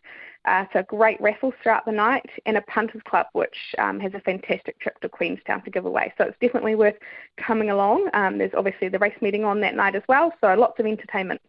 Uh, 0.45 0.65
so 0.73 0.83
great 0.83 1.19
raffles 1.21 1.53
throughout 1.63 1.85
the 1.85 1.91
night 1.91 2.29
and 2.45 2.57
a 2.57 2.61
punters 2.63 3.01
club 3.05 3.27
which 3.33 3.73
um, 3.77 3.99
has 3.99 4.13
a 4.13 4.19
fantastic 4.19 4.79
trip 4.79 4.99
to 4.99 5.07
Queenstown 5.07 5.61
to 5.63 5.71
give 5.71 5.85
away. 5.85 6.13
So 6.17 6.25
it's 6.25 6.37
definitely 6.41 6.75
worth 6.75 6.95
coming 7.37 7.69
along. 7.69 8.09
Um, 8.13 8.37
there's 8.37 8.53
obviously 8.55 8.89
the 8.89 8.99
race 8.99 9.15
meeting 9.21 9.45
on 9.45 9.61
that 9.61 9.75
night 9.75 9.95
as 9.95 10.03
well, 10.09 10.33
so 10.41 10.53
lots 10.53 10.79
of 10.79 10.85
entertainment. 10.85 11.41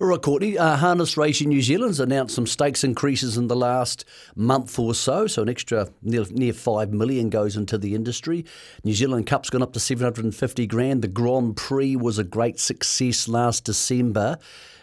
All 0.00 0.06
right, 0.06 0.22
Courtney. 0.22 0.56
Uh, 0.56 0.76
Harness 0.76 1.16
Racing 1.16 1.48
New 1.48 1.60
Zealand's 1.60 1.98
announced 1.98 2.36
some 2.36 2.46
stakes 2.46 2.84
increases 2.84 3.36
in 3.36 3.48
the 3.48 3.56
last 3.56 4.04
month 4.36 4.78
or 4.78 4.94
so, 4.94 5.26
so 5.26 5.42
an 5.42 5.48
extra 5.48 5.88
near, 6.02 6.24
near 6.30 6.52
five 6.52 6.92
million 6.92 7.30
goes 7.30 7.56
into 7.56 7.76
the 7.76 7.96
industry. 7.96 8.44
New 8.84 8.94
Zealand 8.94 9.26
Cup's 9.26 9.50
gone 9.50 9.60
up 9.60 9.72
to 9.72 9.80
seven 9.80 10.04
hundred 10.04 10.24
and 10.24 10.34
fifty 10.36 10.68
grand. 10.68 11.02
The 11.02 11.08
Grand 11.08 11.56
Prix 11.56 11.96
was 11.96 12.16
a 12.16 12.22
great 12.22 12.60
success 12.60 13.26
last 13.26 13.64
December. 13.64 14.38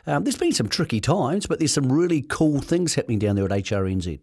Um, 0.08 0.24
there's 0.24 0.38
been 0.38 0.52
some 0.52 0.70
tricky 0.70 1.02
times, 1.02 1.48
but 1.48 1.60
there's 1.60 1.74
some 1.74 1.92
really 1.92 2.22
cool 2.22 2.62
things 2.62 2.96
happening 2.96 3.20
down 3.20 3.36
there 3.36 3.46
at 3.46 3.52
HRNZ. 3.52 4.20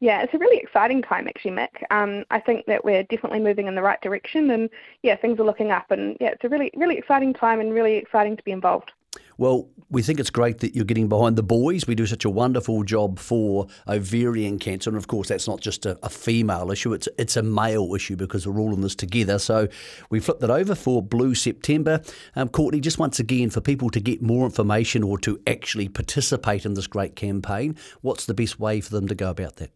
Yeah, 0.00 0.22
it's 0.22 0.32
a 0.32 0.38
really 0.38 0.58
exciting 0.58 1.02
time 1.02 1.26
actually, 1.26 1.50
Mick. 1.50 1.82
Um, 1.90 2.24
I 2.30 2.38
think 2.38 2.66
that 2.66 2.84
we're 2.84 3.02
definitely 3.02 3.40
moving 3.40 3.66
in 3.66 3.74
the 3.74 3.82
right 3.82 4.00
direction, 4.00 4.50
and 4.50 4.70
yeah, 5.02 5.16
things 5.16 5.40
are 5.40 5.44
looking 5.44 5.72
up, 5.72 5.90
and 5.90 6.16
yeah, 6.20 6.28
it's 6.28 6.44
a 6.44 6.48
really, 6.48 6.70
really 6.76 6.96
exciting 6.96 7.34
time 7.34 7.60
and 7.60 7.74
really 7.74 7.96
exciting 7.96 8.36
to 8.36 8.42
be 8.44 8.52
involved. 8.52 8.92
Well, 9.38 9.68
we 9.88 10.02
think 10.02 10.18
it's 10.20 10.30
great 10.30 10.58
that 10.58 10.74
you're 10.74 10.84
getting 10.84 11.08
behind 11.08 11.36
the 11.36 11.42
boys. 11.44 11.86
We 11.86 11.94
do 11.94 12.06
such 12.06 12.24
a 12.24 12.30
wonderful 12.30 12.82
job 12.82 13.18
for 13.18 13.68
ovarian 13.86 14.58
cancer, 14.58 14.90
and 14.90 14.96
of 14.96 15.06
course, 15.06 15.28
that's 15.28 15.46
not 15.46 15.60
just 15.60 15.86
a, 15.86 15.96
a 16.02 16.10
female 16.10 16.70
issue; 16.70 16.92
it's 16.92 17.08
it's 17.18 17.36
a 17.36 17.42
male 17.42 17.94
issue 17.94 18.16
because 18.16 18.46
we're 18.46 18.60
all 18.60 18.74
in 18.74 18.80
this 18.80 18.96
together. 18.96 19.38
So 19.38 19.68
we 20.10 20.20
flipped 20.20 20.40
that 20.40 20.50
over 20.50 20.74
for 20.74 21.02
Blue 21.02 21.34
September. 21.34 22.02
Um, 22.36 22.48
Courtney, 22.48 22.80
just 22.80 22.98
once 22.98 23.20
again, 23.20 23.48
for 23.50 23.60
people 23.60 23.90
to 23.90 24.00
get 24.00 24.20
more 24.20 24.44
information 24.44 25.02
or 25.04 25.18
to 25.18 25.40
actually 25.46 25.88
participate 25.88 26.66
in 26.66 26.74
this 26.74 26.88
great 26.88 27.14
campaign, 27.14 27.76
what's 28.02 28.26
the 28.26 28.34
best 28.34 28.58
way 28.58 28.80
for 28.80 28.90
them 28.90 29.06
to 29.06 29.14
go 29.14 29.30
about 29.30 29.56
that? 29.56 29.70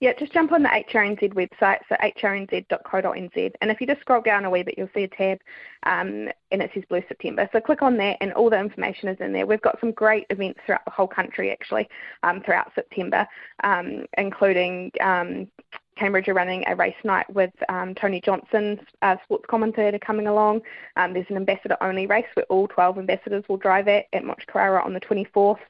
Yeah, 0.00 0.12
just 0.18 0.32
jump 0.32 0.52
on 0.52 0.62
the 0.62 0.68
HRNZ 0.68 1.32
website, 1.34 1.78
so 1.88 1.94
hrnz.co.nz, 2.02 3.52
and 3.60 3.70
if 3.70 3.80
you 3.80 3.86
just 3.86 4.00
scroll 4.00 4.20
down 4.20 4.44
a 4.44 4.50
wee 4.50 4.62
bit, 4.62 4.74
you'll 4.76 4.90
see 4.92 5.04
a 5.04 5.08
tab, 5.08 5.38
um, 5.84 6.28
and 6.50 6.60
it 6.60 6.70
says 6.74 6.82
Blue 6.88 7.02
September. 7.06 7.48
So 7.52 7.60
click 7.60 7.80
on 7.80 7.96
that, 7.98 8.18
and 8.20 8.32
all 8.32 8.50
the 8.50 8.58
information 8.58 9.08
is 9.08 9.18
in 9.20 9.32
there. 9.32 9.46
We've 9.46 9.62
got 9.62 9.78
some 9.80 9.92
great 9.92 10.26
events 10.30 10.60
throughout 10.66 10.84
the 10.84 10.90
whole 10.90 11.06
country, 11.06 11.52
actually, 11.52 11.88
um, 12.24 12.42
throughout 12.42 12.72
September, 12.74 13.26
um, 13.62 14.04
including 14.18 14.90
um, 15.00 15.48
Cambridge 15.96 16.28
are 16.28 16.34
running 16.34 16.64
a 16.66 16.74
race 16.74 16.94
night 17.04 17.32
with 17.32 17.52
um, 17.68 17.94
Tony 17.94 18.20
Johnson, 18.20 18.80
uh, 19.02 19.16
sports 19.22 19.44
commentator, 19.48 19.98
coming 19.98 20.26
along. 20.26 20.62
Um, 20.96 21.12
there's 21.12 21.30
an 21.30 21.36
ambassador 21.36 21.76
only 21.80 22.06
race 22.06 22.26
where 22.34 22.46
all 22.46 22.66
12 22.66 22.98
ambassadors 22.98 23.44
will 23.48 23.58
drive 23.58 23.86
at 23.88 24.06
at 24.12 24.24
Motukarara 24.24 24.84
on 24.84 24.92
the 24.92 25.00
24th 25.00 25.60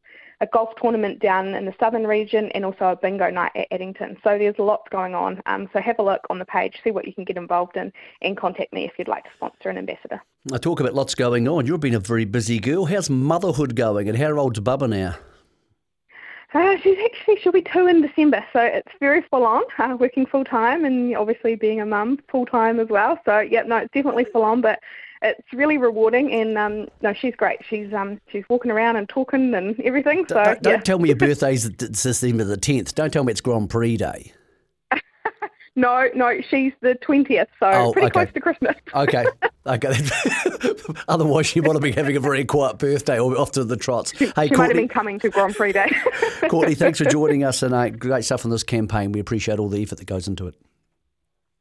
a 0.45 0.49
golf 0.53 0.70
tournament 0.80 1.18
down 1.20 1.55
in 1.55 1.64
the 1.64 1.74
southern 1.80 2.07
region 2.07 2.51
and 2.53 2.64
also 2.64 2.90
a 2.90 2.97
bingo 2.97 3.30
night 3.30 3.53
at 3.57 3.66
Addington. 3.70 4.16
So 4.22 4.38
there's 4.38 4.59
lots 4.59 4.88
going 4.90 5.14
on. 5.14 5.40
Um, 5.47 5.68
so 5.72 5.80
have 5.80 5.99
a 5.99 6.03
look 6.03 6.20
on 6.30 6.38
the 6.38 6.45
page, 6.45 6.80
see 6.84 6.90
what 6.90 7.07
you 7.07 7.14
can 7.14 7.24
get 7.24 7.36
involved 7.36 7.76
in, 7.76 7.92
and 8.22 8.36
contact 8.36 8.72
me 8.72 8.84
if 8.84 8.92
you'd 8.99 9.09
like 9.09 9.24
to 9.24 9.30
sponsor 9.36 9.70
an 9.70 9.78
ambassador. 9.78 10.22
I 10.53 10.59
talk 10.59 10.80
about 10.80 10.95
lots 10.95 11.14
going 11.14 11.49
on. 11.49 11.66
You've 11.66 11.80
been 11.80 11.95
a 11.95 12.01
very 12.01 12.26
busy 12.26 12.61
girl. 12.61 12.84
How's 12.84 13.09
motherhood 13.09 13.74
going, 13.74 14.09
and 14.09 14.18
how 14.18 14.36
old's 14.38 14.61
Bubba 14.61 14.88
now? 14.88 15.16
Uh, 16.53 16.76
she's 16.82 16.99
actually 17.05 17.36
she'll 17.40 17.51
be 17.51 17.62
two 17.62 17.88
in 17.88 18.01
December, 18.01 18.45
so 18.53 18.61
it's 18.61 18.92
very 19.01 19.22
full 19.22 19.45
on. 19.45 19.62
Uh, 19.78 19.97
working 19.99 20.24
full 20.24 20.45
time 20.45 20.84
and 20.84 21.16
obviously 21.16 21.57
being 21.57 21.80
a 21.80 21.86
mum 21.86 22.18
full 22.30 22.47
time 22.47 22.78
as 22.78 22.88
well. 22.88 23.18
So 23.24 23.40
yeah, 23.40 23.62
no, 23.62 23.78
it's 23.78 23.92
definitely 23.92 24.26
full 24.32 24.45
on, 24.45 24.61
but 24.61 24.78
it's 25.23 25.53
really 25.53 25.79
rewarding. 25.79 26.33
And 26.33 26.59
um, 26.59 26.89
no, 27.03 27.12
she's 27.12 27.35
great. 27.35 27.61
She's 27.69 27.93
um, 27.93 28.21
she's 28.29 28.45
walking 28.49 28.71
around 28.71 28.97
and 28.97 29.09
talking 29.09 29.55
and 29.55 29.79
everything. 29.81 30.27
So 30.29 30.43
don't, 30.43 30.62
don't 30.62 30.73
yeah. 30.75 30.81
tell 30.81 30.99
me 30.99 31.09
your 31.09 31.17
birthday's 31.19 31.69
December 31.69 32.45
the 32.45 32.57
tenth. 32.57 32.95
Don't 32.95 33.12
tell 33.12 33.25
me 33.25 33.33
it's 33.33 33.41
Grand 33.41 33.71
Prix 33.71 33.97
Day. 33.97 34.33
No, 35.77 36.09
no, 36.15 36.41
she's 36.49 36.73
the 36.83 36.95
twentieth, 36.95 37.49
so 37.59 37.67
Oh, 37.69 37.93
pretty 37.93 38.07
okay. 38.07 38.12
close 38.12 38.33
to 38.33 38.41
Christmas. 38.41 38.77
Okay, 38.95 39.27
okay. 39.67 39.93
Otherwise, 41.09 41.47
she 41.47 41.61
might 41.61 41.73
have 41.73 41.83
been 41.83 41.93
having 41.95 42.17
a 42.17 42.21
very 42.21 42.45
quiet 42.45 42.79
birthday 42.79 43.19
or 43.19 43.37
off 43.37 43.51
to 43.53 43.65
the 43.65 43.77
trots. 43.77 44.12
Hey, 44.12 44.27
she 44.27 44.31
might 44.35 44.51
have 44.51 44.55
Courtney, 44.55 44.75
been 44.75 44.89
coming 44.89 45.19
to 45.19 45.31
Grand 45.31 45.57
Prix 45.57 45.73
Day. 45.73 45.91
Courtney, 46.49 46.77
thanks 46.77 47.01
for 47.01 47.07
joining 47.07 47.43
us 47.43 47.65
and 47.65 47.75
uh, 47.75 47.89
great 47.91 48.25
stuff 48.25 48.45
on 48.45 48.53
this 48.53 48.62
campaign. 48.62 49.11
We 49.11 49.19
appreciate 49.19 49.59
all 49.59 49.69
the 49.69 49.83
effort 49.83 49.99
that 49.99 50.05
goes 50.05 50.29
into 50.29 50.47
it. 50.47 50.55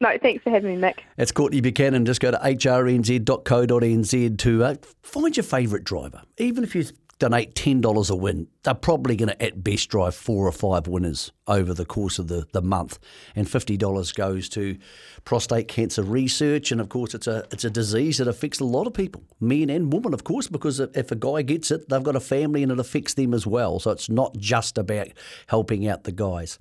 No, 0.02 0.10
thanks 0.22 0.44
for 0.44 0.50
having 0.50 0.80
me, 0.80 0.88
Mick. 0.88 1.00
It's 1.18 1.32
Courtney 1.32 1.62
Buchanan. 1.62 2.06
Just 2.06 2.20
go 2.20 2.32
to 2.32 2.38
hrnz.co.nz 2.38 4.38
to 4.40 4.64
uh, 4.64 4.76
find 5.02 5.38
your 5.38 5.44
favourite 5.44 5.86
driver. 5.86 6.22
Even 6.38 6.64
if 6.64 6.76
you 6.76 6.86
donate 7.20 7.56
$10 7.56 8.10
a 8.10 8.16
win, 8.16 8.48
they're 8.64 8.74
probably 8.74 9.16
going 9.16 9.30
to 9.30 9.42
at 9.42 9.64
best 9.64 9.90
drive 9.90 10.16
four 10.16 10.48
or 10.48 10.52
five 10.52 10.88
winners 10.88 11.32
over 11.48 11.74
the 11.74 11.86
course 11.86 12.20
of 12.20 12.28
the, 12.28 12.48
the 12.52 12.62
month. 12.62 13.00
And 13.36 13.48
$50 13.48 14.16
goes 14.16 14.50
to 14.50 14.78
prostate 15.26 15.68
cancer 15.68 16.04
research. 16.04 16.72
And 16.72 16.80
of 16.80 16.90
course, 16.90 17.14
it's 17.14 17.28
a, 17.28 17.46
it's 17.52 17.66
a 17.66 17.70
disease 17.70 18.18
that 18.18 18.28
affects 18.28 18.60
a 18.60 18.66
lot 18.66 18.88
of 18.88 18.94
people, 18.94 19.24
men 19.40 19.70
and 19.70 19.92
women, 19.92 20.14
of 20.14 20.24
course, 20.24 20.48
because 20.48 20.80
if 20.80 21.12
a 21.12 21.16
guy 21.16 21.42
gets 21.42 21.72
it, 21.72 21.90
they've 21.90 22.04
got 22.04 22.16
a 22.16 22.22
family 22.22 22.64
and 22.64 22.72
it 22.72 22.80
affects 22.80 23.14
them 23.14 23.34
as 23.34 23.46
well. 23.46 23.80
So 23.80 23.92
it's 23.92 24.10
not 24.10 24.38
just 24.38 24.78
about 24.78 25.08
helping 25.48 25.88
out 25.88 26.04
the 26.04 26.12
guys. 26.12 26.60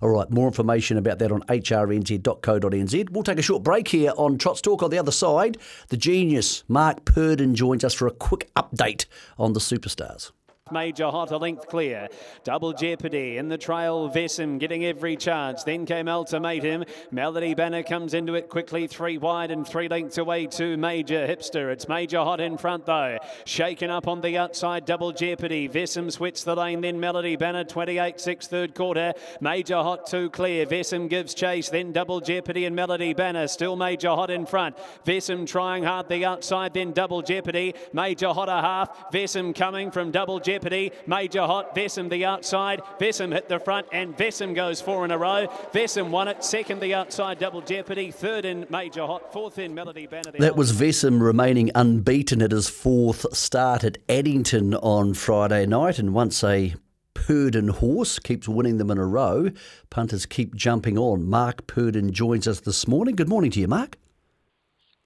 All 0.00 0.10
right, 0.10 0.30
more 0.30 0.46
information 0.46 0.96
about 0.96 1.18
that 1.18 1.32
on 1.32 1.42
hrnz.co.nz. 1.42 3.10
We'll 3.10 3.22
take 3.22 3.38
a 3.38 3.42
short 3.42 3.62
break 3.62 3.88
here 3.88 4.12
on 4.16 4.38
Trots 4.38 4.60
Talk. 4.60 4.82
On 4.82 4.90
the 4.90 4.98
other 4.98 5.12
side, 5.12 5.58
the 5.88 5.96
genius 5.96 6.64
Mark 6.68 7.04
Purdon 7.04 7.54
joins 7.54 7.84
us 7.84 7.94
for 7.94 8.06
a 8.06 8.12
quick 8.12 8.50
update 8.54 9.06
on 9.38 9.52
the 9.52 9.60
superstars. 9.60 10.30
Major 10.70 11.08
Hot, 11.08 11.30
a 11.30 11.36
length 11.36 11.68
clear. 11.68 12.08
Double 12.44 12.72
Jeopardy 12.72 13.36
in 13.36 13.48
the 13.48 13.58
trial. 13.58 14.10
Vesem 14.10 14.58
getting 14.58 14.84
every 14.84 15.16
chance. 15.16 15.64
Then 15.64 15.86
came 15.86 16.08
Ultimatum. 16.08 16.84
Melody 17.10 17.54
Banner 17.54 17.82
comes 17.82 18.14
into 18.14 18.34
it 18.34 18.48
quickly. 18.48 18.86
Three 18.86 19.18
wide 19.18 19.50
and 19.50 19.66
three 19.66 19.88
lengths 19.88 20.18
away 20.18 20.46
to 20.46 20.76
Major 20.76 21.26
Hipster. 21.26 21.72
It's 21.72 21.88
Major 21.88 22.18
Hot 22.18 22.40
in 22.40 22.58
front 22.58 22.86
though. 22.86 23.18
Shaken 23.44 23.90
up 23.90 24.06
on 24.06 24.20
the 24.20 24.36
outside. 24.36 24.84
Double 24.84 25.12
Jeopardy. 25.12 25.68
Vesem 25.68 26.12
sweats 26.12 26.44
the 26.44 26.54
lane. 26.54 26.80
Then 26.80 27.00
Melody 27.00 27.36
Banner. 27.36 27.64
28 27.64 28.20
6 28.20 28.46
third 28.46 28.74
quarter. 28.74 29.14
Major 29.40 29.76
Hot 29.76 30.06
two 30.06 30.30
clear. 30.30 30.66
Vesem 30.66 31.08
gives 31.08 31.34
chase. 31.34 31.68
Then 31.68 31.92
Double 31.92 32.20
Jeopardy 32.20 32.66
and 32.66 32.76
Melody 32.76 33.14
Banner. 33.14 33.46
Still 33.48 33.76
Major 33.76 34.10
Hot 34.10 34.30
in 34.30 34.46
front. 34.46 34.76
Vesem 35.06 35.46
trying 35.46 35.84
hard 35.84 36.08
the 36.08 36.24
outside. 36.24 36.74
Then 36.74 36.92
Double 36.92 37.22
Jeopardy. 37.22 37.74
Major 37.92 38.28
Hot 38.28 38.48
a 38.48 38.60
half. 38.60 39.10
Vesem 39.12 39.54
coming 39.54 39.90
from 39.90 40.10
Double 40.10 40.38
Jeopardy. 40.38 40.57
Major 41.06 41.42
Hot. 41.42 41.74
Vesem 41.74 42.08
the 42.10 42.24
outside. 42.24 42.80
Vesem 42.98 43.32
hit 43.32 43.48
the 43.48 43.58
front 43.58 43.86
and 43.92 44.16
Vesem 44.16 44.54
goes 44.54 44.80
four 44.80 45.04
in 45.04 45.10
a 45.10 45.18
row. 45.18 45.46
Vesem 45.72 46.10
won 46.10 46.28
it. 46.28 46.44
Second 46.44 46.80
the 46.80 46.94
outside. 46.94 47.38
Double 47.38 47.60
Jeopardy. 47.60 48.10
Third 48.10 48.44
in 48.44 48.66
Major 48.70 49.06
Hot. 49.06 49.32
Fourth 49.32 49.58
in 49.58 49.74
Melody 49.74 50.06
Banner. 50.06 50.32
That 50.38 50.56
was 50.56 50.72
Vesem 50.72 51.20
remaining 51.20 51.70
unbeaten 51.74 52.42
at 52.42 52.52
his 52.52 52.68
fourth 52.68 53.26
start 53.36 53.84
at 53.84 53.98
Addington 54.08 54.74
on 54.74 55.14
Friday 55.14 55.66
night. 55.66 55.98
And 55.98 56.14
once 56.14 56.42
a 56.44 56.74
Purdon 57.14 57.68
horse 57.68 58.18
keeps 58.18 58.48
winning 58.48 58.78
them 58.78 58.90
in 58.90 58.98
a 58.98 59.06
row, 59.06 59.50
punters 59.90 60.24
keep 60.24 60.54
jumping 60.54 60.96
on. 60.96 61.24
Mark 61.28 61.66
Purdon 61.66 62.12
joins 62.12 62.46
us 62.46 62.60
this 62.60 62.86
morning. 62.86 63.16
Good 63.16 63.28
morning 63.28 63.50
to 63.52 63.60
you, 63.60 63.68
Mark. 63.68 63.96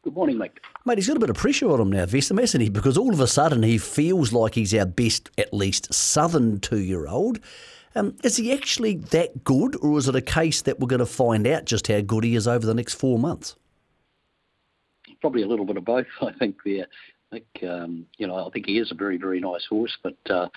Good 0.02 0.14
morning, 0.14 0.36
Mick. 0.36 0.58
Mate, 0.84 0.98
he's 0.98 1.06
got 1.06 1.16
a 1.16 1.20
bit 1.20 1.30
of 1.30 1.36
pressure 1.36 1.70
on 1.70 1.80
him 1.80 1.92
now, 1.92 2.06
Vesem, 2.06 2.40
hasn't 2.40 2.60
he? 2.60 2.68
Because 2.68 2.98
all 2.98 3.12
of 3.12 3.20
a 3.20 3.28
sudden 3.28 3.62
he 3.62 3.78
feels 3.78 4.32
like 4.32 4.56
he's 4.56 4.74
our 4.74 4.84
best, 4.84 5.30
at 5.38 5.54
least, 5.54 5.94
southern 5.94 6.58
two 6.58 6.80
year 6.80 7.06
old. 7.06 7.38
Um, 7.94 8.16
is 8.24 8.36
he 8.36 8.52
actually 8.52 8.96
that 8.96 9.44
good, 9.44 9.76
or 9.76 9.96
is 9.98 10.08
it 10.08 10.16
a 10.16 10.20
case 10.20 10.62
that 10.62 10.80
we're 10.80 10.88
going 10.88 10.98
to 10.98 11.06
find 11.06 11.46
out 11.46 11.66
just 11.66 11.86
how 11.86 12.00
good 12.00 12.24
he 12.24 12.34
is 12.34 12.48
over 12.48 12.66
the 12.66 12.74
next 12.74 12.94
four 12.94 13.16
months? 13.16 13.54
Probably 15.20 15.42
a 15.42 15.46
little 15.46 15.66
bit 15.66 15.76
of 15.76 15.84
both, 15.84 16.06
I 16.20 16.32
think. 16.32 16.56
There, 16.64 16.86
I 17.30 17.38
think 17.38 17.70
um, 17.70 18.06
you 18.18 18.26
know, 18.26 18.44
I 18.44 18.50
think 18.50 18.66
he 18.66 18.78
is 18.78 18.90
a 18.90 18.96
very, 18.96 19.18
very 19.18 19.38
nice 19.38 19.66
horse. 19.66 19.96
But 20.02 20.18
uh, 20.28 20.48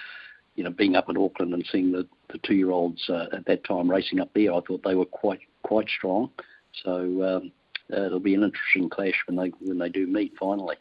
you 0.56 0.64
know, 0.64 0.72
being 0.72 0.96
up 0.96 1.08
in 1.08 1.18
Auckland 1.18 1.54
and 1.54 1.64
seeing 1.72 1.91
the, 1.91 2.08
the 2.32 2.39
two-year-olds 2.39 3.10
uh, 3.10 3.28
at 3.32 3.46
that 3.46 3.64
time 3.64 3.91
racing 3.91 4.22
up 4.22 4.32
there, 4.34 4.56
I 4.56 4.62
thought 4.62 4.82
they 4.84 4.96
were 4.96 5.06
quite 5.06 5.41
quite 5.62 5.88
strong. 5.88 6.32
So 6.84 7.24
um, 7.24 7.52
uh, 7.94 8.06
it'll 8.06 8.20
be 8.20 8.36
an 8.36 8.44
interesting 8.44 8.90
clash 8.90 9.22
when 9.28 9.36
they 9.36 9.50
when 9.62 9.78
they 9.78 9.90
do 9.90 10.08
meet 10.08 10.34
finally. 10.38 10.76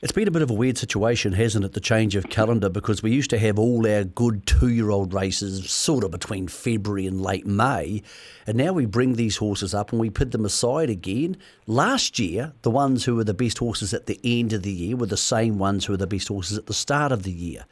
It's 0.00 0.12
been 0.12 0.28
a 0.28 0.30
bit 0.30 0.42
of 0.42 0.50
a 0.50 0.54
weird 0.54 0.78
situation, 0.78 1.32
hasn't 1.32 1.64
it, 1.64 1.72
the 1.72 1.80
change 1.80 2.14
of 2.14 2.30
calendar? 2.30 2.68
Because 2.68 3.02
we 3.02 3.10
used 3.10 3.30
to 3.30 3.38
have 3.38 3.58
all 3.58 3.84
our 3.84 4.04
good 4.04 4.46
two 4.46 4.68
year 4.68 4.90
old 4.90 5.12
races 5.12 5.68
sort 5.68 6.04
of 6.04 6.12
between 6.12 6.46
February 6.46 7.04
and 7.04 7.20
late 7.20 7.46
May. 7.46 8.04
And 8.46 8.56
now 8.56 8.72
we 8.72 8.86
bring 8.86 9.14
these 9.14 9.38
horses 9.38 9.74
up 9.74 9.90
and 9.90 10.00
we 10.00 10.08
put 10.08 10.30
them 10.30 10.44
aside 10.44 10.88
again. 10.88 11.36
Last 11.66 12.20
year, 12.20 12.52
the 12.62 12.70
ones 12.70 13.06
who 13.06 13.16
were 13.16 13.24
the 13.24 13.34
best 13.34 13.58
horses 13.58 13.92
at 13.92 14.06
the 14.06 14.20
end 14.22 14.52
of 14.52 14.62
the 14.62 14.70
year 14.70 14.94
were 14.96 15.06
the 15.06 15.16
same 15.16 15.58
ones 15.58 15.86
who 15.86 15.94
were 15.94 15.96
the 15.96 16.06
best 16.06 16.28
horses 16.28 16.56
at 16.56 16.66
the 16.66 16.74
start 16.74 17.10
of 17.10 17.24
the 17.24 17.32
year. 17.32 17.64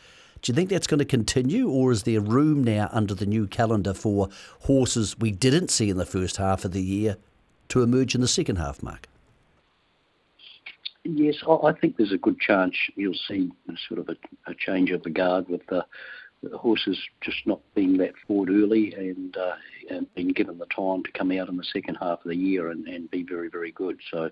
Do 0.43 0.51
you 0.51 0.57
think 0.57 0.69
that's 0.69 0.89
going 0.89 0.99
to 0.99 1.05
continue, 1.05 1.69
or 1.69 1.93
is 1.93 2.03
there 2.03 2.21
room 2.21 2.65
now 2.65 2.89
under 2.91 3.15
the 3.15 3.27
new 3.27 3.47
calendar 3.47 3.95
for 3.95 4.31
horses 4.63 5.17
we 5.17 5.31
didn't 5.31 5.71
see 5.71 5.91
in 5.91 5.97
the 5.97 6.05
first 6.05 6.39
half 6.39 6.65
of 6.65 6.73
the 6.73 6.83
year 6.83 7.19
to 7.69 7.83
emerge 7.83 8.15
in 8.15 8.21
the 8.21 8.29
second 8.29 8.57
half, 8.57 8.83
Mark? 8.83 9.09
Yes, 11.05 11.37
I 11.49 11.73
think 11.73 11.97
there's 11.97 12.13
a 12.13 12.19
good 12.19 12.41
chance 12.41 12.75
you'll 12.97 13.15
see 13.29 13.51
sort 13.89 14.01
of 14.01 14.09
a, 14.09 14.17
a 14.51 14.55
change 14.55 14.91
of 14.91 15.05
the 15.05 15.11
guard 15.11 15.49
with 15.49 15.65
the, 15.69 15.85
the 16.43 16.59
horses 16.59 16.99
just 17.21 17.47
not 17.47 17.61
being 17.75 17.97
that 17.99 18.15
forward 18.27 18.51
early 18.51 18.93
and, 18.95 19.37
uh, 19.37 19.55
and 19.89 20.13
being 20.17 20.29
given 20.29 20.59
the 20.59 20.67
time 20.67 21.05
to 21.05 21.13
come 21.13 21.31
out 21.31 21.49
in 21.49 21.57
the 21.57 21.65
second 21.65 21.95
half 21.97 22.19
of 22.25 22.29
the 22.29 22.37
year 22.37 22.71
and, 22.71 22.89
and 22.89 23.11
be 23.11 23.23
very, 23.23 23.49
very 23.49 23.71
good. 23.71 24.01
So 24.11 24.31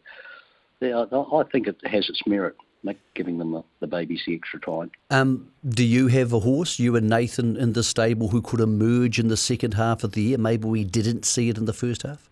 yeah, 0.80 1.05
I 1.12 1.16
I 1.16 1.45
think 1.45 1.68
it 1.68 1.76
has 1.87 2.09
its 2.09 2.20
merit, 2.26 2.57
Mick, 2.85 2.97
giving 3.14 3.39
them 3.39 3.53
the, 3.53 3.62
the 3.80 3.87
babies 3.87 4.22
the 4.26 4.35
extra 4.35 4.61
time. 4.61 4.91
Um, 5.11 5.51
do 5.66 5.85
you 5.85 6.09
have 6.09 6.32
a 6.32 6.41
horse, 6.41 6.78
you 6.78 6.97
and 6.97 7.09
Nathan, 7.09 7.57
in 7.57 7.72
the 7.72 7.85
stable 7.85 8.28
who 8.28 8.43
could 8.43 8.61
emerge 8.61 9.18
in 9.18 9.28
the 9.28 9.37
second 9.37 9.74
half 9.74 10.03
of 10.03 10.12
the 10.12 10.22
year? 10.22 10.39
Maybe 10.39 10.66
we 10.66 10.85
didn't 10.85 11.24
see 11.24 11.49
it 11.49 11.57
in 11.57 11.66
the 11.66 11.72
first 11.72 12.03
half? 12.03 12.28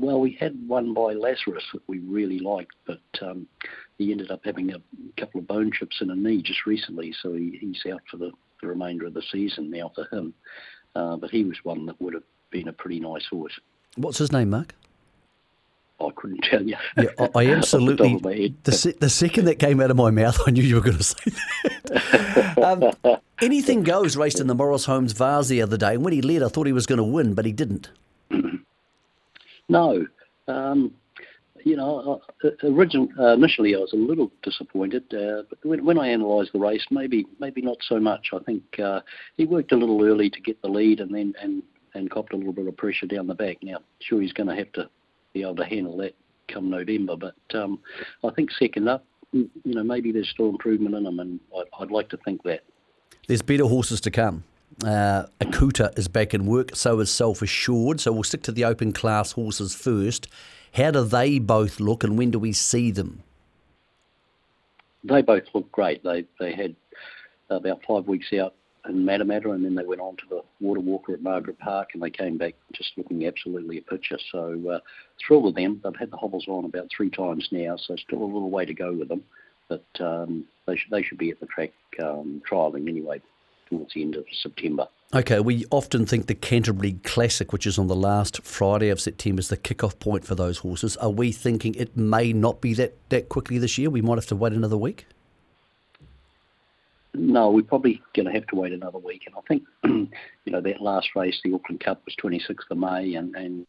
Well, 0.00 0.18
we 0.18 0.32
had 0.40 0.56
one 0.66 0.94
by 0.94 1.12
Lazarus 1.12 1.64
that 1.74 1.82
we 1.86 1.98
really 1.98 2.38
liked, 2.38 2.74
but 2.86 3.02
um, 3.20 3.46
he 3.98 4.12
ended 4.12 4.30
up 4.30 4.40
having 4.44 4.72
a 4.72 4.80
couple 5.20 5.40
of 5.40 5.46
bone 5.46 5.70
chips 5.70 5.98
in 6.00 6.10
a 6.10 6.16
knee 6.16 6.40
just 6.40 6.64
recently, 6.64 7.14
so 7.20 7.34
he, 7.34 7.58
he's 7.60 7.92
out 7.92 8.00
for 8.10 8.16
the, 8.16 8.32
the 8.62 8.68
remainder 8.68 9.06
of 9.06 9.12
the 9.12 9.22
season 9.30 9.70
now 9.70 9.92
for 9.94 10.06
him. 10.10 10.32
Uh, 10.96 11.16
but 11.16 11.30
he 11.30 11.44
was 11.44 11.58
one 11.64 11.84
that 11.84 12.00
would 12.00 12.14
have 12.14 12.22
been 12.50 12.68
a 12.68 12.72
pretty 12.72 12.98
nice 12.98 13.26
horse. 13.26 13.52
What's 13.96 14.16
his 14.16 14.32
name, 14.32 14.48
Mark? 14.48 14.74
I 16.00 16.08
couldn't 16.16 16.44
tell 16.44 16.62
you. 16.62 16.76
Yeah, 16.96 17.28
I, 17.34 17.46
absolutely. 17.52 18.16
the, 18.16 18.54
the, 18.64 18.96
the, 19.00 19.10
second 19.10 19.44
that 19.44 19.58
came 19.58 19.82
out 19.82 19.90
of 19.90 19.98
my 19.98 20.10
mouth, 20.10 20.40
I 20.46 20.50
knew 20.50 20.62
you 20.62 20.76
were 20.76 20.80
going 20.80 20.96
to 20.96 21.04
say 21.04 21.30
that. 21.84 22.94
um, 23.04 23.16
anything 23.42 23.82
goes 23.82 24.16
raced 24.16 24.40
in 24.40 24.46
the 24.46 24.54
Maurice 24.54 24.86
Holmes 24.86 25.12
Vase 25.12 25.48
the 25.48 25.60
other 25.60 25.76
day, 25.76 25.94
and 25.94 26.02
when 26.02 26.14
he 26.14 26.22
led, 26.22 26.42
I 26.42 26.48
thought 26.48 26.66
he 26.66 26.72
was 26.72 26.86
going 26.86 26.96
to 26.96 27.04
win, 27.04 27.34
but 27.34 27.44
he 27.44 27.52
didn't. 27.52 27.90
No. 29.70 30.06
Um, 30.48 30.92
you 31.64 31.76
know, 31.76 32.22
uh, 32.44 32.48
origin, 32.62 33.08
uh, 33.18 33.34
initially 33.34 33.74
I 33.74 33.78
was 33.78 33.92
a 33.92 33.96
little 33.96 34.32
disappointed, 34.42 35.02
uh, 35.12 35.42
but 35.48 35.58
when, 35.62 35.84
when 35.84 35.98
I 35.98 36.08
analysed 36.08 36.52
the 36.52 36.58
race, 36.58 36.84
maybe 36.90 37.26
maybe 37.38 37.60
not 37.60 37.76
so 37.82 38.00
much. 38.00 38.28
I 38.32 38.38
think 38.38 38.62
uh, 38.82 39.00
he 39.36 39.44
worked 39.44 39.72
a 39.72 39.76
little 39.76 40.02
early 40.04 40.30
to 40.30 40.40
get 40.40 40.60
the 40.62 40.68
lead, 40.68 41.00
and 41.00 41.14
then 41.14 41.34
and 41.42 41.62
and 41.94 42.10
copped 42.10 42.32
a 42.32 42.36
little 42.36 42.52
bit 42.52 42.66
of 42.66 42.76
pressure 42.76 43.06
down 43.06 43.26
the 43.26 43.34
back. 43.34 43.58
Now, 43.62 43.78
sure, 44.00 44.22
he's 44.22 44.32
going 44.32 44.48
to 44.48 44.56
have 44.56 44.72
to 44.72 44.88
be 45.32 45.42
able 45.42 45.56
to 45.56 45.64
handle 45.64 45.96
that 45.98 46.14
come 46.48 46.70
November, 46.70 47.16
but 47.16 47.34
um, 47.54 47.78
I 48.24 48.30
think 48.30 48.50
second 48.52 48.88
up, 48.88 49.04
you 49.32 49.48
know, 49.64 49.84
maybe 49.84 50.12
there's 50.12 50.28
still 50.28 50.48
improvement 50.48 50.94
in 50.94 51.06
him, 51.06 51.20
and 51.20 51.40
I'd, 51.56 51.66
I'd 51.80 51.90
like 51.90 52.08
to 52.10 52.16
think 52.18 52.42
that. 52.44 52.62
There's 53.28 53.42
better 53.42 53.66
horses 53.66 54.00
to 54.02 54.10
come. 54.10 54.44
Uh, 54.84 55.26
Akuta 55.40 55.96
is 55.98 56.08
back 56.08 56.32
in 56.32 56.46
work, 56.46 56.74
so 56.74 57.00
is 57.00 57.10
Self 57.10 57.42
Assured. 57.42 58.00
So 58.00 58.12
we'll 58.12 58.22
stick 58.22 58.42
to 58.44 58.52
the 58.52 58.64
open 58.64 58.92
class 58.92 59.32
horses 59.32 59.74
first. 59.74 60.26
How 60.74 60.90
do 60.90 61.04
they 61.04 61.38
both 61.38 61.80
look, 61.80 62.02
and 62.02 62.16
when 62.16 62.30
do 62.30 62.38
we 62.38 62.52
see 62.52 62.90
them? 62.90 63.22
They 65.04 65.20
both 65.20 65.44
look 65.54 65.70
great. 65.70 66.02
They 66.02 66.24
they 66.38 66.54
had 66.54 66.74
about 67.50 67.82
five 67.86 68.06
weeks 68.06 68.32
out 68.32 68.54
in 68.88 69.04
Matamata, 69.04 69.54
and 69.54 69.62
then 69.64 69.74
they 69.74 69.84
went 69.84 70.00
on 70.00 70.16
to 70.16 70.24
the 70.30 70.42
Water 70.60 70.80
Walker 70.80 71.12
at 71.12 71.22
Margaret 71.22 71.58
Park, 71.58 71.90
and 71.92 72.02
they 72.02 72.10
came 72.10 72.38
back 72.38 72.54
just 72.72 72.92
looking 72.96 73.26
absolutely 73.26 73.76
a 73.78 73.82
picture. 73.82 74.18
So 74.32 74.58
uh, 74.70 74.78
thrilled 75.26 75.44
with 75.44 75.56
them. 75.56 75.82
They've 75.84 75.96
had 75.96 76.10
the 76.10 76.16
hobbles 76.16 76.48
on 76.48 76.64
about 76.64 76.88
three 76.96 77.10
times 77.10 77.48
now, 77.52 77.76
so 77.76 77.96
still 77.96 78.22
a 78.22 78.24
little 78.24 78.50
way 78.50 78.64
to 78.64 78.74
go 78.74 78.94
with 78.94 79.08
them. 79.08 79.24
But 79.68 79.84
um, 80.00 80.46
they 80.66 80.76
should 80.76 80.90
they 80.90 81.02
should 81.02 81.18
be 81.18 81.30
at 81.30 81.38
the 81.38 81.46
track 81.46 81.72
um, 82.02 82.40
trialling 82.50 82.88
anyway 82.88 83.20
towards 83.70 83.94
the 83.94 84.02
end 84.02 84.16
of 84.16 84.24
September. 84.42 84.86
Okay, 85.12 85.40
we 85.40 85.64
often 85.70 86.06
think 86.06 86.26
the 86.26 86.34
Canterbury 86.34 86.92
Classic, 87.02 87.52
which 87.52 87.66
is 87.66 87.78
on 87.78 87.88
the 87.88 87.96
last 87.96 88.44
Friday 88.44 88.90
of 88.90 89.00
September, 89.00 89.40
is 89.40 89.48
the 89.48 89.56
kick-off 89.56 89.98
point 89.98 90.24
for 90.24 90.34
those 90.34 90.58
horses. 90.58 90.96
Are 90.98 91.10
we 91.10 91.32
thinking 91.32 91.74
it 91.74 91.96
may 91.96 92.32
not 92.32 92.60
be 92.60 92.74
that, 92.74 92.96
that 93.08 93.28
quickly 93.28 93.58
this 93.58 93.76
year? 93.76 93.90
We 93.90 94.02
might 94.02 94.18
have 94.18 94.26
to 94.26 94.36
wait 94.36 94.52
another 94.52 94.76
week? 94.76 95.06
No, 97.12 97.50
we're 97.50 97.62
probably 97.62 98.00
going 98.14 98.26
to 98.26 98.32
have 98.32 98.46
to 98.48 98.56
wait 98.56 98.72
another 98.72 98.98
week. 98.98 99.22
And 99.26 99.34
I 99.36 99.40
think, 99.48 99.62
you 100.44 100.52
know, 100.52 100.60
that 100.60 100.80
last 100.80 101.08
race, 101.16 101.40
the 101.42 101.54
Auckland 101.54 101.80
Cup, 101.80 102.02
was 102.04 102.14
26th 102.22 102.70
of 102.70 102.78
May, 102.78 103.14
and, 103.14 103.34
and 103.34 103.66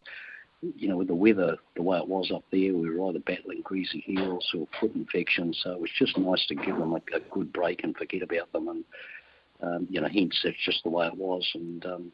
you 0.76 0.88
know, 0.88 0.97
with 0.97 1.08
the 1.08 1.16
weather 1.16 1.58
the 1.76 1.82
way 1.82 1.97
it 1.97 2.08
was 2.08 2.32
up 2.32 2.43
there, 2.52 2.76
we 2.76 2.89
were 2.89 3.10
either 3.10 3.20
battling 3.20 3.62
greasy 3.64 4.04
heels 4.06 4.47
or 4.56 4.68
foot 4.80 4.93
infections. 4.93 5.60
So 5.64 5.72
it 5.72 5.82
was 5.82 5.89
just 5.97 6.18
nice 6.20 6.45
to 6.47 6.56
give 6.56 6.78
them 6.78 6.93
a, 6.93 7.02
a 7.16 7.20
good 7.32 7.52
break 7.52 7.84
and 7.84 7.97
forget 7.97 8.22
about 8.22 8.52
them. 8.52 8.68
And 8.68 8.84
um, 9.62 9.88
you 9.89 10.01
know, 10.01 10.07
hence 10.07 10.39
that's 10.43 10.57
just 10.64 10.84
the 10.84 10.89
way 10.89 11.07
it 11.07 11.16
was. 11.16 11.49
And 11.53 11.86
um, 11.86 12.12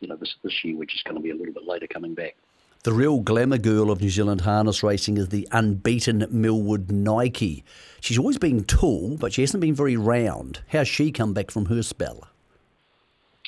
you 0.00 0.08
know, 0.08 0.16
this 0.16 0.34
this 0.42 0.64
year 0.64 0.76
we're 0.76 0.84
just 0.84 1.04
going 1.04 1.16
to 1.16 1.22
be 1.22 1.30
a 1.30 1.34
little 1.34 1.54
bit 1.54 1.66
later 1.66 1.86
coming 1.86 2.14
back. 2.14 2.36
The 2.82 2.92
real 2.94 3.20
glamour 3.20 3.58
girl 3.58 3.90
of 3.90 4.00
New 4.00 4.08
Zealand 4.08 4.40
harness 4.40 4.82
racing 4.82 5.18
is 5.18 5.28
the 5.28 5.46
unbeaten 5.52 6.26
Millwood 6.30 6.90
Nike. 6.90 7.62
She's 8.00 8.16
always 8.16 8.38
been 8.38 8.64
tall, 8.64 9.18
but 9.18 9.34
she 9.34 9.42
hasn't 9.42 9.60
been 9.60 9.74
very 9.74 9.98
round. 9.98 10.62
How's 10.68 10.88
she 10.88 11.12
come 11.12 11.34
back 11.34 11.50
from 11.50 11.66
her 11.66 11.82
spell? 11.82 12.26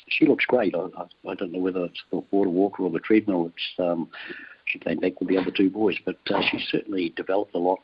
She 0.07 0.27
looks 0.27 0.45
great. 0.45 0.75
I, 0.75 0.81
I, 0.81 1.31
I 1.31 1.33
don't 1.33 1.51
know 1.51 1.57
whether 1.57 1.85
it's 1.85 2.03
the 2.11 2.23
water 2.29 2.51
walker 2.51 2.83
or 2.83 2.91
the 2.91 2.99
treadmill. 2.99 3.51
It's 3.51 3.79
um, 3.79 4.07
she 4.65 4.77
came 4.77 4.99
back 4.99 5.19
with 5.19 5.29
the 5.29 5.37
other 5.37 5.49
two 5.49 5.71
boys, 5.71 5.97
but 6.05 6.17
uh, 6.29 6.41
she 6.41 6.59
certainly 6.69 7.09
developed 7.09 7.55
a 7.55 7.59
lot, 7.59 7.79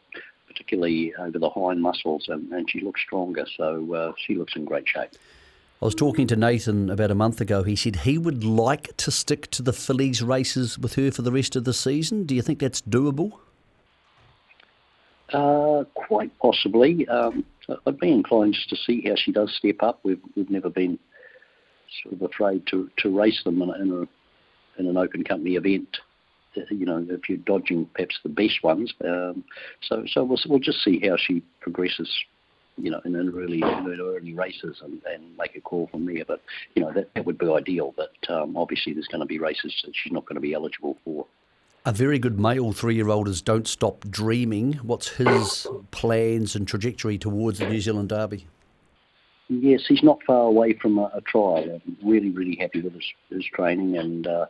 particularly 0.47 1.15
over 1.15 1.39
the 1.39 1.49
hind 1.49 1.81
muscles, 1.81 2.25
and, 2.27 2.51
and 2.53 2.69
she 2.69 2.81
looks 2.81 3.01
stronger. 3.01 3.45
So 3.57 3.91
uh, 3.95 4.11
she 4.17 4.35
looks 4.35 4.55
in 4.55 4.65
great 4.65 4.87
shape. 4.87 5.11
I 5.81 5.85
was 5.85 5.95
talking 5.95 6.27
to 6.27 6.35
Nathan 6.35 6.89
about 6.89 7.09
a 7.09 7.15
month 7.15 7.39
ago. 7.39 7.63
He 7.63 7.77
said 7.77 7.97
he 7.97 8.17
would 8.17 8.43
like 8.43 8.97
to 8.97 9.11
stick 9.11 9.49
to 9.51 9.61
the 9.61 9.71
fillies 9.71 10.21
races 10.21 10.77
with 10.77 10.95
her 10.95 11.09
for 11.09 11.21
the 11.21 11.31
rest 11.31 11.55
of 11.55 11.63
the 11.63 11.73
season. 11.73 12.25
Do 12.25 12.35
you 12.35 12.41
think 12.41 12.59
that's 12.59 12.81
doable? 12.81 13.31
Uh, 15.31 15.85
quite 15.93 16.37
possibly. 16.39 17.07
Um, 17.07 17.45
I'd 17.85 17.97
be 17.97 18.11
inclined 18.11 18.55
just 18.55 18.69
to 18.71 18.75
see 18.75 19.07
how 19.07 19.15
she 19.15 19.31
does 19.31 19.55
step 19.55 19.77
up. 19.81 20.01
We've 20.03 20.19
we've 20.35 20.49
never 20.49 20.69
been 20.69 20.99
sort 22.03 22.15
of 22.15 22.21
afraid 22.23 22.67
to, 22.67 22.89
to 22.97 23.17
race 23.17 23.41
them 23.45 23.61
in, 23.61 23.69
a, 23.69 23.73
in, 23.73 23.91
a, 23.91 24.81
in 24.81 24.87
an 24.87 24.97
open 24.97 25.23
company 25.23 25.55
event. 25.55 25.97
Uh, 26.57 26.61
you 26.71 26.85
know, 26.85 27.05
if 27.09 27.29
you're 27.29 27.37
dodging 27.37 27.89
perhaps 27.93 28.19
the 28.23 28.29
best 28.29 28.63
ones. 28.63 28.93
Um, 29.05 29.45
so 29.81 30.03
so 30.07 30.25
we'll 30.25 30.39
we'll 30.47 30.59
just 30.59 30.83
see 30.83 30.99
how 31.07 31.15
she 31.15 31.41
progresses 31.61 32.09
you 32.83 32.91
know, 32.91 33.01
in 33.05 33.13
the 33.13 33.19
early, 33.19 33.61
early 33.63 34.33
races 34.33 34.77
and, 34.83 35.01
and 35.11 35.37
make 35.37 35.55
a 35.55 35.61
call 35.61 35.87
from 35.87 36.05
there. 36.05 36.25
But, 36.25 36.41
you 36.75 36.81
know, 36.83 36.91
that, 36.93 37.13
that 37.13 37.25
would 37.25 37.37
be 37.37 37.51
ideal. 37.51 37.93
But 37.95 38.13
um, 38.29 38.55
obviously 38.55 38.93
there's 38.93 39.07
going 39.07 39.21
to 39.21 39.25
be 39.25 39.39
races 39.39 39.81
that 39.85 39.95
she's 39.95 40.11
not 40.11 40.25
going 40.25 40.35
to 40.35 40.41
be 40.41 40.53
eligible 40.53 40.97
for. 41.03 41.25
A 41.85 41.93
very 41.93 42.19
good 42.19 42.39
male 42.39 42.73
three-year-old 42.73 43.27
is 43.27 43.41
Don't 43.41 43.67
Stop 43.67 44.05
Dreaming. 44.09 44.73
What's 44.83 45.07
his 45.07 45.65
plans 45.91 46.55
and 46.55 46.67
trajectory 46.67 47.17
towards 47.17 47.59
the 47.59 47.69
New 47.69 47.79
Zealand 47.79 48.09
Derby? 48.09 48.47
Yes, 49.47 49.85
he's 49.87 50.03
not 50.03 50.19
far 50.27 50.43
away 50.43 50.73
from 50.73 50.99
a, 50.99 51.09
a 51.13 51.21
trial. 51.21 51.81
I'm 51.85 51.97
really, 52.03 52.29
really 52.29 52.57
happy 52.59 52.81
with 52.81 52.93
his, 52.93 53.05
his 53.29 53.45
training 53.45 53.97
and 53.97 54.27
uh, 54.27 54.45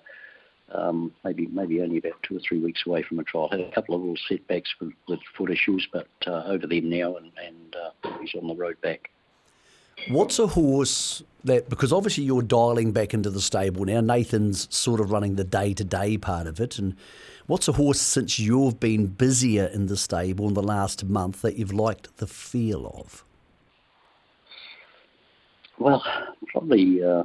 um, 0.74 1.14
maybe 1.24 1.48
maybe 1.48 1.82
only 1.82 1.98
about 1.98 2.22
two 2.24 2.38
or 2.38 2.40
three 2.40 2.60
weeks 2.60 2.84
away 2.86 3.04
from 3.04 3.20
a 3.20 3.24
trial. 3.24 3.50
Had 3.50 3.62
a 3.62 3.72
couple 3.72 3.96
of 3.96 4.02
little 4.02 4.18
setbacks 4.28 4.74
with, 4.80 4.94
with 5.08 5.20
foot 5.36 5.52
issues, 5.52 5.88
but 5.92 6.08
uh, 6.28 6.44
over 6.46 6.68
them 6.68 6.90
now, 6.90 7.16
and, 7.16 7.32
and 7.46 7.76
uh, 7.76 8.18
he's 8.20 8.34
on 8.36 8.48
the 8.48 8.56
road 8.56 8.80
back. 8.82 9.10
What's 10.08 10.40
a 10.40 10.48
horse 10.48 11.24
that, 11.44 11.70
because 11.70 11.92
obviously 11.92 12.24
you're 12.24 12.42
dialing 12.42 12.92
back 12.92 13.14
into 13.14 13.30
the 13.30 13.42
stable 13.42 13.86
now, 13.86 14.00
Nathan's 14.00 14.74
sort 14.76 15.00
of 15.00 15.12
running 15.12 15.36
the 15.36 15.44
day 15.44 15.74
to 15.74 15.84
day 15.84 16.18
part 16.18 16.48
of 16.48 16.60
it. 16.60 16.80
And 16.80 16.96
what's 17.48 17.68
a 17.68 17.74
horse 17.74 18.00
since 18.00 18.40
you've 18.40 18.80
been 18.80 19.08
busier 19.08 19.66
in 19.66 19.88
the 19.88 19.98
stable 19.98 20.48
in 20.48 20.54
the 20.54 20.64
last 20.64 21.04
month 21.06 21.42
that 21.42 21.58
you've 21.58 21.74
liked 21.74 22.16
the 22.18 22.28
feel 22.28 22.88
of? 22.88 23.26
Well, 25.78 26.04
probably 26.48 27.04
uh, 27.04 27.24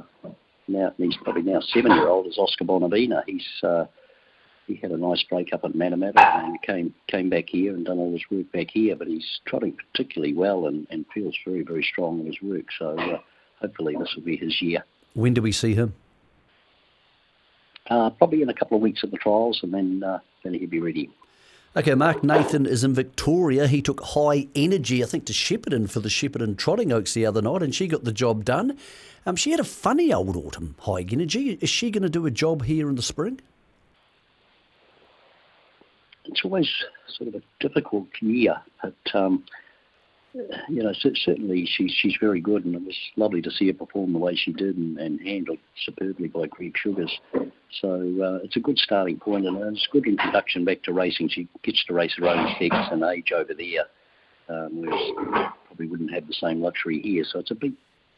now 0.67 0.93
he's 0.97 1.17
probably 1.17 1.43
now 1.43 1.59
seven 1.61 1.91
year 1.91 2.07
old 2.07 2.27
is 2.27 2.37
Oscar 2.37 2.65
Bonavena. 2.65 3.23
He's 3.25 3.45
uh, 3.63 3.85
he 4.67 4.75
had 4.75 4.91
a 4.91 4.97
nice 4.97 5.23
break 5.23 5.53
up 5.53 5.63
at 5.63 5.73
Matamata 5.73 6.43
and 6.43 6.61
came 6.61 6.93
came 7.07 7.29
back 7.29 7.45
here 7.47 7.73
and 7.73 7.85
done 7.85 7.99
all 7.99 8.11
his 8.11 8.23
work 8.31 8.51
back 8.51 8.67
here. 8.71 8.95
But 8.95 9.07
he's 9.07 9.39
trotting 9.45 9.77
particularly 9.91 10.33
well 10.33 10.67
and, 10.67 10.87
and 10.89 11.05
feels 11.13 11.35
very 11.45 11.63
very 11.63 11.83
strong 11.83 12.19
in 12.19 12.25
his 12.25 12.41
work. 12.41 12.65
So 12.77 12.97
uh, 12.97 13.19
hopefully 13.61 13.95
this 13.99 14.13
will 14.15 14.23
be 14.23 14.37
his 14.37 14.61
year. 14.61 14.83
When 15.13 15.33
do 15.33 15.41
we 15.41 15.51
see 15.51 15.75
him? 15.75 15.93
Uh, 17.89 18.09
probably 18.09 18.41
in 18.41 18.49
a 18.49 18.53
couple 18.53 18.75
of 18.75 18.81
weeks 18.81 19.03
at 19.03 19.11
the 19.11 19.17
trials, 19.17 19.59
and 19.61 19.73
then 19.73 20.03
uh, 20.03 20.19
then 20.43 20.53
he'll 20.53 20.69
be 20.69 20.79
ready. 20.79 21.09
Okay, 21.77 21.93
Mark 21.93 22.23
Nathan 22.23 22.65
is 22.65 22.85
in 22.85 22.93
Victoria. 22.93 23.67
He 23.67 23.81
took 23.81 24.01
high 24.01 24.47
energy, 24.55 25.03
I 25.03 25.07
think, 25.07 25.25
to 25.25 25.33
Shepparton 25.33 25.89
for 25.89 25.99
the 25.99 26.07
Shepparton 26.07 26.57
Trotting 26.57 26.93
Oaks 26.93 27.13
the 27.13 27.25
other 27.25 27.41
night, 27.41 27.61
and 27.61 27.75
she 27.75 27.87
got 27.87 28.05
the 28.05 28.13
job 28.13 28.45
done. 28.45 28.77
Um, 29.25 29.35
she 29.35 29.51
had 29.51 29.59
a 29.59 29.65
funny 29.65 30.13
old 30.13 30.37
autumn, 30.37 30.75
high 30.79 31.05
energy. 31.11 31.57
Is 31.59 31.69
she 31.69 31.91
going 31.91 32.03
to 32.03 32.09
do 32.09 32.25
a 32.25 32.31
job 32.31 32.63
here 32.63 32.87
in 32.87 32.95
the 32.95 33.01
spring? 33.01 33.41
It's 36.23 36.45
always 36.45 36.69
sort 37.09 37.27
of 37.27 37.35
a 37.35 37.41
difficult 37.59 38.07
year, 38.21 38.55
but 38.81 38.95
um, 39.13 39.43
you 40.69 40.83
know, 40.83 40.91
certainly 40.93 41.65
she's 41.65 41.91
she's 41.91 42.15
very 42.19 42.41
good, 42.41 42.65
and 42.65 42.75
it 42.75 42.83
was 42.83 42.97
lovely 43.15 43.41
to 43.41 43.51
see 43.51 43.67
her 43.67 43.73
perform 43.73 44.13
the 44.13 44.19
way 44.19 44.35
she 44.35 44.51
did 44.51 44.77
and, 44.77 44.97
and 44.97 45.19
handled 45.21 45.59
superbly 45.85 46.27
by 46.27 46.47
Greg 46.47 46.75
Sugars. 46.77 47.19
So 47.81 47.89
uh, 47.91 48.43
it's 48.43 48.57
a 48.57 48.59
good 48.59 48.77
starting 48.77 49.17
point, 49.17 49.45
and 49.45 49.57
it's 49.75 49.87
a 49.89 49.93
good 49.93 50.07
introduction 50.07 50.65
back 50.65 50.83
to 50.83 50.93
racing. 50.93 51.29
She 51.29 51.47
gets 51.63 51.83
to 51.85 51.93
race 51.93 52.15
her 52.17 52.27
own 52.27 52.53
stakes 52.55 52.75
and 52.91 53.03
age 53.03 53.31
over 53.31 53.53
there, 53.53 53.85
um, 54.49 54.81
whereas 54.81 55.51
probably 55.67 55.87
wouldn't 55.87 56.13
have 56.13 56.27
the 56.27 56.33
same 56.33 56.61
luxury 56.61 57.01
here. 57.01 57.23
So 57.27 57.39
it's 57.39 57.51
a 57.51 57.55
big 57.55 57.73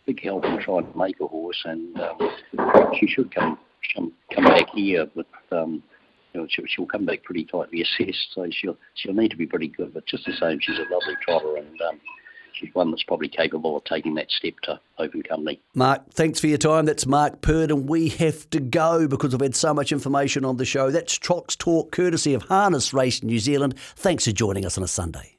big 0.05 0.23
help 0.23 0.45
in 0.45 0.59
trying 0.61 0.91
to 0.91 0.97
make 0.97 1.19
a 1.21 1.27
horse, 1.27 1.61
and 1.65 1.99
um, 1.99 2.93
she 2.99 3.07
should 3.07 3.33
come 3.33 3.59
come, 3.93 4.11
come 4.33 4.45
back 4.45 4.69
here 4.73 5.07
with. 5.15 5.27
Um, 5.51 5.83
know, 6.37 6.47
she'll, 6.49 6.65
she'll 6.65 6.85
come 6.85 7.05
back 7.05 7.23
pretty 7.23 7.45
tightly 7.45 7.81
assessed, 7.81 8.33
so 8.33 8.47
she'll 8.51 8.77
she'll 8.95 9.13
need 9.13 9.31
to 9.31 9.37
be 9.37 9.47
pretty 9.47 9.67
good. 9.67 9.93
But 9.93 10.05
just 10.05 10.25
the 10.25 10.33
same, 10.33 10.59
she's 10.61 10.77
a 10.77 10.83
lovely 10.83 11.15
trotter, 11.21 11.57
and 11.57 11.81
um, 11.81 11.99
she's 12.53 12.73
one 12.73 12.91
that's 12.91 13.03
probably 13.03 13.29
capable 13.29 13.77
of 13.77 13.83
taking 13.83 14.15
that 14.15 14.31
step 14.31 14.53
to 14.63 14.79
open 14.97 15.23
company. 15.23 15.59
Mark, 15.73 16.09
thanks 16.11 16.39
for 16.39 16.47
your 16.47 16.57
time. 16.57 16.85
That's 16.85 17.05
Mark 17.05 17.41
Purd, 17.41 17.71
and 17.71 17.87
we 17.89 18.09
have 18.09 18.49
to 18.51 18.59
go 18.59 19.07
because 19.07 19.33
we've 19.33 19.41
had 19.41 19.55
so 19.55 19.73
much 19.73 19.91
information 19.91 20.45
on 20.45 20.57
the 20.57 20.65
show. 20.65 20.91
That's 20.91 21.17
Trots 21.17 21.55
Talk, 21.55 21.91
courtesy 21.91 22.33
of 22.33 22.43
Harness 22.43 22.93
Race 22.93 23.23
New 23.23 23.39
Zealand. 23.39 23.77
Thanks 23.95 24.25
for 24.25 24.31
joining 24.31 24.65
us 24.65 24.77
on 24.77 24.83
a 24.83 24.87
Sunday. 24.87 25.36